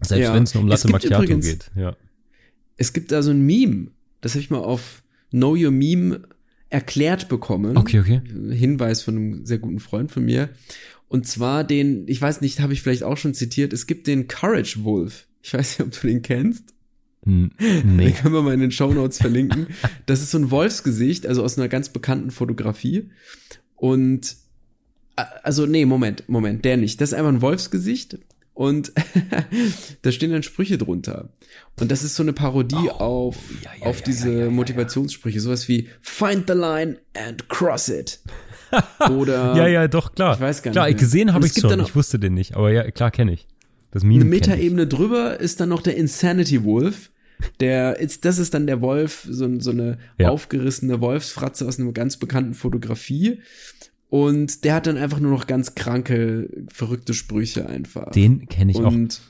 Selbst 0.00 0.22
ja. 0.22 0.34
wenn 0.34 0.42
es 0.42 0.54
nur 0.54 0.62
um 0.62 0.68
Latte 0.68 0.88
Macchiato 0.88 1.22
übrigens, 1.22 1.46
geht, 1.46 1.70
ja. 1.76 1.94
es 2.76 2.92
gibt 2.92 3.12
da 3.12 3.22
so 3.22 3.30
ein 3.30 3.42
Meme, 3.42 3.88
das 4.22 4.32
habe 4.32 4.40
ich 4.40 4.50
mal 4.50 4.58
auf 4.58 5.02
Know 5.30 5.54
Your 5.54 5.70
Meme 5.70 6.22
erklärt 6.70 7.28
bekommen. 7.28 7.76
Okay, 7.76 8.00
okay. 8.00 8.22
Hinweis 8.50 9.02
von 9.02 9.16
einem 9.16 9.46
sehr 9.46 9.58
guten 9.58 9.78
Freund 9.78 10.10
von 10.10 10.24
mir. 10.24 10.48
Und 11.08 11.26
zwar 11.26 11.64
den, 11.64 12.08
ich 12.08 12.20
weiß 12.20 12.40
nicht, 12.40 12.60
habe 12.60 12.72
ich 12.72 12.80
vielleicht 12.80 13.02
auch 13.02 13.18
schon 13.18 13.34
zitiert, 13.34 13.74
es 13.74 13.86
gibt 13.86 14.06
den 14.06 14.26
Courage 14.26 14.82
Wolf. 14.82 15.26
Ich 15.42 15.52
weiß 15.54 15.78
nicht, 15.78 15.86
ob 15.86 16.00
du 16.00 16.06
den 16.06 16.22
kennst. 16.22 16.74
Den 17.24 17.50
Nee. 17.84 18.10
können 18.12 18.34
wir 18.34 18.42
mal 18.42 18.54
in 18.54 18.60
den 18.60 18.72
Show 18.72 18.92
Notes 18.92 19.18
verlinken. 19.18 19.68
Das 20.06 20.22
ist 20.22 20.32
so 20.32 20.38
ein 20.38 20.50
Wolfsgesicht, 20.50 21.26
also 21.26 21.44
aus 21.44 21.56
einer 21.56 21.68
ganz 21.68 21.88
bekannten 21.90 22.30
Fotografie. 22.32 23.10
Und 23.76 24.36
also 25.16 25.66
nee, 25.66 25.84
Moment, 25.84 26.28
Moment, 26.28 26.64
der 26.64 26.76
nicht. 26.76 27.00
Das 27.00 27.10
ist 27.10 27.14
einfach 27.14 27.30
ein 27.32 27.42
Wolfsgesicht 27.42 28.18
und 28.54 28.92
da 30.02 30.10
stehen 30.12 30.32
dann 30.32 30.42
Sprüche 30.42 30.78
drunter. 30.78 31.28
Und 31.78 31.90
das 31.92 32.02
ist 32.02 32.16
so 32.16 32.22
eine 32.22 32.32
Parodie 32.32 32.90
auf, 32.90 33.36
Oh, 33.36 33.54
ja, 33.62 33.70
ja, 33.80 33.86
auf 33.86 33.98
ja, 34.00 34.04
diese 34.04 34.26
ja, 34.28 34.32
ja, 34.34 34.38
ja, 34.40 34.44
ja. 34.46 34.50
Motivationssprüche. 34.50 35.40
Sowas 35.40 35.68
wie 35.68 35.88
Find 36.00 36.44
the 36.48 36.54
line 36.54 36.98
and 37.14 37.48
cross 37.48 37.88
it. 37.88 38.20
Oder 39.10 39.54
Ja, 39.56 39.68
ja, 39.68 39.86
doch, 39.86 40.14
klar. 40.14 40.34
Ich 40.34 40.40
weiß 40.40 40.62
gar 40.62 40.72
klar, 40.72 40.86
nicht 40.86 40.94
mehr. 40.96 41.00
gesehen 41.00 41.34
habe 41.34 41.46
ich 41.46 41.52
schon. 41.52 41.80
auch- 41.80 41.86
Ich 41.86 41.94
wusste 41.94 42.18
den 42.18 42.34
nicht, 42.34 42.56
aber 42.56 42.72
ja, 42.72 42.90
klar 42.90 43.10
kenne 43.10 43.32
ich. 43.32 43.46
Das 43.92 44.02
Meme 44.02 44.22
eine. 44.22 44.30
Metaebene 44.30 44.86
drüber 44.86 45.38
ist 45.40 45.60
dann 45.60 45.68
noch 45.68 45.82
der 45.82 45.96
Insanity 45.96 46.64
Wolf. 46.64 47.10
Der 47.60 47.98
ist, 47.98 48.24
das 48.24 48.38
ist 48.38 48.54
dann 48.54 48.66
der 48.66 48.80
Wolf, 48.80 49.26
so, 49.28 49.48
so 49.60 49.70
eine 49.70 49.98
Ja. 50.18 50.30
aufgerissene 50.30 51.00
Wolfsfratze 51.00 51.66
aus 51.66 51.78
einer 51.78 51.92
ganz 51.92 52.16
bekannten 52.16 52.54
Fotografie. 52.54 53.40
Und 54.08 54.64
der 54.64 54.74
hat 54.74 54.86
dann 54.86 54.96
einfach 54.98 55.20
nur 55.20 55.30
noch 55.30 55.46
ganz 55.46 55.74
kranke, 55.74 56.48
verrückte 56.68 57.14
Sprüche 57.14 57.66
einfach. 57.66 58.10
Den 58.12 58.46
kenne 58.48 58.72
ich 58.72 58.78
auch. 58.78 58.86
Und 58.92 59.20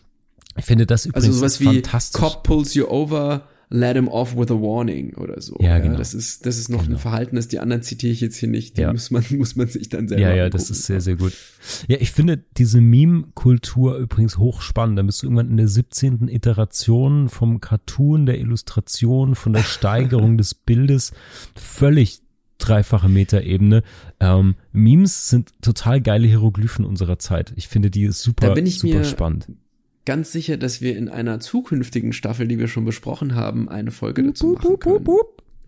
Ich 0.56 0.64
finde 0.64 0.86
das 0.86 1.06
übrigens 1.06 1.26
also 1.26 1.38
sowas 1.38 1.60
wie 1.60 1.64
fantastisch. 1.66 2.20
Cop 2.20 2.42
pulls 2.42 2.74
you 2.74 2.86
over, 2.86 3.48
let 3.74 3.96
him 3.96 4.06
off 4.08 4.36
with 4.36 4.50
a 4.50 4.54
warning 4.54 5.14
oder 5.16 5.40
so. 5.40 5.56
Ja, 5.60 5.78
genau. 5.78 5.96
Das 5.96 6.12
ist, 6.14 6.44
das 6.44 6.58
ist 6.58 6.68
noch 6.68 6.82
Genau. 6.84 6.96
ein 6.96 6.98
Verhalten, 7.00 7.36
das 7.36 7.48
die 7.48 7.58
anderen 7.58 7.82
zitiere 7.82 8.12
ich 8.12 8.20
jetzt 8.20 8.36
hier 8.36 8.48
nicht. 8.50 8.76
Die 8.76 8.82
Ja. 8.82 8.92
muss 8.92 9.10
man, 9.10 9.24
muss 9.38 9.56
man 9.56 9.66
sich 9.68 9.88
dann 9.88 10.08
selber 10.08 10.22
Ja, 10.22 10.34
ja, 10.34 10.50
das 10.50 10.62
angucken. 10.64 10.72
ist 10.78 10.86
sehr, 10.86 11.00
sehr 11.00 11.16
gut. 11.16 11.32
Ja, 11.88 11.96
ich 12.00 12.10
finde 12.12 12.44
diese 12.58 12.80
Meme-Kultur 12.80 13.96
übrigens 13.96 14.36
hochspannend. 14.38 14.98
Da 14.98 15.02
bist 15.02 15.22
du 15.22 15.26
irgendwann 15.26 15.50
in 15.50 15.56
der 15.56 15.68
17. 15.68 16.28
Iteration 16.28 17.28
vom 17.28 17.60
Cartoon, 17.60 18.26
der 18.26 18.38
Illustration, 18.38 19.34
von 19.34 19.52
der 19.52 19.62
Steigerung 19.62 20.36
des 20.38 20.54
Bildes 20.54 21.12
völlig 21.54 22.20
dreifache 22.58 23.08
Metaebene. 23.08 23.82
Ähm, 24.20 24.54
Memes 24.72 25.28
sind 25.28 25.50
total 25.62 26.00
geile 26.00 26.28
Hieroglyphen 26.28 26.84
unserer 26.84 27.18
Zeit. 27.18 27.52
Ich 27.56 27.66
finde 27.68 27.90
die 27.90 28.08
super, 28.12 28.48
Da 28.48 28.54
bin 28.54 28.66
ich 28.66 28.78
super 28.78 28.98
mir- 28.98 29.04
spannend. 29.04 29.48
Ganz 30.04 30.32
sicher, 30.32 30.56
dass 30.56 30.80
wir 30.80 30.96
in 30.96 31.08
einer 31.08 31.40
zukünftigen 31.40 32.12
Staffel, 32.12 32.48
die 32.48 32.58
wir 32.58 32.68
schon 32.68 32.84
besprochen 32.84 33.34
haben, 33.34 33.68
eine 33.68 33.90
Folge 33.90 34.22
dazu 34.22 34.52
machen 34.54 34.78
können. 34.78 35.06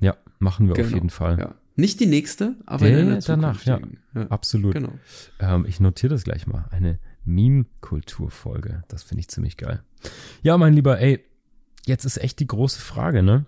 Ja, 0.00 0.16
machen 0.38 0.66
wir 0.66 0.72
auf 0.72 0.78
Genau, 0.78 0.94
jeden 0.94 1.10
Fall. 1.10 1.38
Ja. 1.38 1.54
Nicht 1.76 1.98
die 2.00 2.06
nächste, 2.06 2.54
aber 2.66 2.86
Der 2.86 3.00
in 3.00 3.08
einer 3.08 3.18
danach, 3.20 3.64
ja. 3.64 3.80
ja. 4.14 4.26
Absolut. 4.28 4.74
Genau. 4.74 4.92
Ähm, 5.40 5.66
ich 5.68 5.80
notiere 5.80 6.14
das 6.14 6.22
gleich 6.24 6.46
mal. 6.46 6.66
Eine 6.70 6.98
Meme-Kulturfolge. 7.24 8.84
Das 8.88 9.02
finde 9.02 9.20
ich 9.20 9.28
ziemlich 9.28 9.56
geil. 9.56 9.82
Ja, 10.42 10.56
mein 10.58 10.74
Lieber, 10.74 11.00
ey, 11.00 11.20
jetzt 11.86 12.04
ist 12.04 12.18
echt 12.18 12.40
die 12.40 12.46
große 12.46 12.80
Frage, 12.80 13.22
ne? 13.22 13.46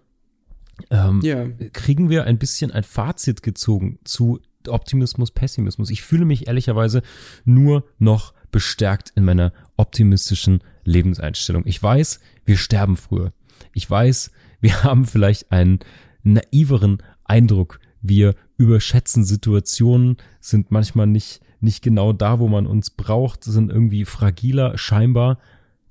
Ähm, 0.90 1.20
Ja. 1.22 1.46
Kriegen 1.72 2.10
wir 2.10 2.24
ein 2.24 2.38
bisschen 2.38 2.70
ein 2.70 2.82
Fazit 2.84 3.42
gezogen 3.42 3.98
zu 4.04 4.40
Optimismus, 4.68 5.30
Pessimismus? 5.30 5.90
Ich 5.90 6.02
fühle 6.02 6.24
mich 6.24 6.48
ehrlicherweise 6.48 7.02
nur 7.44 7.84
noch 7.98 8.34
bestärkt 8.50 9.12
in 9.14 9.24
meiner 9.24 9.52
optimistischen 9.76 10.62
Lebenseinstellung. 10.86 11.62
Ich 11.66 11.82
weiß, 11.82 12.20
wir 12.44 12.56
sterben 12.56 12.96
früher. 12.96 13.32
Ich 13.74 13.88
weiß, 13.88 14.30
wir 14.60 14.82
haben 14.84 15.06
vielleicht 15.06 15.52
einen 15.52 15.80
naiveren 16.22 16.98
Eindruck. 17.24 17.80
Wir 18.02 18.34
überschätzen 18.56 19.24
Situationen, 19.24 20.16
sind 20.40 20.70
manchmal 20.70 21.06
nicht, 21.06 21.40
nicht 21.60 21.82
genau 21.82 22.12
da, 22.12 22.38
wo 22.38 22.48
man 22.48 22.66
uns 22.66 22.90
braucht, 22.90 23.44
sind 23.44 23.70
irgendwie 23.70 24.04
fragiler, 24.04 24.78
scheinbar. 24.78 25.38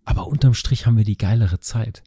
Aber 0.06 0.28
unterm 0.28 0.54
Strich 0.54 0.86
haben 0.86 0.98
wir 0.98 1.04
die 1.04 1.18
geilere 1.18 1.60
Zeit. 1.60 2.04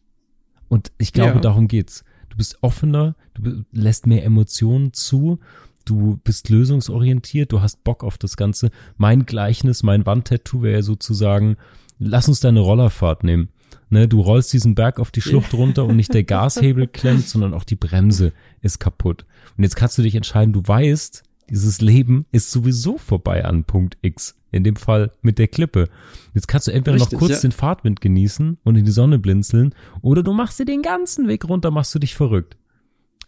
Und 0.68 0.92
ich 0.98 1.12
glaube, 1.12 1.34
Ja. 1.36 1.40
darum 1.40 1.68
geht's. 1.68 2.04
Du 2.28 2.36
bist 2.36 2.58
offener, 2.62 3.16
du 3.34 3.64
lässt 3.72 4.06
mehr 4.06 4.24
Emotionen 4.24 4.92
zu, 4.92 5.40
du 5.84 6.18
bist 6.22 6.50
lösungsorientiert, 6.50 7.50
du 7.52 7.60
hast 7.60 7.82
Bock 7.84 8.04
auf 8.04 8.18
das 8.18 8.36
Ganze. 8.36 8.70
Mein 8.96 9.26
Gleichnis, 9.26 9.82
mein 9.82 10.06
Wandtattoo 10.06 10.62
wäre 10.62 10.76
ja 10.76 10.82
sozusagen, 10.82 11.56
lass 11.98 12.28
uns 12.28 12.40
deine 12.40 12.60
Rollerfahrt 12.60 13.24
nehmen. 13.24 13.48
Ne, 13.90 14.06
du 14.06 14.20
rollst 14.20 14.52
diesen 14.52 14.74
Berg 14.74 15.00
auf 15.00 15.10
die 15.10 15.22
Schlucht 15.22 15.54
runter 15.54 15.86
und 15.86 15.96
nicht 15.96 16.12
der 16.12 16.24
Gashebel 16.24 16.88
klemmt, 16.88 17.26
sondern 17.26 17.54
auch 17.54 17.64
die 17.64 17.76
Bremse 17.76 18.32
ist 18.60 18.80
kaputt. 18.80 19.24
Und 19.56 19.64
jetzt 19.64 19.76
kannst 19.76 19.96
du 19.96 20.02
dich 20.02 20.14
entscheiden, 20.14 20.52
du 20.52 20.62
weißt, 20.64 21.22
dieses 21.48 21.80
Leben 21.80 22.26
ist 22.30 22.50
sowieso 22.50 22.98
vorbei 22.98 23.44
an 23.44 23.64
Punkt 23.64 23.96
X. 24.02 24.34
In 24.50 24.64
dem 24.64 24.76
Fall 24.76 25.12
mit 25.20 25.38
der 25.38 25.48
Klippe. 25.48 25.88
Jetzt 26.34 26.48
kannst 26.48 26.66
du 26.66 26.72
entweder 26.72 26.96
Richtig, 26.96 27.12
noch 27.12 27.18
kurz 27.18 27.32
ja. 27.32 27.40
den 27.40 27.52
Fahrtwind 27.52 28.00
genießen 28.00 28.58
und 28.62 28.76
in 28.76 28.84
die 28.84 28.90
Sonne 28.90 29.18
blinzeln 29.18 29.74
oder 30.00 30.22
du 30.22 30.32
machst 30.32 30.58
dir 30.58 30.64
den 30.64 30.80
ganzen 30.80 31.28
Weg 31.28 31.46
runter, 31.46 31.70
machst 31.70 31.94
du 31.94 31.98
dich 31.98 32.14
verrückt. 32.14 32.56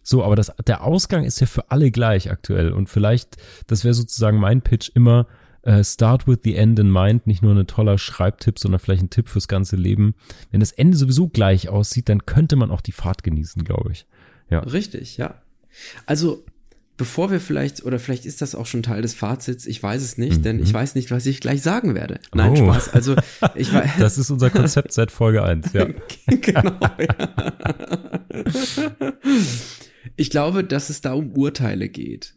So, 0.02 0.24
aber 0.24 0.34
das, 0.34 0.50
der 0.66 0.82
Ausgang 0.82 1.24
ist 1.24 1.40
ja 1.40 1.46
für 1.46 1.70
alle 1.70 1.90
gleich 1.90 2.30
aktuell 2.30 2.72
und 2.72 2.88
vielleicht, 2.88 3.36
das 3.66 3.84
wäre 3.84 3.92
sozusagen 3.92 4.38
mein 4.38 4.62
Pitch 4.62 4.90
immer, 4.94 5.26
äh, 5.62 5.84
start 5.84 6.26
with 6.26 6.38
the 6.44 6.54
end 6.56 6.78
in 6.78 6.90
mind, 6.90 7.26
nicht 7.26 7.42
nur 7.42 7.54
ein 7.54 7.66
toller 7.66 7.98
Schreibtipp, 7.98 8.58
sondern 8.58 8.78
vielleicht 8.80 9.02
ein 9.02 9.10
Tipp 9.10 9.28
fürs 9.28 9.48
ganze 9.48 9.76
Leben. 9.76 10.14
Wenn 10.50 10.60
das 10.60 10.72
Ende 10.72 10.96
sowieso 10.96 11.28
gleich 11.28 11.68
aussieht, 11.68 12.08
dann 12.08 12.24
könnte 12.26 12.56
man 12.56 12.70
auch 12.70 12.80
die 12.80 12.92
Fahrt 12.92 13.22
genießen, 13.22 13.64
glaube 13.64 13.92
ich. 13.92 14.06
Ja. 14.48 14.60
Richtig, 14.60 15.16
ja. 15.16 15.42
Also, 16.06 16.44
bevor 16.96 17.30
wir 17.30 17.40
vielleicht, 17.40 17.84
oder 17.84 17.98
vielleicht 17.98 18.26
ist 18.26 18.42
das 18.42 18.54
auch 18.54 18.66
schon 18.66 18.82
Teil 18.82 19.02
des 19.02 19.14
Fazits, 19.14 19.66
ich 19.66 19.82
weiß 19.82 20.02
es 20.02 20.18
nicht, 20.18 20.44
denn 20.44 20.60
ich 20.60 20.72
weiß 20.74 20.94
nicht, 20.96 21.10
was 21.10 21.24
ich 21.26 21.40
gleich 21.40 21.62
sagen 21.62 21.94
werde. 21.94 22.20
Nein, 22.34 22.52
Mhm. 22.52 22.58
Oh. 22.60 22.72
Spaß. 22.72 22.88
Also, 22.94 23.16
ich 23.54 23.72
weiß. 23.72 23.90
Das 23.98 24.18
ist 24.18 24.30
unser 24.30 24.50
Konzept 24.50 24.92
seit 24.92 25.10
Folge 25.10 25.42
1, 25.44 25.72
ja. 25.72 25.86
genau. 26.26 26.78
Ja. 26.98 27.16
Ich 30.16 30.30
glaube, 30.30 30.64
dass 30.64 30.90
es 30.90 31.00
da 31.00 31.12
um 31.12 31.32
Urteile 31.32 31.88
geht. 31.88 32.34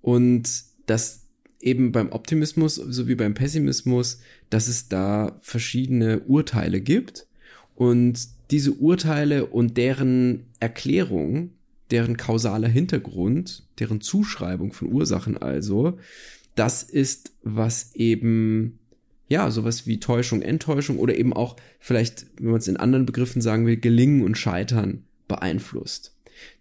Und 0.00 0.48
dass 0.86 1.26
eben 1.60 1.92
beim 1.92 2.12
Optimismus 2.12 2.76
sowie 2.76 3.14
beim 3.14 3.34
Pessimismus, 3.34 4.20
dass 4.50 4.68
es 4.68 4.88
da 4.88 5.38
verschiedene 5.40 6.20
Urteile 6.20 6.80
gibt. 6.80 7.26
Und 7.74 8.28
diese 8.50 8.72
Urteile 8.72 9.46
und 9.46 9.76
deren 9.76 10.44
Erklärung, 10.60 11.50
deren 11.90 12.16
kausaler 12.16 12.68
Hintergrund, 12.68 13.66
deren 13.78 14.00
Zuschreibung 14.00 14.72
von 14.72 14.92
Ursachen 14.92 15.36
also, 15.36 15.98
das 16.54 16.82
ist, 16.82 17.32
was 17.42 17.94
eben 17.94 18.78
ja, 19.28 19.50
sowas 19.50 19.86
wie 19.86 20.00
Täuschung, 20.00 20.42
Enttäuschung 20.42 20.98
oder 20.98 21.16
eben 21.16 21.32
auch 21.34 21.56
vielleicht, 21.78 22.26
wenn 22.38 22.50
man 22.50 22.60
es 22.60 22.68
in 22.68 22.78
anderen 22.78 23.06
Begriffen 23.06 23.42
sagen 23.42 23.66
will, 23.66 23.76
Gelingen 23.76 24.24
und 24.24 24.38
Scheitern 24.38 25.04
beeinflusst. 25.28 26.16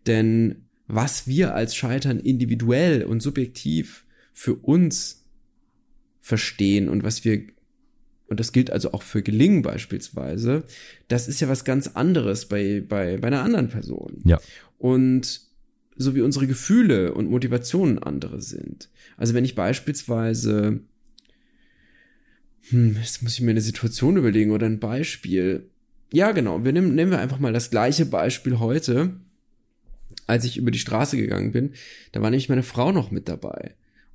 Denn 0.05 0.63
was 0.87 1.27
wir 1.27 1.55
als 1.55 1.75
Scheitern 1.75 2.19
individuell 2.19 3.03
und 3.03 3.21
subjektiv 3.21 4.05
für 4.37 4.53
uns 4.53 5.25
verstehen 6.21 6.89
und 6.89 7.03
was 7.03 7.25
wir, 7.25 7.41
und 8.27 8.39
das 8.39 8.51
gilt 8.51 8.69
also 8.69 8.91
auch 8.91 9.01
für 9.01 9.23
Gelingen 9.23 9.63
beispielsweise, 9.63 10.63
das 11.07 11.27
ist 11.27 11.39
ja 11.39 11.49
was 11.49 11.65
ganz 11.65 11.87
anderes 11.87 12.47
bei, 12.47 12.83
bei, 12.87 13.17
bei 13.17 13.29
einer 13.29 13.41
anderen 13.41 13.69
Person. 13.69 14.21
Ja. 14.25 14.39
Und 14.77 15.41
so 15.95 16.13
wie 16.13 16.21
unsere 16.21 16.45
Gefühle 16.45 17.15
und 17.15 17.31
Motivationen 17.31 17.97
andere 17.97 18.39
sind. 18.39 18.91
Also 19.17 19.33
wenn 19.33 19.43
ich 19.43 19.55
beispielsweise 19.55 20.81
hm, 22.69 22.95
jetzt 23.01 23.23
muss 23.23 23.33
ich 23.33 23.41
mir 23.41 23.49
eine 23.49 23.61
Situation 23.61 24.17
überlegen 24.17 24.51
oder 24.51 24.67
ein 24.67 24.79
Beispiel. 24.79 25.67
Ja, 26.13 26.31
genau. 26.31 26.63
Wir 26.63 26.73
nehmen, 26.73 26.93
nehmen 26.93 27.09
wir 27.09 27.19
einfach 27.19 27.39
mal 27.39 27.53
das 27.53 27.71
gleiche 27.71 28.05
Beispiel 28.05 28.59
heute, 28.59 29.15
als 30.27 30.45
ich 30.45 30.57
über 30.57 30.69
die 30.69 30.77
Straße 30.77 31.17
gegangen 31.17 31.53
bin. 31.53 31.73
Da 32.11 32.21
war 32.21 32.29
nämlich 32.29 32.49
meine 32.49 32.61
Frau 32.61 32.91
noch 32.91 33.09
mit 33.09 33.27
dabei. 33.27 33.73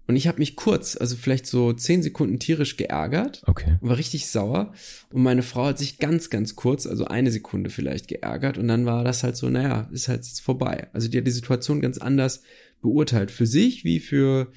Und 0.08 0.16
ich 0.16 0.26
habe 0.26 0.38
mich 0.38 0.56
kurz, 0.56 0.96
also 0.96 1.14
vielleicht 1.16 1.46
so 1.46 1.72
zehn 1.72 2.02
Sekunden 2.02 2.38
tierisch 2.40 2.76
geärgert 2.76 3.42
Okay. 3.46 3.78
und 3.80 3.88
war 3.88 3.96
richtig 3.98 4.26
sauer. 4.28 4.72
Und 5.10 5.22
meine 5.22 5.42
Frau 5.42 5.66
hat 5.66 5.78
sich 5.78 5.98
ganz, 5.98 6.28
ganz 6.28 6.56
kurz, 6.56 6.86
also 6.86 7.04
eine 7.04 7.30
Sekunde 7.30 7.70
vielleicht 7.70 8.08
geärgert. 8.08 8.58
Und 8.58 8.66
dann 8.68 8.84
war 8.84 9.04
das 9.04 9.22
halt 9.22 9.36
so, 9.36 9.48
naja, 9.48 9.88
ist 9.92 10.08
halt 10.08 10.24
jetzt 10.24 10.40
vorbei. 10.40 10.88
Also 10.92 11.08
die 11.08 11.18
hat 11.18 11.26
die 11.26 11.30
Situation 11.30 11.80
ganz 11.80 11.98
anders 11.98 12.42
beurteilt. 12.80 13.30
Für 13.30 13.46
sich 13.46 13.84
wie 13.84 14.00
für 14.00 14.50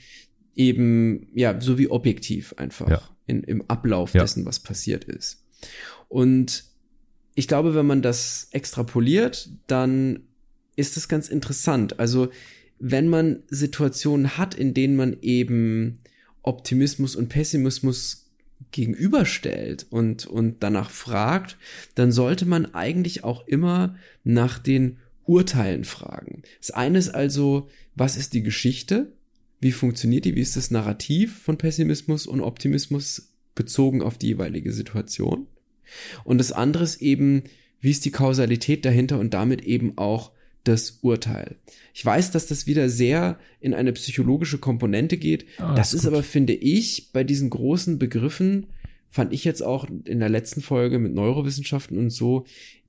eben, 0.55 1.27
ja, 1.35 1.59
so 1.61 1.77
wie 1.77 1.89
objektiv 1.89 2.53
einfach 2.57 2.89
Ja. 2.89 3.01
in, 3.27 3.43
im 3.43 3.61
Ablauf 3.69 4.13
Ja. 4.13 4.21
dessen, 4.21 4.45
was 4.45 4.59
passiert 4.59 5.03
ist. 5.03 5.43
Und 6.07 6.65
ich 7.35 7.47
glaube, 7.47 7.75
wenn 7.75 7.85
man 7.85 8.01
das 8.01 8.47
extrapoliert, 8.51 9.49
dann 9.67 10.21
ist 10.75 10.97
das 10.97 11.07
ganz 11.07 11.27
interessant. 11.29 11.99
Also, 11.99 12.29
wenn 12.79 13.07
man 13.07 13.43
Situationen 13.47 14.37
hat, 14.37 14.55
in 14.55 14.73
denen 14.73 14.95
man 14.95 15.17
eben 15.21 15.99
Optimismus 16.41 17.15
und 17.15 17.29
Pessimismus 17.29 18.25
gegenüberstellt 18.71 19.85
und, 19.89 20.25
und 20.25 20.61
danach 20.61 20.89
fragt, 20.89 21.57
dann 21.95 22.11
sollte 22.11 22.45
man 22.45 22.73
eigentlich 22.73 23.23
auch 23.23 23.47
immer 23.47 23.95
nach 24.23 24.59
den 24.59 24.97
Urteilen 25.25 25.83
fragen. 25.83 26.43
Das 26.59 26.71
eine 26.71 26.99
ist 26.99 27.09
also, 27.09 27.69
was 27.95 28.17
ist 28.17 28.33
die 28.33 28.43
Geschichte? 28.43 29.13
Wie 29.59 29.71
funktioniert 29.71 30.25
die? 30.25 30.35
Wie 30.35 30.41
ist 30.41 30.55
das 30.55 30.71
Narrativ 30.71 31.41
von 31.41 31.57
Pessimismus 31.57 32.27
und 32.27 32.41
Optimismus 32.41 33.31
bezogen 33.55 34.01
auf 34.01 34.17
die 34.17 34.27
jeweilige 34.27 34.71
Situation? 34.71 35.47
Und 36.23 36.37
das 36.37 36.51
andere 36.51 36.83
ist 36.83 37.01
eben, 37.01 37.43
wie 37.79 37.91
ist 37.91 38.05
die 38.05 38.11
Kausalität 38.11 38.85
dahinter 38.85 39.19
und 39.19 39.33
damit 39.33 39.63
eben 39.63 39.97
auch 39.97 40.31
das 40.65 40.99
Urteil. 41.01 41.55
Ich 41.93 42.05
weiß, 42.05 42.31
dass 42.31 42.47
das 42.47 42.67
wieder 42.67 42.89
sehr 42.89 43.39
in 43.59 43.73
eine 43.73 43.93
psychologische 43.93 44.57
Komponente 44.57 45.17
geht. 45.17 45.45
Ah, 45.57 45.75
das 45.75 45.93
ist, 45.93 46.01
ist 46.01 46.07
aber, 46.07 46.23
finde 46.23 46.53
ich, 46.53 47.11
bei 47.13 47.23
diesen 47.23 47.49
großen 47.49 47.97
Begriffen, 47.97 48.67
fand 49.07 49.31
ich 49.31 49.45
jetzt 49.45 49.61
auch 49.61 49.87
in 50.05 50.19
der 50.19 50.29
letzten 50.29 50.61
Folge 50.61 50.99
mit 50.99 51.13
Neurowissenschaften 51.13 51.97
und 51.97 52.09
so, 52.09 52.45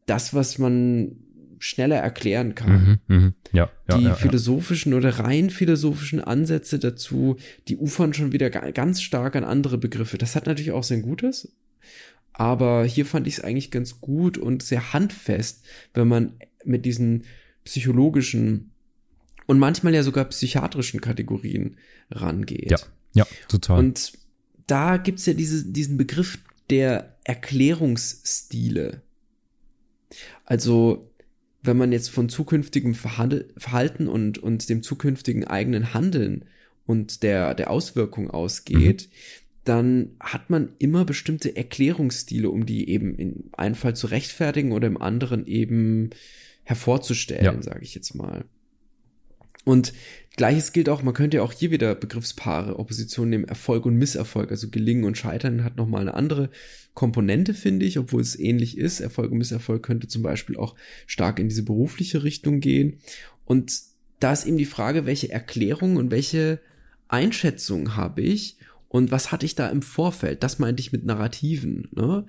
das, 0.07 0.35
was 0.35 0.59
man 0.59 1.17
schneller 1.59 1.97
erklären 1.97 2.55
kann. 2.55 3.01
Mhm, 3.09 3.17
mh. 3.17 3.33
ja, 3.53 3.71
ja, 3.89 3.99
die 3.99 4.05
ja, 4.05 4.15
philosophischen 4.15 4.95
oder 4.95 5.19
rein 5.19 5.51
philosophischen 5.51 6.21
Ansätze 6.21 6.79
dazu, 6.79 7.37
die 7.69 7.77
ufern 7.77 8.13
schon 8.13 8.33
wieder 8.33 8.51
ganz 8.51 9.03
stark 9.03 9.37
an 9.37 9.45
andere 9.45 9.79
Begriffe. 9.79 10.19
Das 10.19 10.37
hat 10.37 10.47
natürlich 10.47 10.73
auch 10.73 10.85
sein 10.85 11.03
Gutes, 11.03 11.53
aber 12.33 12.85
hier 12.85 13.07
fand 13.07 13.27
ich 13.27 13.39
es 13.39 13.45
eigentlich 13.45 13.71
ganz 13.71 14.01
gut 14.01 14.37
und 14.37 14.63
sehr 14.63 14.93
handfest, 14.93 15.65
wenn 15.95 16.09
man 16.09 16.33
mit 16.65 16.85
diesen 16.85 17.23
psychologischen 17.67 18.71
und 19.47 19.59
manchmal 19.59 19.95
ja 19.95 20.03
sogar 20.03 20.25
psychiatrischen 20.27 21.01
Kategorien 21.01 21.77
rangeht. 22.11 22.71
Ja, 22.71 22.79
ja, 23.15 23.27
total. 23.49 23.79
Und 23.79 24.13
da 24.67 24.97
gibt's 24.97 25.27
ja 25.27 25.35
diese, 25.35 25.65
diesen 25.65 25.97
Begriff 25.97 26.39
der 26.71 27.17
Erklärungsstile. 27.25 29.03
Also, 30.45 31.11
wenn 31.63 31.77
man 31.77 31.93
jetzt 31.93 32.11
von 32.11 32.29
zukünftigem 32.29 32.95
Verhalten 32.95 34.09
und, 34.09 34.39
und 34.39 34.69
dem 34.69 34.83
zukünftigen 34.83 35.45
eigenen 35.45 35.95
Handeln 35.95 36.45
und 36.87 37.23
der, 37.23 37.55
der 37.55 37.71
Auswirkung 37.71 38.31
ausgeht, 38.31 39.09
mhm. 39.09 39.43
dann 39.65 40.11
hat 40.21 40.51
man 40.51 40.71
immer 40.79 41.05
bestimmte 41.05 41.57
Erklärungsstile, 41.57 42.51
um 42.51 42.67
die 42.67 42.89
eben 42.89 43.15
in 43.15 43.51
einem 43.53 43.75
Fall 43.75 43.95
zu 43.97 44.09
rechtfertigen 44.09 44.73
oder 44.73 44.87
im 44.87 45.01
anderen 45.01 45.47
eben 45.47 46.11
hervorzustellen, 46.67 47.45
ja. 47.45 47.63
sage 47.63 47.83
ich 47.83 47.95
jetzt 47.95 48.15
mal. 48.15 48.45
Und 49.65 49.93
gleiches 50.37 50.73
gilt 50.73 50.89
auch, 50.89 51.03
man 51.03 51.15
könnte 51.15 51.39
ja 51.39 51.43
auch 51.43 51.53
hier 51.53 51.71
wieder 51.71 51.95
Begriffspaare, 51.95 52.79
Opposition 52.79 53.31
nehmen, 53.31 53.45
Erfolg 53.45 53.87
und 53.87 53.97
Misserfolg, 53.97 54.51
also 54.51 54.69
Gelingen 54.69 55.05
und 55.05 55.17
Scheitern 55.17 55.65
hat 55.65 55.77
nochmal 55.77 56.03
eine 56.03 56.15
andere 56.15 56.51
Komponente, 56.95 57.55
finde 57.55 57.87
ich, 57.87 57.99
obwohl 57.99 58.21
es 58.21 58.39
ähnlich 58.39 58.79
ist. 58.79 59.01
Erfolg 59.01 59.33
und 59.33 59.39
Misserfolg 59.39 59.83
könnte 59.83 60.09
zum 60.09 60.23
Beispiel 60.23 60.57
auch 60.57 60.75
stark 61.07 61.39
in 61.39 61.49
diese 61.49 61.63
berufliche 61.63 62.25
Richtung 62.25 62.61
gehen. 62.61 62.99
Und 63.45 63.81
da 64.19 64.33
ist 64.33 64.47
eben 64.47 64.57
die 64.57 64.65
Frage, 64.65 65.07
welche 65.07 65.31
Erklärung 65.31 65.97
und 65.97 66.11
welche 66.11 66.61
Einschätzung 67.09 67.97
habe 67.97 68.23
ich 68.23 68.56
und 68.97 69.11
was 69.11 69.31
hatte 69.31 69.45
ich 69.45 69.55
da 69.55 69.69
im 69.69 69.83
Vorfeld? 69.83 70.43
Das 70.43 70.59
meinte 70.59 70.81
ich 70.81 70.91
mit 70.91 71.05
Narrativen. 71.05 71.89
Ne? 71.95 72.25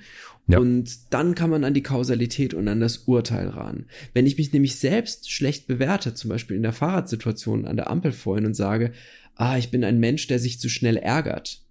Ja. 0.47 0.59
Und 0.59 1.13
dann 1.13 1.33
kann 1.33 1.49
man 1.49 1.63
an 1.63 1.73
die 1.73 1.81
Kausalität 1.81 2.53
und 2.53 2.67
an 2.67 2.81
das 2.81 2.97
Urteil 3.05 3.47
ran. 3.47 3.85
Wenn 4.13 4.27
ich 4.27 4.37
mich 4.37 4.51
nämlich 4.51 4.75
selbst 4.75 5.31
schlecht 5.31 5.67
bewerte, 5.67 6.13
zum 6.13 6.27
Beispiel 6.29 6.57
in 6.57 6.63
der 6.63 6.73
Fahrradsituation 6.73 7.65
an 7.65 7.77
der 7.77 7.89
Ampel 7.89 8.11
vorhin 8.11 8.45
und 8.45 8.53
sage, 8.53 8.91
ah, 9.35 9.57
ich 9.57 9.71
bin 9.71 9.85
ein 9.85 10.01
Mensch, 10.01 10.27
der 10.27 10.39
sich 10.39 10.59
zu 10.59 10.67
schnell 10.67 10.97
ärgert. 10.97 11.63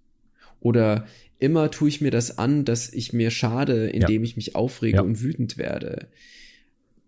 Oder 0.61 1.05
immer 1.37 1.69
tue 1.69 1.89
ich 1.89 2.01
mir 2.01 2.09
das 2.09 2.39
an, 2.39 2.65
dass 2.65 2.91
ich 2.91 3.13
mir 3.13 3.29
schade, 3.29 3.89
indem 3.89 4.23
ja. 4.23 4.27
ich 4.27 4.35
mich 4.35 4.55
aufrege 4.55 4.97
ja. 4.97 5.03
und 5.03 5.21
wütend 5.21 5.59
werde. 5.59 6.07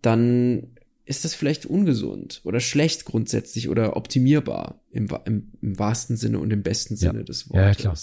Dann 0.03 0.75
ist 1.09 1.25
das 1.25 1.33
vielleicht 1.33 1.65
ungesund 1.65 2.41
oder 2.43 2.59
schlecht 2.59 3.05
grundsätzlich 3.05 3.67
oder 3.67 3.97
optimierbar 3.97 4.79
im, 4.91 5.07
im, 5.25 5.51
im 5.59 5.79
wahrsten 5.79 6.15
Sinne 6.15 6.37
und 6.37 6.53
im 6.53 6.61
besten 6.61 6.95
Sinne 6.95 7.19
ja. 7.19 7.23
des 7.23 7.49
Wortes. 7.49 7.65
Ja, 7.65 7.73
klar. 7.73 7.97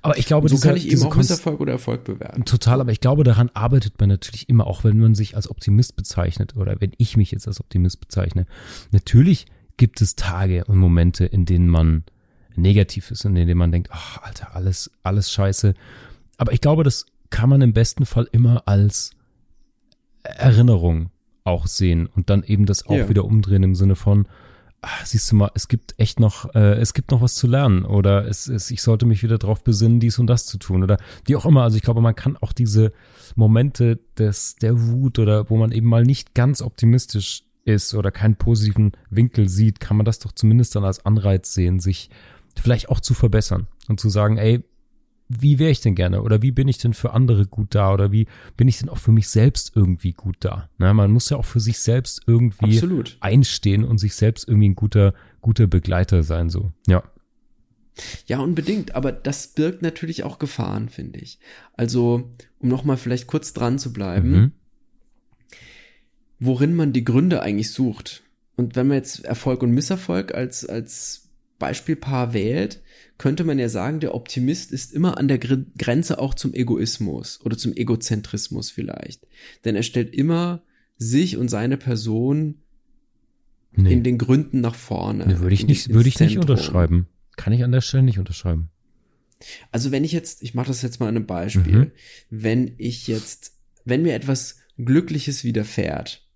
Aber 0.00 0.16
ich 0.16 0.24
glaube, 0.24 0.48
so 0.48 0.54
dieser, 0.54 0.68
kann 0.68 0.76
ich 0.78 0.88
eben 0.88 1.02
auch 1.02 1.14
Misserfolg 1.14 1.60
oder 1.60 1.72
Erfolg 1.72 2.04
bewerten. 2.04 2.46
Total, 2.46 2.80
aber 2.80 2.90
ich 2.90 3.00
glaube, 3.00 3.22
daran 3.22 3.50
arbeitet 3.52 4.00
man 4.00 4.08
natürlich 4.08 4.48
immer, 4.48 4.66
auch 4.66 4.82
wenn 4.82 4.98
man 4.98 5.14
sich 5.14 5.36
als 5.36 5.50
Optimist 5.50 5.94
bezeichnet 5.94 6.56
oder 6.56 6.80
wenn 6.80 6.92
ich 6.96 7.18
mich 7.18 7.32
jetzt 7.32 7.46
als 7.46 7.60
Optimist 7.60 8.00
bezeichne. 8.00 8.46
Natürlich 8.92 9.44
gibt 9.76 10.00
es 10.00 10.16
Tage 10.16 10.64
und 10.64 10.78
Momente, 10.78 11.26
in 11.26 11.44
denen 11.44 11.68
man 11.68 12.04
negativ 12.56 13.10
ist 13.10 13.26
und 13.26 13.36
in 13.36 13.46
denen 13.46 13.58
man 13.58 13.72
denkt, 13.72 13.90
ach, 13.92 14.22
Alter, 14.22 14.54
alles, 14.54 14.90
alles 15.02 15.30
scheiße. 15.30 15.74
Aber 16.38 16.52
ich 16.52 16.62
glaube, 16.62 16.82
das 16.82 17.04
kann 17.28 17.50
man 17.50 17.60
im 17.60 17.74
besten 17.74 18.06
Fall 18.06 18.26
immer 18.32 18.62
als 18.66 19.10
Erinnerung 20.22 21.10
auch 21.44 21.66
sehen 21.66 22.06
und 22.06 22.30
dann 22.30 22.42
eben 22.42 22.66
das 22.66 22.86
auch 22.86 22.96
ja. 22.96 23.08
wieder 23.08 23.24
umdrehen 23.24 23.62
im 23.62 23.74
Sinne 23.74 23.96
von, 23.96 24.26
ach, 24.80 25.06
siehst 25.06 25.30
du 25.30 25.36
mal, 25.36 25.50
es 25.54 25.68
gibt 25.68 25.94
echt 25.98 26.20
noch, 26.20 26.54
äh, 26.54 26.74
es 26.74 26.94
gibt 26.94 27.10
noch 27.10 27.20
was 27.20 27.34
zu 27.34 27.46
lernen 27.46 27.84
oder 27.84 28.26
es, 28.26 28.48
es, 28.48 28.70
ich 28.70 28.82
sollte 28.82 29.06
mich 29.06 29.22
wieder 29.22 29.38
darauf 29.38 29.62
besinnen, 29.62 30.00
dies 30.00 30.18
und 30.18 30.26
das 30.26 30.46
zu 30.46 30.58
tun 30.58 30.82
oder 30.82 30.98
wie 31.26 31.36
auch 31.36 31.46
immer. 31.46 31.62
Also 31.62 31.76
ich 31.76 31.82
glaube, 31.82 32.00
man 32.00 32.14
kann 32.14 32.36
auch 32.38 32.52
diese 32.52 32.92
Momente 33.34 33.98
des, 34.18 34.56
der 34.56 34.80
Wut 34.80 35.18
oder 35.18 35.48
wo 35.50 35.56
man 35.56 35.72
eben 35.72 35.88
mal 35.88 36.02
nicht 36.02 36.34
ganz 36.34 36.62
optimistisch 36.62 37.44
ist 37.64 37.94
oder 37.94 38.10
keinen 38.10 38.36
positiven 38.36 38.92
Winkel 39.10 39.48
sieht, 39.48 39.80
kann 39.80 39.96
man 39.96 40.04
das 40.04 40.18
doch 40.18 40.32
zumindest 40.32 40.76
dann 40.76 40.84
als 40.84 41.04
Anreiz 41.06 41.54
sehen, 41.54 41.80
sich 41.80 42.10
vielleicht 42.60 42.88
auch 42.88 43.00
zu 43.00 43.14
verbessern 43.14 43.66
und 43.88 44.00
zu 44.00 44.08
sagen, 44.08 44.36
ey, 44.36 44.62
wie 45.28 45.58
wäre 45.58 45.70
ich 45.70 45.80
denn 45.80 45.94
gerne 45.94 46.22
oder 46.22 46.42
wie 46.42 46.52
bin 46.52 46.68
ich 46.68 46.78
denn 46.78 46.94
für 46.94 47.12
andere 47.12 47.46
gut 47.46 47.74
da 47.74 47.92
oder 47.92 48.12
wie 48.12 48.26
bin 48.56 48.68
ich 48.68 48.78
denn 48.78 48.88
auch 48.88 48.98
für 48.98 49.12
mich 49.12 49.28
selbst 49.28 49.72
irgendwie 49.74 50.12
gut 50.12 50.36
da? 50.40 50.68
Na, 50.78 50.92
man 50.92 51.10
muss 51.10 51.30
ja 51.30 51.36
auch 51.36 51.44
für 51.44 51.60
sich 51.60 51.78
selbst 51.78 52.22
irgendwie 52.26 52.76
Absolut. 52.76 53.16
einstehen 53.20 53.84
und 53.84 53.98
sich 53.98 54.14
selbst 54.14 54.46
irgendwie 54.46 54.68
ein 54.68 54.74
guter, 54.74 55.14
guter 55.40 55.66
Begleiter 55.66 56.22
sein, 56.22 56.50
so. 56.50 56.72
Ja. 56.86 57.02
Ja, 58.26 58.40
unbedingt, 58.40 58.96
aber 58.96 59.12
das 59.12 59.48
birgt 59.48 59.82
natürlich 59.82 60.24
auch 60.24 60.38
Gefahren, 60.38 60.88
finde 60.88 61.20
ich. 61.20 61.38
Also, 61.74 62.30
um 62.58 62.68
nochmal 62.68 62.96
vielleicht 62.96 63.28
kurz 63.28 63.52
dran 63.52 63.78
zu 63.78 63.92
bleiben, 63.92 64.30
mhm. 64.30 64.52
worin 66.40 66.74
man 66.74 66.92
die 66.92 67.04
Gründe 67.04 67.40
eigentlich 67.40 67.70
sucht. 67.70 68.24
Und 68.56 68.76
wenn 68.76 68.88
man 68.88 68.96
jetzt 68.96 69.24
Erfolg 69.24 69.62
und 69.62 69.70
Misserfolg 69.70 70.34
als, 70.34 70.66
als 70.66 71.23
Beispielpaar 71.58 72.34
wählt, 72.34 72.82
könnte 73.18 73.44
man 73.44 73.58
ja 73.58 73.68
sagen, 73.68 74.00
der 74.00 74.14
Optimist 74.14 74.72
ist 74.72 74.92
immer 74.92 75.18
an 75.18 75.28
der 75.28 75.38
Grenze 75.38 76.18
auch 76.18 76.34
zum 76.34 76.52
Egoismus 76.52 77.40
oder 77.44 77.56
zum 77.56 77.74
Egozentrismus 77.74 78.70
vielleicht. 78.70 79.26
Denn 79.64 79.76
er 79.76 79.82
stellt 79.82 80.14
immer 80.14 80.62
sich 80.96 81.36
und 81.36 81.48
seine 81.48 81.76
Person 81.76 82.56
nee. 83.72 83.92
in 83.92 84.02
den 84.02 84.18
Gründen 84.18 84.60
nach 84.60 84.74
vorne. 84.74 85.26
Nee, 85.26 85.38
würde 85.38 85.54
ich 85.54 85.66
nicht, 85.66 85.92
würde 85.92 86.08
ich 86.08 86.18
nicht 86.20 86.38
unterschreiben. 86.38 87.06
Kann 87.36 87.52
ich 87.52 87.64
an 87.64 87.72
der 87.72 87.80
Stelle 87.80 88.02
nicht 88.02 88.18
unterschreiben. 88.18 88.70
Also 89.70 89.90
wenn 89.90 90.04
ich 90.04 90.12
jetzt, 90.12 90.42
ich 90.42 90.54
mache 90.54 90.68
das 90.68 90.82
jetzt 90.82 91.00
mal 91.00 91.08
an 91.08 91.16
einem 91.16 91.26
Beispiel, 91.26 91.76
mhm. 91.76 91.90
wenn 92.30 92.74
ich 92.78 93.06
jetzt, 93.06 93.52
wenn 93.84 94.02
mir 94.02 94.14
etwas 94.14 94.60
Glückliches 94.76 95.44
widerfährt, 95.44 96.26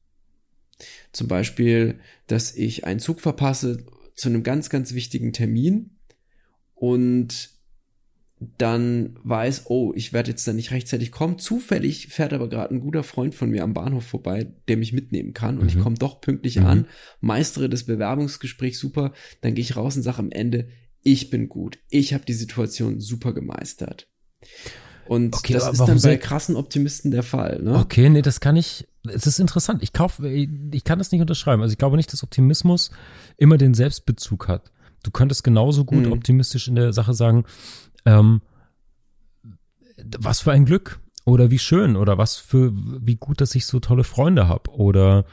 zum 1.13 1.27
Beispiel, 1.27 1.99
dass 2.27 2.55
ich 2.55 2.85
einen 2.85 3.01
Zug 3.01 3.21
verpasse 3.21 3.85
zu 4.19 4.29
einem 4.29 4.43
ganz, 4.43 4.69
ganz 4.69 4.95
wichtigen 4.95 5.33
Termin 5.33 5.91
und 6.75 7.51
dann 8.57 9.19
weiß, 9.23 9.65
oh, 9.69 9.93
ich 9.97 10.13
werde 10.13 10.31
jetzt 10.31 10.47
da 10.47 10.53
nicht 10.53 10.71
rechtzeitig 10.71 11.11
kommen. 11.11 11.39
Zufällig 11.39 12.09
fährt 12.09 12.33
aber 12.33 12.49
gerade 12.49 12.75
ein 12.75 12.81
guter 12.81 13.03
Freund 13.03 13.35
von 13.35 13.51
mir 13.51 13.65
am 13.65 13.75
Bahnhof 13.75 14.05
vorbei, 14.05 14.53
der 14.69 14.77
mich 14.77 14.93
mitnehmen 14.93 15.35
kann 15.35 15.59
und 15.59 15.65
mhm. 15.65 15.69
ich 15.69 15.79
komme 15.79 15.97
doch 15.97 16.21
pünktlich 16.21 16.57
mhm. 16.57 16.67
an, 16.67 16.87
meistere 17.21 17.69
das 17.69 17.85
Bewerbungsgespräch 17.85 18.79
super, 18.79 19.13
dann 19.41 19.55
gehe 19.55 19.63
ich 19.63 19.77
raus 19.77 19.97
und 19.97 20.03
sage 20.03 20.19
am 20.19 20.31
Ende, 20.31 20.69
ich 21.03 21.31
bin 21.31 21.49
gut, 21.49 21.79
ich 21.89 22.13
habe 22.13 22.25
die 22.25 22.35
Situation 22.35 23.01
super 23.01 23.33
gemeistert. 23.33 24.09
Und 25.09 25.35
okay, 25.35 25.55
das 25.55 25.69
ist 25.73 25.81
dann 25.81 26.01
bei 26.01 26.17
krassen 26.17 26.57
Optimisten 26.57 27.11
der 27.11 27.23
Fall. 27.23 27.61
Ne? 27.63 27.77
Okay, 27.77 28.09
nee, 28.09 28.23
das 28.23 28.41
kann 28.41 28.57
ich. 28.57 28.87
Es 29.09 29.27
ist 29.27 29.41
interessant. 29.41 29.83
Ich 29.83 29.93
kaufe, 29.93 30.29
ich 30.29 30.85
kann 30.85 30.99
das 30.99 31.13
nicht 31.13 31.21
unterschreiben. 31.21 31.63
Also 31.63 31.73
ich 31.73 31.79
glaube 31.79 31.97
nicht, 31.97 32.13
dass 32.13 32.23
Optimismus 32.23 32.91
immer 33.37 33.57
den 33.57 33.75
Selbstbezug 33.75 34.49
hat. 34.49 34.71
Du 35.03 35.11
könntest 35.11 35.45
genauso 35.45 35.85
gut 35.85 36.07
mhm. 36.07 36.13
optimistisch 36.13 36.69
in 36.69 36.75
der 36.75 36.93
Sache 36.93 37.15
sagen, 37.15 37.45
ähm, 38.05 38.43
was 40.19 40.41
für 40.41 40.53
ein 40.53 40.65
Glück 40.65 41.01
oder 41.25 41.51
wie 41.51 41.59
schön 41.59 41.97
oder 41.97 42.19
was 42.19 42.37
für 42.37 42.73
wie 42.75 43.17
gut, 43.17 43.41
dass 43.41 43.55
ich 43.55 43.67
so 43.67 43.81
tolle 43.81 44.05
Freunde 44.05 44.49
habe 44.49 44.71
oder 44.71 45.25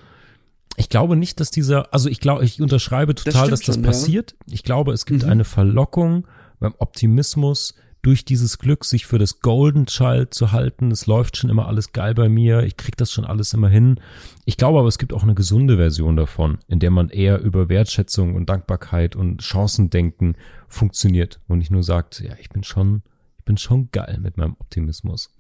ich 0.78 0.90
glaube 0.90 1.16
nicht, 1.16 1.40
dass 1.40 1.52
dieser, 1.52 1.94
also 1.94 2.10
ich 2.10 2.20
glaube, 2.20 2.44
ich 2.44 2.62
unterschreibe 2.62 3.16
total, 3.16 3.50
das 3.50 3.60
dass 3.60 3.68
das 3.68 3.76
schon, 3.76 3.84
passiert. 3.84 4.36
Ja. 4.48 4.54
Ich 4.54 4.64
glaube, 4.64 4.92
es 4.92 5.06
gibt 5.06 5.24
mhm. 5.24 5.30
eine 5.30 5.44
Verlockung 5.46 6.28
beim 6.60 6.76
Optimismus, 6.78 7.76
durch 8.06 8.24
dieses 8.24 8.60
Glück, 8.60 8.86
sich 8.86 9.08
für 9.08 9.18
das 9.18 9.40
Golden 9.40 9.88
Child 9.88 10.32
zu 10.32 10.52
halten. 10.52 10.92
Es 10.92 11.08
läuft 11.08 11.38
schon 11.38 11.50
immer 11.50 11.68
alles 11.68 11.92
geil 11.92 12.14
bei 12.14 12.30
mir. 12.30 12.62
Ich 12.62 12.78
krieg 12.78 12.96
das 12.98 13.12
schon 13.12 13.26
alles 13.26 13.54
immer 13.54 13.68
hin. 13.68 14.00
Ich 14.46 14.58
glaube 14.58 14.78
aber, 14.78 14.88
es 14.88 15.00
gibt 15.00 15.12
auch 15.12 15.24
eine 15.24 15.34
gesunde 15.34 15.78
Version 15.78 16.16
davon, 16.16 16.60
in 16.68 16.80
der 16.80 16.92
man 16.92 17.10
eher 17.10 17.42
über 17.42 17.68
Wertschätzung 17.68 18.36
und 18.36 18.48
Dankbarkeit 18.48 19.16
und 19.16 19.42
Chancendenken 19.42 20.38
funktioniert 20.68 21.40
und 21.48 21.58
nicht 21.58 21.72
nur 21.72 21.82
sagt, 21.82 22.20
ja, 22.20 22.36
ich 22.40 22.50
bin 22.50 22.64
schon, 22.64 23.02
bin 23.44 23.58
schon 23.58 23.90
geil 23.92 24.20
mit 24.22 24.38
meinem 24.38 24.56
Optimismus. 24.60 25.32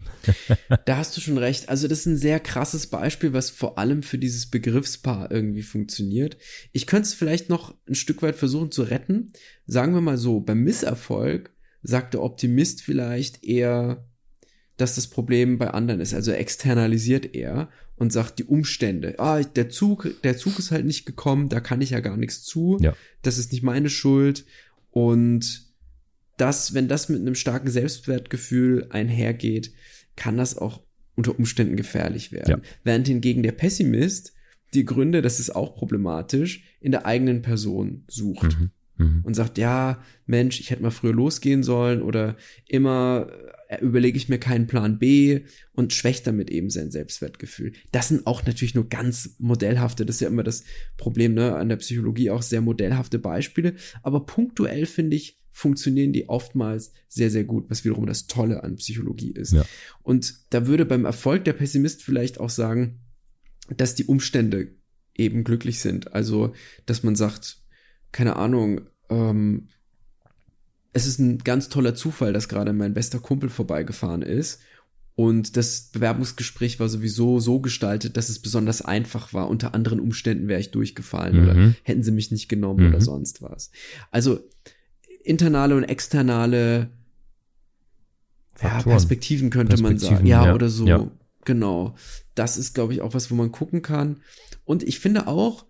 da 0.85 0.97
hast 0.97 1.15
du 1.15 1.21
schon 1.21 1.37
recht. 1.37 1.69
Also 1.69 1.87
das 1.87 1.99
ist 1.99 2.05
ein 2.07 2.17
sehr 2.17 2.39
krasses 2.39 2.87
Beispiel, 2.87 3.31
was 3.31 3.51
vor 3.51 3.77
allem 3.77 4.01
für 4.01 4.17
dieses 4.17 4.49
Begriffspaar 4.49 5.29
irgendwie 5.29 5.63
funktioniert. 5.63 6.37
Ich 6.71 6.87
könnte 6.87 7.09
es 7.09 7.13
vielleicht 7.13 7.47
noch 7.47 7.75
ein 7.87 7.93
Stück 7.93 8.23
weit 8.23 8.37
versuchen 8.37 8.71
zu 8.71 8.81
retten. 8.81 9.33
Sagen 9.67 9.93
wir 9.93 10.01
mal 10.01 10.17
so, 10.17 10.39
beim 10.39 10.63
Misserfolg 10.63 11.54
sagt 11.85 12.13
der 12.13 12.23
Optimist 12.23 12.81
vielleicht 12.81 13.43
eher, 13.43 14.07
dass 14.77 14.95
das 14.95 15.07
Problem 15.07 15.57
bei 15.57 15.69
anderen 15.71 16.01
ist. 16.01 16.13
Also 16.13 16.31
er 16.31 16.39
externalisiert 16.39 17.35
er 17.35 17.69
und 17.95 18.11
sagt 18.11 18.39
die 18.39 18.43
Umstände. 18.43 19.15
Ah, 19.19 19.41
der 19.41 19.69
Zug, 19.69 20.09
der 20.23 20.37
Zug 20.37 20.59
ist 20.59 20.71
halt 20.71 20.85
nicht 20.85 21.05
gekommen, 21.05 21.49
da 21.49 21.59
kann 21.59 21.81
ich 21.81 21.91
ja 21.91 22.01
gar 22.01 22.17
nichts 22.17 22.43
zu. 22.43 22.77
Ja. 22.81 22.95
Das 23.21 23.37
ist 23.37 23.51
nicht 23.51 23.63
meine 23.63 23.89
Schuld. 23.89 24.45
Und 24.91 25.73
das, 26.37 26.73
wenn 26.73 26.87
das 26.87 27.07
mit 27.07 27.21
einem 27.21 27.35
starken 27.35 27.69
Selbstwertgefühl 27.69 28.87
einhergeht, 28.89 29.71
kann 30.15 30.37
das 30.37 30.57
auch 30.57 30.81
unter 31.15 31.37
Umständen 31.37 31.77
gefährlich 31.77 32.31
werden. 32.31 32.61
Ja. 32.61 32.69
Während 32.83 33.07
hingegen 33.07 33.43
der 33.43 33.53
Pessimist 33.53 34.33
die 34.73 34.83
Gründe, 34.83 35.21
das 35.21 35.39
ist 35.39 35.55
auch 35.55 35.75
problematisch, 35.75 36.63
in 36.81 36.91
der 36.91 37.05
eigenen 37.05 37.41
Person 37.41 38.03
sucht. 38.07 38.59
Mhm. 38.59 38.71
Mhm. 38.97 39.21
Und 39.23 39.33
sagt, 39.33 39.57
ja, 39.57 40.01
Mensch, 40.25 40.59
ich 40.59 40.71
hätte 40.71 40.81
mal 40.81 40.91
früher 40.91 41.13
losgehen 41.13 41.63
sollen 41.63 42.01
oder 42.01 42.37
immer 42.67 43.27
äh, 43.67 43.81
überlege 43.81 44.17
ich 44.17 44.29
mir 44.29 44.37
keinen 44.37 44.67
Plan 44.67 44.99
B 44.99 45.41
und 45.73 45.93
schwächt 45.93 46.27
damit 46.27 46.49
eben 46.49 46.69
sein 46.69 46.91
Selbstwertgefühl. 46.91 47.73
Das 47.91 48.09
sind 48.09 48.25
auch 48.27 48.45
natürlich 48.45 48.75
nur 48.75 48.87
ganz 48.87 49.35
modellhafte, 49.39 50.05
das 50.05 50.17
ist 50.17 50.21
ja 50.21 50.27
immer 50.27 50.43
das 50.43 50.63
Problem 50.97 51.33
ne, 51.33 51.55
an 51.55 51.69
der 51.69 51.77
Psychologie, 51.77 52.29
auch 52.29 52.41
sehr 52.41 52.61
modellhafte 52.61 53.19
Beispiele. 53.19 53.75
Aber 54.03 54.25
punktuell 54.25 54.85
finde 54.85 55.15
ich, 55.15 55.39
funktionieren 55.51 56.11
die 56.11 56.27
oftmals 56.27 56.91
sehr, 57.07 57.29
sehr 57.29 57.45
gut, 57.45 57.69
was 57.69 57.85
wiederum 57.85 58.05
das 58.05 58.27
Tolle 58.27 58.63
an 58.63 58.75
Psychologie 58.75 59.31
ist. 59.31 59.53
Ja. 59.53 59.65
Und 60.03 60.35
da 60.49 60.67
würde 60.67 60.85
beim 60.85 61.05
Erfolg 61.05 61.45
der 61.45 61.53
Pessimist 61.53 62.03
vielleicht 62.03 62.39
auch 62.41 62.49
sagen, 62.49 62.99
dass 63.75 63.95
die 63.95 64.03
Umstände 64.03 64.75
eben 65.15 65.43
glücklich 65.45 65.79
sind. 65.79 66.13
Also, 66.13 66.53
dass 66.85 67.03
man 67.03 67.15
sagt, 67.15 67.57
keine 68.15 68.37
Ahnung, 68.37 68.79
ähm, 69.09 69.67
es 70.93 71.05
ist 71.05 71.19
ein 71.19 71.39
ganz 71.39 71.67
toller 71.67 71.95
Zufall, 71.95 72.31
dass 72.31 72.47
gerade 72.47 72.71
mein 72.71 72.93
bester 72.93 73.19
Kumpel 73.19 73.49
vorbeigefahren 73.49 74.21
ist. 74.21 74.61
Und 75.15 75.57
das 75.57 75.89
Bewerbungsgespräch 75.91 76.79
war 76.79 76.87
sowieso 76.87 77.41
so 77.41 77.59
gestaltet, 77.59 78.15
dass 78.15 78.29
es 78.29 78.39
besonders 78.39 78.81
einfach 78.81 79.33
war. 79.33 79.49
Unter 79.49 79.73
anderen 79.75 79.99
Umständen 79.99 80.47
wäre 80.47 80.61
ich 80.61 80.71
durchgefallen 80.71 81.35
Mhm. 81.41 81.43
oder 81.43 81.73
hätten 81.83 82.03
sie 82.03 82.11
mich 82.11 82.31
nicht 82.31 82.47
genommen 82.47 82.83
Mhm. 82.87 82.89
oder 82.93 83.01
sonst 83.01 83.41
was. 83.41 83.69
Also 84.11 84.39
internale 85.25 85.75
und 85.75 85.83
externe 85.83 86.89
ja. 88.61 88.81
Perspektiven 88.81 89.49
könnte 89.49 89.75
man 89.81 89.97
sagen. 89.97 89.99
Perspektiven, 89.99 90.27
Ja, 90.27 90.45
ja. 90.45 90.53
oder 90.55 90.69
so. 90.69 90.87
Ja. 90.87 91.11
Genau. 91.43 91.95
Das 92.33 92.57
ist, 92.57 92.73
glaube 92.73 92.93
ich, 92.93 93.01
auch 93.01 93.13
was, 93.13 93.29
wo 93.29 93.35
man 93.35 93.51
gucken 93.51 93.81
kann. 93.81 94.21
Und 94.63 94.83
ich 94.83 94.99
finde 94.99 95.27
auch, 95.27 95.65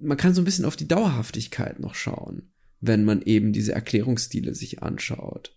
man 0.00 0.16
kann 0.16 0.34
so 0.34 0.40
ein 0.42 0.44
bisschen 0.44 0.64
auf 0.64 0.76
die 0.76 0.88
Dauerhaftigkeit 0.88 1.80
noch 1.80 1.94
schauen, 1.94 2.50
wenn 2.80 3.04
man 3.04 3.22
eben 3.22 3.52
diese 3.52 3.72
Erklärungsstile 3.72 4.54
sich 4.54 4.82
anschaut. 4.82 5.56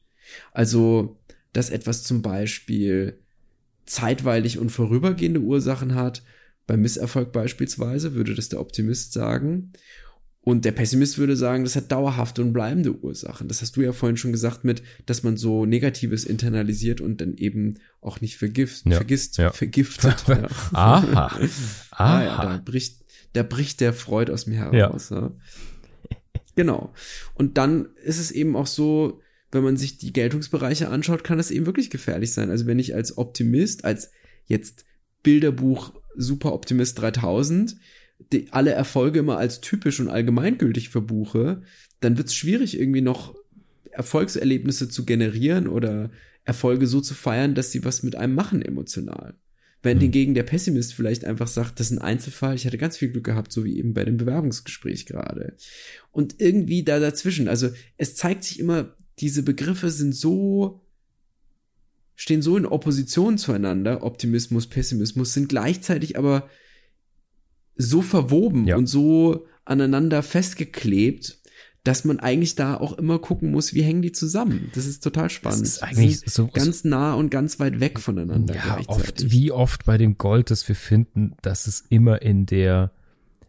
Also, 0.53 1.17
dass 1.53 1.69
etwas 1.69 2.03
zum 2.03 2.21
Beispiel 2.21 3.19
zeitweilig 3.85 4.59
und 4.59 4.69
vorübergehende 4.71 5.39
Ursachen 5.39 5.95
hat, 5.95 6.23
beim 6.65 6.81
Misserfolg 6.81 7.31
beispielsweise, 7.31 8.13
würde 8.13 8.35
das 8.35 8.49
der 8.49 8.59
Optimist 8.59 9.13
sagen. 9.13 9.71
Und 10.41 10.63
der 10.63 10.71
Pessimist 10.71 11.17
würde 11.17 11.35
sagen, 11.35 11.65
das 11.65 11.75
hat 11.75 11.91
dauerhafte 11.91 12.41
und 12.41 12.53
bleibende 12.53 12.93
Ursachen. 13.01 13.49
Das 13.49 13.61
hast 13.61 13.75
du 13.75 13.81
ja 13.81 13.91
vorhin 13.91 14.15
schon 14.15 14.31
gesagt 14.31 14.63
mit, 14.63 14.81
dass 15.05 15.23
man 15.23 15.35
so 15.35 15.65
Negatives 15.65 16.23
internalisiert 16.23 17.01
und 17.01 17.19
dann 17.19 17.35
eben 17.35 17.79
auch 17.99 18.21
nicht 18.21 18.37
vergift, 18.37 18.85
Ja, 18.85 18.95
vergisst, 18.95 19.37
ja. 19.37 19.51
vergiftet. 19.51 20.23
ja. 20.27 20.47
Aha. 20.73 21.37
Ah, 21.91 22.23
ja, 22.23 22.41
da 22.41 22.49
Aha. 22.49 22.61
bricht, 22.63 23.01
da 23.33 23.43
bricht 23.43 23.81
der 23.81 23.93
Freud 23.93 24.31
aus 24.31 24.47
mir 24.47 24.57
heraus. 24.57 25.09
Ja. 25.09 25.31
Genau. 26.55 26.93
Und 27.35 27.57
dann 27.57 27.89
ist 28.03 28.19
es 28.19 28.31
eben 28.31 28.55
auch 28.55 28.67
so, 28.67 29.21
wenn 29.51 29.63
man 29.63 29.77
sich 29.77 29.97
die 29.97 30.11
Geltungsbereiche 30.11 30.89
anschaut, 30.89 31.23
kann 31.23 31.37
das 31.37 31.51
eben 31.51 31.65
wirklich 31.65 31.89
gefährlich 31.89 32.33
sein. 32.33 32.49
Also 32.49 32.65
wenn 32.65 32.79
ich 32.79 32.95
als 32.95 33.17
Optimist, 33.17 33.85
als 33.85 34.11
jetzt 34.45 34.85
Bilderbuch 35.23 35.93
Super 36.15 36.53
Optimist 36.53 36.99
3000 36.99 37.75
die, 38.31 38.51
alle 38.51 38.71
Erfolge 38.71 39.19
immer 39.19 39.37
als 39.37 39.61
typisch 39.61 39.99
und 39.99 40.09
allgemeingültig 40.09 40.89
verbuche, 40.89 41.61
dann 41.99 42.17
wird 42.17 42.29
es 42.29 42.35
schwierig 42.35 42.79
irgendwie 42.79 43.01
noch 43.01 43.35
Erfolgserlebnisse 43.91 44.89
zu 44.89 45.05
generieren 45.05 45.67
oder 45.67 46.09
Erfolge 46.43 46.87
so 46.87 47.01
zu 47.01 47.13
feiern, 47.13 47.55
dass 47.55 47.71
sie 47.71 47.83
was 47.83 48.03
mit 48.03 48.15
einem 48.15 48.35
machen 48.35 48.61
emotional. 48.61 49.35
Wenn 49.83 49.97
Hm. 49.97 50.01
hingegen 50.01 50.33
der 50.33 50.43
Pessimist 50.43 50.93
vielleicht 50.93 51.23
einfach 51.23 51.47
sagt, 51.47 51.79
das 51.79 51.91
ist 51.91 51.97
ein 51.97 52.01
Einzelfall, 52.01 52.55
ich 52.55 52.65
hatte 52.65 52.77
ganz 52.77 52.97
viel 52.97 53.09
Glück 53.09 53.25
gehabt, 53.25 53.51
so 53.51 53.63
wie 53.63 53.77
eben 53.77 53.93
bei 53.93 54.03
dem 54.03 54.17
Bewerbungsgespräch 54.17 55.05
gerade. 55.05 55.55
Und 56.11 56.35
irgendwie 56.39 56.83
da 56.83 56.99
dazwischen, 56.99 57.47
also 57.47 57.69
es 57.97 58.15
zeigt 58.15 58.43
sich 58.43 58.59
immer, 58.59 58.95
diese 59.19 59.43
Begriffe 59.43 59.91
sind 59.91 60.15
so, 60.15 60.81
stehen 62.15 62.41
so 62.41 62.57
in 62.57 62.65
Opposition 62.65 63.37
zueinander, 63.37 64.03
Optimismus, 64.03 64.67
Pessimismus, 64.67 65.33
sind 65.33 65.49
gleichzeitig 65.49 66.17
aber 66.17 66.49
so 67.75 68.01
verwoben 68.01 68.65
Ja. 68.65 68.77
und 68.77 68.87
so 68.87 69.45
aneinander 69.65 70.23
festgeklebt, 70.23 71.39
dass 71.87 72.03
man 72.03 72.19
eigentlich 72.19 72.55
da 72.55 72.75
auch 72.75 72.97
immer 72.97 73.17
gucken 73.17 73.49
muss, 73.49 73.73
wie 73.73 73.81
hängen 73.81 74.01
die 74.01 74.11
zusammen. 74.11 74.69
Das 74.75 74.85
ist 74.85 75.01
total 75.01 75.29
spannend. 75.29 75.61
ist 75.61 75.81
eigentlich 75.81 76.19
sind 76.19 76.29
so- 76.29 76.47
ganz 76.47 76.83
nah 76.83 77.13
und 77.13 77.29
ganz 77.29 77.61
weit 77.61 77.79
weg 77.79 77.97
voneinander 77.99 78.55
Ja, 78.55 78.79
oft, 78.87 79.31
wie 79.31 79.53
oft 79.53 79.85
bei 79.85 79.97
dem 79.97 80.17
Gold, 80.17 80.51
das 80.51 80.67
wir 80.67 80.75
finden, 80.75 81.35
dass 81.41 81.65
es 81.65 81.85
immer 81.87 82.21
in 82.21 82.45
der, 82.45 82.91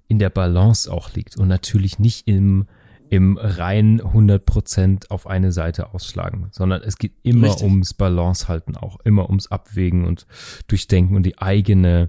in 0.07 0.21
der 0.21 0.31
Balance 0.31 0.91
auch 0.91 1.13
liegt 1.15 1.37
und 1.37 1.49
natürlich 1.49 1.99
nicht 1.99 2.29
im, 2.29 2.67
im 3.11 3.39
rein 3.39 4.01
100% 4.01 5.11
auf 5.11 5.27
eine 5.27 5.51
Seite 5.51 5.93
ausschlagen, 5.93 6.47
sondern 6.53 6.83
es 6.83 6.97
geht 6.97 7.15
immer 7.25 7.49
Richtig. 7.49 7.65
ums 7.65 7.93
Balance 7.93 8.47
halten 8.47 8.77
auch, 8.77 9.01
immer 9.01 9.29
ums 9.29 9.49
Abwägen 9.49 10.05
und 10.05 10.29
Durchdenken 10.69 11.17
und 11.17 11.25
die 11.25 11.39
eigene, 11.39 12.09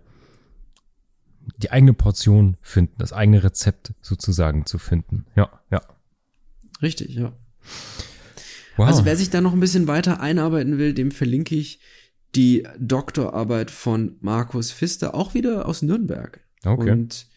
die 1.58 1.72
eigene 1.72 1.94
Portion 1.94 2.56
finden, 2.62 2.94
das 3.00 3.14
eigene 3.14 3.44
Rezept 3.44 3.94
sozusagen 4.02 4.68
zu 4.68 4.78
finden. 4.78 5.26
Ja, 5.36 5.50
ja. 5.72 5.82
Richtig, 6.82 7.16
ja. 7.16 7.34
Wow. 8.78 8.88
Also 8.88 9.06
wer 9.06 9.18
sich 9.18 9.30
da 9.30 9.42
noch 9.42 9.54
ein 9.54 9.60
bisschen 9.60 9.88
weiter 9.88 10.22
einarbeiten 10.22 10.78
will, 10.78 10.94
dem 10.94 11.12
verlinke 11.12 11.56
ich 11.56 11.82
die 12.36 12.66
Doktorarbeit 12.80 13.72
von 13.72 14.16
Markus 14.22 14.72
Pfister, 14.72 15.16
auch 15.16 15.34
wieder 15.34 15.68
aus 15.68 15.82
Nürnberg. 15.82 16.40
Okay. 16.64 16.92
Und 16.92 17.28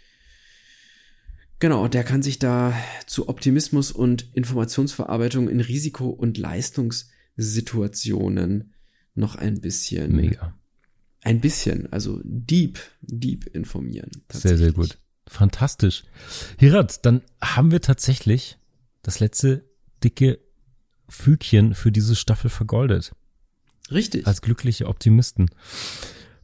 genau, 1.59 1.89
der 1.89 2.05
kann 2.05 2.23
sich 2.23 2.39
da 2.39 2.73
zu 3.07 3.29
Optimismus 3.29 3.91
und 3.91 4.29
Informationsverarbeitung 4.35 5.49
in 5.49 5.61
Risiko- 5.61 6.11
und 6.11 6.39
Leistungssituationen 6.39 8.75
noch 9.15 9.35
ein 9.35 9.61
bisschen, 9.61 10.17
Mega. 10.17 10.59
ein 11.23 11.41
bisschen, 11.41 11.93
also 11.93 12.21
deep, 12.25 12.79
deep 13.01 13.47
informieren. 13.47 14.11
Sehr, 14.31 14.57
sehr 14.57 14.73
gut. 14.73 14.99
Fantastisch. 15.27 16.05
Hirat, 16.59 17.05
dann 17.07 17.23
haben 17.41 17.71
wir 17.71 17.81
tatsächlich 17.81 18.59
das 19.03 19.21
letzte 19.21 19.65
dicke 20.03 20.39
Fügchen 21.09 21.75
für 21.75 21.93
diese 21.93 22.17
Staffel 22.17 22.51
vergoldet. 22.51 23.13
Richtig. 23.91 24.27
Als 24.27 24.41
glückliche 24.43 24.87
Optimisten. 24.89 25.51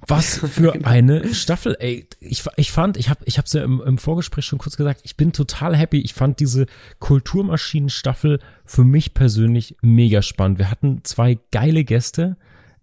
Was 0.06 0.38
für 0.38 0.72
Genau. 0.72 0.88
eine 0.88 1.34
Staffel, 1.34 1.76
ey. 1.80 2.08
Ich, 2.20 2.44
ich 2.56 2.70
fand, 2.72 2.96
ich 2.96 3.08
habe 3.08 3.20
ich 3.24 3.38
hab's 3.38 3.52
ja 3.52 3.62
im, 3.64 3.80
im 3.80 3.98
Vorgespräch 3.98 4.44
schon 4.44 4.58
kurz 4.58 4.76
gesagt, 4.76 5.00
ich 5.04 5.16
bin 5.16 5.32
total 5.32 5.76
happy. 5.76 6.00
Ich 6.00 6.14
fand 6.14 6.38
diese 6.40 6.66
Kulturmaschinen-Staffel 7.00 8.38
für 8.64 8.84
mich 8.84 9.14
persönlich 9.14 9.76
mega 9.80 10.22
spannend. 10.22 10.58
Wir 10.58 10.70
hatten 10.70 11.00
zwei 11.04 11.38
geile 11.50 11.84
Gäste. 11.84 12.36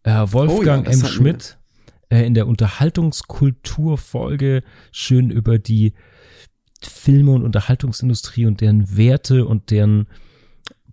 Äh, 0.04 0.26
Wolfgang 0.28 0.88
Oh 0.88 0.92
das 0.92 1.02
M. 1.02 1.08
Schmidt 1.08 1.58
äh, 2.10 2.26
in 2.26 2.34
der 2.34 2.48
Unterhaltungskulturfolge 2.48 4.64
schön 4.92 5.30
über 5.32 5.58
die 5.60 5.94
Filme 6.86 7.32
und 7.32 7.44
Unterhaltungsindustrie 7.44 8.46
und 8.46 8.62
deren 8.62 8.96
Werte 8.98 9.46
und 9.46 9.72
deren 9.72 10.08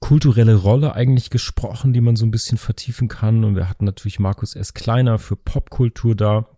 kulturelle 0.01 0.57
Rolle 0.57 0.95
eigentlich 0.95 1.31
gesprochen, 1.31 1.93
die 1.93 2.01
man 2.01 2.17
so 2.17 2.27
ein 2.27 2.33
bisschen 2.33 2.59
vertiefen 2.59 3.09
kann. 3.09 3.45
Und 3.45 3.55
wir 3.55 3.69
hatten 3.69 3.85
natürlich 3.85 4.19
Markus 4.19 4.57
S. 4.57 4.75
Kleiner 4.75 5.19
für 5.19 5.37
Popkultur 5.37 6.17
da, 6.17 6.49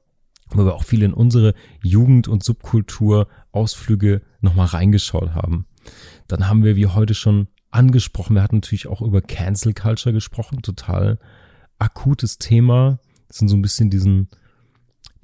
wo 0.50 0.64
wir 0.64 0.74
auch 0.74 0.84
viel 0.84 1.02
in 1.02 1.12
unsere 1.12 1.54
Jugend- 1.82 2.26
und 2.26 2.42
Subkultur-Ausflüge 2.42 4.22
nochmal 4.40 4.66
reingeschaut 4.66 5.34
haben. 5.34 5.66
Dann 6.26 6.48
haben 6.48 6.64
wir, 6.64 6.76
wie 6.76 6.86
heute 6.86 7.14
schon 7.14 7.48
angesprochen, 7.70 8.34
wir 8.34 8.42
hatten 8.42 8.56
natürlich 8.56 8.86
auch 8.86 9.02
über 9.02 9.20
Cancel 9.20 9.74
Culture 9.74 10.12
gesprochen, 10.12 10.62
total 10.62 11.18
akutes 11.78 12.38
Thema. 12.38 12.98
Das 13.28 13.38
sind 13.38 13.48
so 13.48 13.56
ein 13.56 13.62
bisschen 13.62 13.90
diesen, 13.90 14.28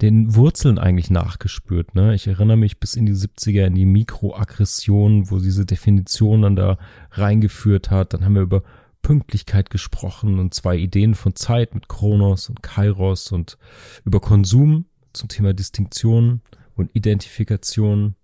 den 0.01 0.35
Wurzeln 0.35 0.79
eigentlich 0.79 1.09
nachgespürt. 1.09 1.93
Ne? 1.93 2.15
Ich 2.15 2.27
erinnere 2.27 2.57
mich 2.57 2.79
bis 2.79 2.95
in 2.95 3.05
die 3.05 3.13
70er 3.13 3.65
in 3.67 3.75
die 3.75 3.85
Mikroaggression, 3.85 5.29
wo 5.29 5.39
diese 5.39 5.65
Definition 5.65 6.41
dann 6.41 6.55
da 6.55 6.77
reingeführt 7.11 7.91
hat. 7.91 8.13
Dann 8.13 8.25
haben 8.25 8.35
wir 8.35 8.41
über 8.41 8.63
Pünktlichkeit 9.01 9.69
gesprochen 9.69 10.39
und 10.39 10.53
zwei 10.53 10.77
Ideen 10.77 11.15
von 11.15 11.35
Zeit 11.35 11.75
mit 11.75 11.87
Kronos 11.87 12.49
und 12.49 12.63
Kairos 12.63 13.31
und 13.31 13.57
über 14.05 14.19
Konsum 14.19 14.85
zum 15.13 15.29
Thema 15.29 15.53
Distinktion 15.53 16.41
und 16.75 16.95
Identifikation. 16.95 18.15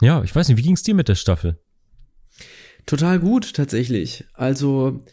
Ja, 0.00 0.22
ich 0.22 0.34
weiß 0.34 0.48
nicht, 0.48 0.58
wie 0.58 0.62
ging 0.62 0.74
es 0.74 0.82
dir 0.82 0.94
mit 0.94 1.08
der 1.08 1.14
Staffel? 1.14 1.58
Total 2.86 3.18
gut, 3.18 3.54
tatsächlich. 3.54 4.24
Also, 4.34 5.04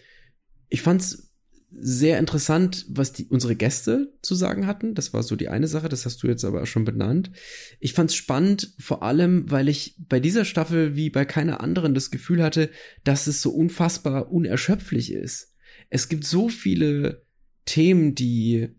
ich 0.69 0.81
fand's 0.81 1.30
sehr 1.71 2.19
interessant, 2.19 2.85
was 2.89 3.13
die, 3.13 3.27
unsere 3.27 3.55
Gäste 3.55 4.13
zu 4.21 4.35
sagen 4.35 4.67
hatten. 4.67 4.93
Das 4.93 5.13
war 5.13 5.23
so 5.23 5.35
die 5.35 5.47
eine 5.47 5.67
Sache, 5.67 5.87
das 5.87 6.05
hast 6.05 6.21
du 6.21 6.27
jetzt 6.27 6.43
aber 6.43 6.63
auch 6.63 6.67
schon 6.67 6.83
benannt. 6.83 7.31
Ich 7.79 7.93
fand's 7.93 8.13
spannend, 8.13 8.73
vor 8.77 9.03
allem, 9.03 9.49
weil 9.49 9.69
ich 9.69 9.95
bei 9.97 10.19
dieser 10.19 10.43
Staffel 10.43 10.95
wie 10.95 11.09
bei 11.09 11.23
keiner 11.23 11.61
anderen 11.61 11.93
das 11.93 12.11
Gefühl 12.11 12.43
hatte, 12.43 12.69
dass 13.03 13.27
es 13.27 13.41
so 13.41 13.51
unfassbar 13.51 14.31
unerschöpflich 14.31 15.13
ist. 15.13 15.53
Es 15.89 16.09
gibt 16.09 16.25
so 16.25 16.49
viele 16.49 17.23
Themen, 17.65 18.15
die 18.15 18.69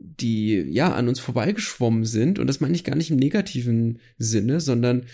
die 0.00 0.64
ja 0.70 0.92
an 0.94 1.08
uns 1.08 1.18
vorbeigeschwommen 1.18 2.04
sind 2.04 2.38
und 2.38 2.46
das 2.46 2.60
meine 2.60 2.76
ich 2.76 2.84
gar 2.84 2.94
nicht 2.94 3.10
im 3.10 3.16
negativen 3.16 3.98
Sinne, 4.16 4.60
sondern 4.60 5.06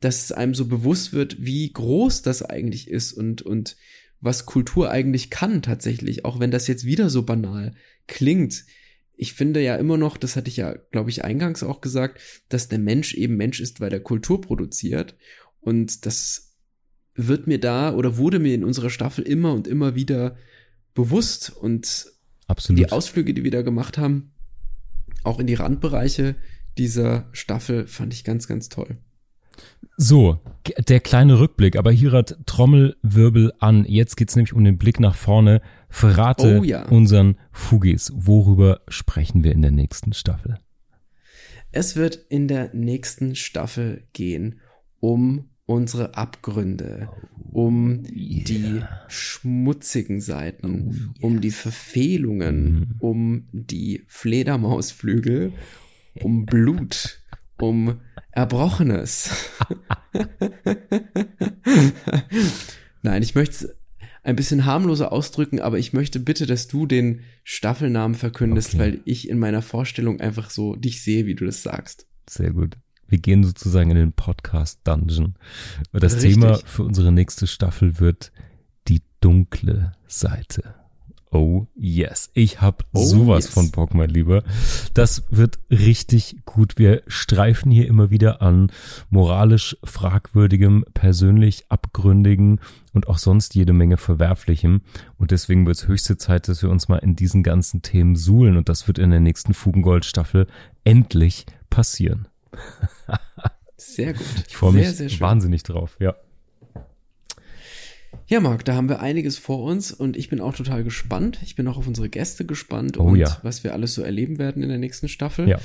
dass 0.00 0.24
es 0.24 0.32
einem 0.32 0.54
so 0.54 0.66
bewusst 0.66 1.12
wird, 1.12 1.36
wie 1.38 1.72
groß 1.72 2.22
das 2.22 2.42
eigentlich 2.42 2.88
ist 2.88 3.12
und 3.12 3.42
und 3.42 3.76
was 4.22 4.46
Kultur 4.46 4.90
eigentlich 4.90 5.28
kann 5.28 5.60
tatsächlich, 5.62 6.24
auch 6.24 6.40
wenn 6.40 6.52
das 6.52 6.68
jetzt 6.68 6.86
wieder 6.86 7.10
so 7.10 7.24
banal 7.24 7.74
klingt. 8.06 8.64
Ich 9.14 9.34
finde 9.34 9.60
ja 9.60 9.76
immer 9.76 9.98
noch, 9.98 10.16
das 10.16 10.36
hatte 10.36 10.48
ich 10.48 10.56
ja, 10.56 10.74
glaube 10.92 11.10
ich, 11.10 11.24
eingangs 11.24 11.62
auch 11.62 11.80
gesagt, 11.80 12.20
dass 12.48 12.68
der 12.68 12.78
Mensch 12.78 13.14
eben 13.14 13.36
Mensch 13.36 13.60
ist, 13.60 13.80
weil 13.80 13.92
er 13.92 14.00
Kultur 14.00 14.40
produziert. 14.40 15.16
Und 15.60 16.06
das 16.06 16.54
wird 17.14 17.48
mir 17.48 17.58
da 17.58 17.92
oder 17.92 18.16
wurde 18.16 18.38
mir 18.38 18.54
in 18.54 18.64
unserer 18.64 18.90
Staffel 18.90 19.24
immer 19.24 19.52
und 19.52 19.66
immer 19.66 19.96
wieder 19.96 20.36
bewusst. 20.94 21.50
Und 21.50 22.06
Absolut. 22.46 22.78
die 22.78 22.92
Ausflüge, 22.92 23.34
die 23.34 23.42
wir 23.42 23.50
da 23.50 23.62
gemacht 23.62 23.98
haben, 23.98 24.32
auch 25.24 25.40
in 25.40 25.48
die 25.48 25.54
Randbereiche 25.54 26.36
dieser 26.78 27.28
Staffel, 27.32 27.88
fand 27.88 28.14
ich 28.14 28.22
ganz, 28.22 28.46
ganz 28.46 28.68
toll. 28.68 28.98
So, 29.96 30.40
der 30.88 31.00
kleine 31.00 31.38
Rückblick, 31.38 31.76
aber 31.76 31.92
hier 31.92 32.12
hat 32.12 32.38
Trommelwirbel 32.46 33.52
an. 33.58 33.84
Jetzt 33.86 34.16
geht's 34.16 34.34
nämlich 34.34 34.52
um 34.52 34.64
den 34.64 34.78
Blick 34.78 35.00
nach 35.00 35.14
vorne. 35.14 35.60
Verrate 35.88 36.60
Oh 36.60 36.64
ja. 36.64 36.86
unseren 36.88 37.36
Fugis, 37.52 38.12
worüber 38.14 38.80
sprechen 38.88 39.44
wir 39.44 39.52
in 39.52 39.62
der 39.62 39.70
nächsten 39.70 40.12
Staffel? 40.12 40.58
Es 41.70 41.96
wird 41.96 42.16
in 42.28 42.48
der 42.48 42.74
nächsten 42.74 43.34
Staffel 43.34 44.04
gehen 44.12 44.60
um 45.00 45.48
unsere 45.66 46.16
Abgründe, 46.16 47.08
um 47.50 48.02
die 48.04 48.82
schmutzigen 49.08 50.20
Seiten, 50.20 51.14
um 51.20 51.40
die 51.40 51.50
Verfehlungen, 51.50 52.94
um 52.98 53.48
die 53.52 54.04
Fledermausflügel, 54.06 55.52
um 56.20 56.44
Blut, 56.46 57.20
um 57.58 58.00
Erbrochenes. 58.32 59.30
Nein, 63.02 63.22
ich 63.22 63.34
möchte 63.34 63.54
es 63.66 63.76
ein 64.22 64.36
bisschen 64.36 64.64
harmloser 64.64 65.12
ausdrücken, 65.12 65.60
aber 65.60 65.78
ich 65.78 65.92
möchte 65.92 66.20
bitte, 66.20 66.46
dass 66.46 66.68
du 66.68 66.86
den 66.86 67.20
Staffelnamen 67.44 68.14
verkündest, 68.14 68.70
Okay. 68.74 68.78
weil 68.78 69.00
ich 69.04 69.28
in 69.28 69.38
meiner 69.38 69.62
Vorstellung 69.62 70.20
einfach 70.20 70.50
so 70.50 70.76
dich 70.76 71.02
sehe, 71.02 71.26
wie 71.26 71.34
du 71.34 71.44
das 71.44 71.62
sagst. 71.62 72.06
Sehr 72.28 72.52
gut. 72.52 72.76
Wir 73.08 73.18
gehen 73.18 73.44
sozusagen 73.44 73.90
in 73.90 73.96
den 73.96 74.12
Podcast 74.12 74.80
Dungeon. 74.84 75.34
Das 75.92 76.14
Richtig. 76.14 76.34
Thema 76.34 76.58
für 76.64 76.84
unsere 76.84 77.12
nächste 77.12 77.46
Staffel 77.46 77.98
wird 78.00 78.32
die 78.88 79.02
dunkle 79.20 79.92
Seite. 80.06 80.74
Oh 81.34 81.66
yes, 81.74 82.30
ich 82.34 82.60
hab 82.60 82.84
Oh 82.92 83.02
sowas 83.02 83.46
yes. 83.46 83.54
von 83.54 83.70
Bock, 83.70 83.94
mein 83.94 84.10
Lieber. 84.10 84.44
Das 84.92 85.24
wird 85.30 85.58
richtig 85.70 86.36
gut. 86.44 86.76
Wir 86.76 87.02
streifen 87.06 87.72
hier 87.72 87.88
immer 87.88 88.10
wieder 88.10 88.42
an 88.42 88.70
moralisch 89.08 89.74
fragwürdigem, 89.82 90.84
persönlich 90.92 91.64
abgründigen 91.70 92.60
und 92.92 93.08
auch 93.08 93.16
sonst 93.16 93.54
jede 93.54 93.72
Menge 93.72 93.96
verwerflichem. 93.96 94.82
Und 95.16 95.30
deswegen 95.30 95.64
wird 95.66 95.78
es 95.78 95.88
höchste 95.88 96.18
Zeit, 96.18 96.48
dass 96.48 96.62
wir 96.62 96.68
uns 96.68 96.88
mal 96.88 96.98
in 96.98 97.16
diesen 97.16 97.42
ganzen 97.42 97.80
Themen 97.80 98.14
suhlen. 98.14 98.58
Und 98.58 98.68
das 98.68 98.86
wird 98.86 98.98
in 98.98 99.08
der 99.08 99.20
nächsten 99.20 99.54
Fugengold-Staffel 99.54 100.46
endlich 100.84 101.46
passieren. 101.70 102.28
Sehr 103.78 104.12
gut. 104.12 104.26
Ich 104.46 104.56
freue 104.56 104.72
sehr, 104.72 104.80
mich 104.82 104.96
sehr 104.96 105.08
schön. 105.08 105.20
wahnsinnig 105.20 105.62
drauf, 105.62 105.96
ja. 105.98 106.14
Ja, 108.26 108.40
Marc, 108.40 108.64
da 108.64 108.74
haben 108.74 108.88
wir 108.88 109.00
einiges 109.00 109.38
vor 109.38 109.62
uns 109.62 109.92
und 109.92 110.16
ich 110.16 110.28
bin 110.28 110.40
auch 110.40 110.54
total 110.54 110.84
gespannt. 110.84 111.38
Ich 111.42 111.56
bin 111.56 111.66
auch 111.68 111.76
auf 111.76 111.86
unsere 111.86 112.08
Gäste 112.08 112.44
gespannt 112.44 112.98
Oh 112.98 113.04
und 113.04 113.16
ja. 113.16 113.38
was 113.42 113.64
wir 113.64 113.72
alles 113.72 113.94
so 113.94 114.02
erleben 114.02 114.38
werden 114.38 114.62
in 114.62 114.68
der 114.68 114.78
nächsten 114.78 115.08
Staffel. 115.08 115.48
Ja. 115.48 115.60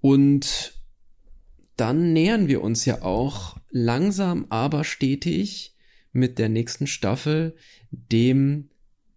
Und 0.00 0.74
dann 1.76 2.12
nähern 2.12 2.48
wir 2.48 2.62
uns 2.62 2.84
ja 2.84 3.02
auch 3.02 3.56
langsam, 3.70 4.46
aber 4.50 4.84
stetig 4.84 5.76
mit 6.12 6.38
der 6.38 6.48
nächsten 6.48 6.86
Staffel 6.86 7.56
dem 7.90 8.68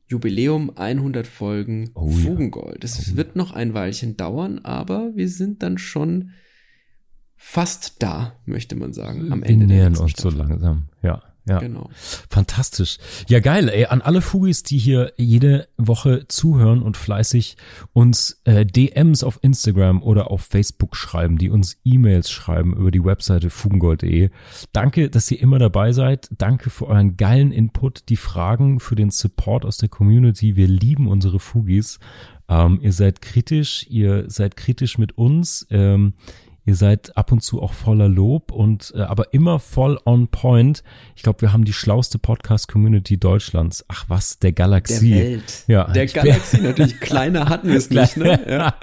Jubiläum 0.07 0.71
100 0.75 1.27
Folgen 1.27 1.91
Oh 1.95 2.09
ja. 2.09 2.17
Fugengold. 2.17 2.83
Es 2.83 3.15
wird 3.15 3.35
noch 3.35 3.51
ein 3.51 3.73
Weilchen 3.73 4.17
dauern, 4.17 4.59
aber 4.59 5.11
wir 5.15 5.29
sind 5.29 5.63
dann 5.63 5.77
schon 5.77 6.31
fast 7.35 8.01
da, 8.01 8.39
möchte 8.45 8.75
man 8.75 8.93
sagen, 8.93 9.31
am 9.31 9.41
wir 9.41 9.49
Ende 9.49 9.67
der 9.67 9.77
nähern 9.77 9.91
nächsten 9.93 10.03
uns 10.05 10.13
so 10.17 10.29
Staffel. 10.31 10.47
langsam, 10.47 10.89
ja. 11.01 11.21
Ja, 11.47 11.59
Genau. 11.59 11.89
fantastisch. 12.29 12.97
Ja, 13.27 13.39
geil, 13.39 13.69
ey, 13.69 13.85
an 13.85 14.01
alle 14.01 14.21
Fugis, 14.21 14.63
die 14.63 14.79
hier 14.79 15.13
jede 15.17 15.67
Woche 15.77 16.25
zuhören 16.27 16.81
und 16.81 16.97
fleißig 16.97 17.55
uns 17.93 18.41
äh, 18.45 18.65
DMs 18.65 19.23
auf 19.23 19.37
Instagram 19.43 20.01
oder 20.01 20.31
auf 20.31 20.41
Facebook 20.41 20.95
schreiben, 20.95 21.37
die 21.37 21.49
uns 21.51 21.77
E-Mails 21.83 22.31
schreiben 22.31 22.75
über 22.75 22.89
die 22.89 23.03
Webseite 23.03 23.49
fugengold.de. 23.51 24.29
Danke, 24.73 25.09
dass 25.09 25.29
ihr 25.29 25.39
immer 25.39 25.59
dabei 25.59 25.91
seid. 25.91 26.29
Danke 26.37 26.69
für 26.69 26.87
euren 26.87 27.15
geilen 27.15 27.51
Input, 27.51 28.09
die 28.09 28.17
Fragen, 28.17 28.79
für 28.79 28.95
den 28.95 29.11
Support 29.11 29.65
aus 29.65 29.77
der 29.77 29.89
Community. 29.89 30.55
Wir 30.55 30.67
lieben 30.67 31.07
unsere 31.07 31.39
Fugis. 31.39 31.99
Ähm, 32.47 32.79
ihr 32.81 32.93
seid 32.93 33.21
kritisch, 33.21 33.85
ihr 33.89 34.25
seid 34.29 34.55
kritisch 34.57 34.97
mit 34.97 35.17
uns. 35.17 35.65
Ähm, 35.69 36.13
Ihr 36.67 36.75
seid 36.75 37.15
ab 37.15 37.31
und 37.31 37.41
zu 37.41 37.61
auch 37.61 37.73
voller 37.73 38.09
Lob 38.09 38.51
und 38.51 38.91
äh, 38.95 39.01
aber 39.01 39.33
immer 39.33 39.59
voll 39.59 39.99
on 40.05 40.27
point. 40.29 40.83
Ich 41.15 41.21
glaube, 41.21 41.41
wir 41.41 41.53
haben 41.53 41.63
die 41.63 41.73
schlauste 41.73 42.17
Podcast-Community 42.17 43.17
Deutschlands. 43.19 43.85
Ach 43.87 44.05
was, 44.07 44.39
der 44.39 44.51
Der 44.51 44.65
Galaxie. 44.65 45.11
Welt. 45.13 45.63
Ja, 45.67 45.85
Der 45.91 46.07
Galaxie 46.07 46.57
natürlich. 46.61 46.99
Kleiner 46.99 47.49
hatten 47.49 47.67
wir 47.69 47.77
es 47.77 47.89
nicht, 47.89 48.17
ne? 48.17 48.39
Ja. 48.49 48.75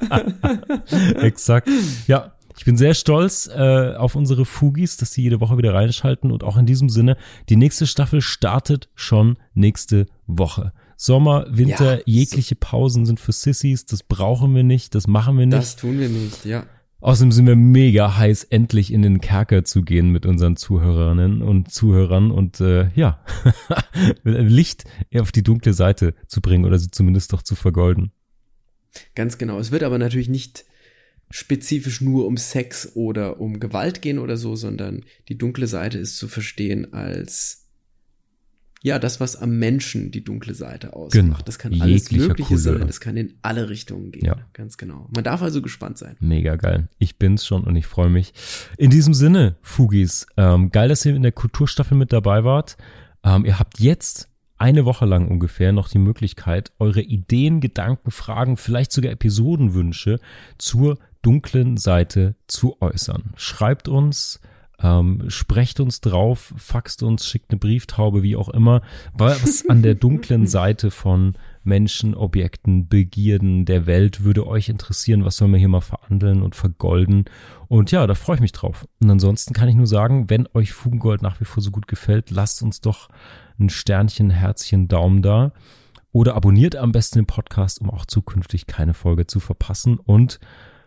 Exakt. 1.21 1.69
Ja, 2.07 2.33
ich 2.57 2.65
bin 2.65 2.77
sehr 2.77 2.95
stolz 2.95 3.49
äh, 3.53 3.95
auf 3.97 4.15
unsere 4.15 4.45
Fugis, 4.45 4.97
dass 4.97 5.13
sie 5.13 5.23
jede 5.23 5.41
Woche 5.41 5.59
wieder 5.59 5.75
reinschalten 5.75 6.31
und 6.31 6.45
auch 6.45 6.57
in 6.57 6.67
diesem 6.67 6.89
Sinne, 6.89 7.17
die 7.49 7.57
nächste 7.57 7.87
Staffel 7.87 8.21
startet 8.21 8.89
schon 8.95 9.39
nächste 9.55 10.07
Woche. 10.27 10.73
Sommer, 10.97 11.47
Winter, 11.49 11.97
Ja, 11.97 12.03
jegliche 12.05 12.55
Pausen 12.55 13.07
sind 13.07 13.19
für 13.19 13.33
Sissies, 13.33 13.87
das 13.87 14.05
brauchen 14.05 14.55
wir 14.55 14.63
nicht, 14.63 14.95
das 14.95 15.09
machen 15.09 15.37
wir 15.37 15.47
nicht. 15.47 15.59
Das 15.59 15.75
tun 15.75 15.99
wir 15.99 16.09
nicht, 16.09 16.45
ja. 16.45 16.65
Außerdem 17.03 17.33
sind 17.33 17.47
wir 17.49 17.57
mega 17.57 18.17
heiß, 18.17 18.45
endlich 18.45 18.93
in 18.93 19.03
den 19.03 19.21
Kerker 19.21 19.65
zu 19.65 19.83
gehen 19.83 20.11
mit 20.11 20.25
unseren 20.25 20.55
Zuhörerinnen 20.55 21.43
und 21.43 21.73
Zuhörern 21.73 22.31
und 22.31 22.61
äh, 22.61 22.91
ja, 22.95 23.25
Licht 24.23 24.85
auf 25.13 25.33
die 25.33 25.43
dunkle 25.43 25.73
Seite 25.73 26.15
zu 26.29 26.41
bringen 26.41 26.65
oder 26.65 26.79
sie 26.79 26.93
zumindest 26.93 27.33
doch 27.33 27.43
zu 27.43 27.57
vergolden. 27.57 28.13
Ganz 29.17 29.37
genau. 29.37 29.59
Es 29.59 29.73
wird 29.73 29.83
aber 29.83 29.99
natürlich 29.99 30.29
nicht 30.29 30.65
spezifisch 31.29 32.01
nur 32.01 32.25
um 32.27 32.37
Sex 32.37 32.93
oder 32.95 33.41
um 33.41 33.59
Gewalt 33.59 34.01
gehen 34.01 34.21
oder 34.21 34.37
so, 34.37 34.55
sondern 34.55 35.05
die 35.29 35.37
dunkle 35.37 35.67
Seite 35.67 35.99
ist 35.99 36.19
zu 36.19 36.29
verstehen 36.29 36.93
als 36.93 37.62
ja, 38.83 38.99
das, 38.99 39.21
was 39.21 39.37
am 39.37 39.59
Menschen 39.59 40.11
die 40.11 40.25
dunkle 40.25 40.55
Seite 40.55 40.93
ausmacht. 40.95 41.13
Genau. 41.13 41.39
Das 41.45 41.59
kann 41.59 41.73
alles 41.81 42.11
Jeglicher 42.11 42.29
Mögliche 42.29 42.57
Couleur. 42.57 42.79
sein, 42.79 42.87
das 42.87 43.01
kann 43.01 43.17
in 43.17 43.35
alle 43.43 43.69
Richtungen 43.69 44.11
gehen. 44.11 44.25
Ja. 44.25 44.37
Ganz 44.53 44.77
genau. 44.77 45.09
Man 45.15 45.23
darf 45.23 45.41
also 45.41 45.63
gespannt 45.63 45.99
sein. 45.99 46.17
Mega 46.19 46.57
geil. 46.57 46.89
Ich 46.99 47.17
bin's 47.17 47.47
schon 47.47 47.63
und 47.63 47.77
ich 47.77 47.87
freue 47.87 48.11
mich. 48.11 48.33
In 48.77 48.91
diesem 48.91 49.15
Sinne, 49.15 49.57
Fugis, 49.63 50.27
ähm, 50.37 50.73
geil, 50.73 50.89
dass 50.89 51.05
ihr 51.05 51.15
in 51.15 51.23
der 51.23 51.33
Kulturstaffel 51.33 51.97
mit 51.97 52.13
dabei 52.13 52.43
wart. 52.43 52.77
Ähm, 53.23 53.45
ihr 53.45 53.61
habt 53.61 53.79
jetzt 53.79 54.29
eine 54.59 54.85
Woche 54.85 55.07
lang 55.07 55.29
ungefähr 55.29 55.73
noch 55.73 55.89
die 55.89 55.99
Möglichkeit, 55.99 56.73
eure 56.79 57.03
Ideen, 57.03 57.61
Gedanken, 57.61 58.11
Fragen, 58.11 58.57
vielleicht 58.57 58.93
sogar 58.93 59.13
Episodenwünsche 59.13 60.19
zur 60.59 60.99
dunklen 61.23 61.77
Seite 61.77 62.35
zu 62.49 62.81
äußern. 62.81 63.33
Schreibt 63.37 63.89
uns, 63.89 64.41
ähm, 64.83 65.25
sprecht 65.29 65.81
uns 65.81 66.01
drauf, 66.01 66.53
faxt 66.57 67.03
uns, 67.03 67.27
schickt 67.27 67.51
eine 67.51 67.59
Brieftaube, 67.59 68.23
wie 68.23 68.37
auch 68.37 68.49
immer, 68.49 68.83
was 69.15 69.69
an 69.69 69.83
der 69.83 69.95
dunklen 69.95 70.47
Seite 70.49 70.91
von 70.91 71.35
Menschen, 71.65 72.15
Objekten, 72.15 72.89
Begierden 72.89 73.65
der 73.65 73.87
Welt 73.87 74.25
würde 74.25 74.47
euch 74.47 74.69
interessieren, 74.69 75.25
was 75.25 75.37
sollen 75.37 75.53
wir 75.53 75.59
hier 75.59 75.69
mal 75.69 75.81
verhandeln 75.81 76.43
und 76.43 76.57
vergolden. 76.57 77.27
Und 77.69 77.93
ja, 77.93 78.07
da 78.07 78.15
freue 78.15 78.37
ich 78.37 78.43
mich 78.43 78.53
drauf. 78.53 78.87
Und 79.01 79.11
ansonsten 79.11 79.55
kann 79.55 79.69
ich 79.69 79.77
nur 79.77 79.87
sagen, 79.87 80.29
wenn 80.29 80.49
euch 80.55 80.73
Fugengold 80.73 81.23
nach 81.23 81.41
wie 81.41 81.45
vor 81.45 81.63
so 81.63 81.71
gut 81.71 81.87
gefällt, 81.87 82.31
lasst 82.31 82.63
uns 82.63 82.81
doch 82.81 83.09
ein 83.61 83.71
Sternchen, 83.71 84.31
Herzchen, 84.31 84.89
Daumen 84.89 85.23
da. 85.23 85.53
Oder 86.11 86.35
abonniert 86.35 86.77
am 86.77 86.93
besten 86.93 87.21
den 87.21 87.27
Podcast, 87.27 87.81
um 87.81 87.89
auch 87.89 88.05
zukünftig 88.05 88.67
keine 88.67 88.93
Folge 88.93 89.27
zu 89.27 89.41
verpassen. 89.41 89.99
Und 89.99 90.41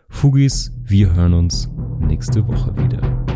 Fugis, 0.08 0.72
wir 0.84 1.12
hören 1.14 1.34
uns 1.34 1.68
nächste 1.98 2.46
Woche 2.46 2.76
wieder. 2.76 3.35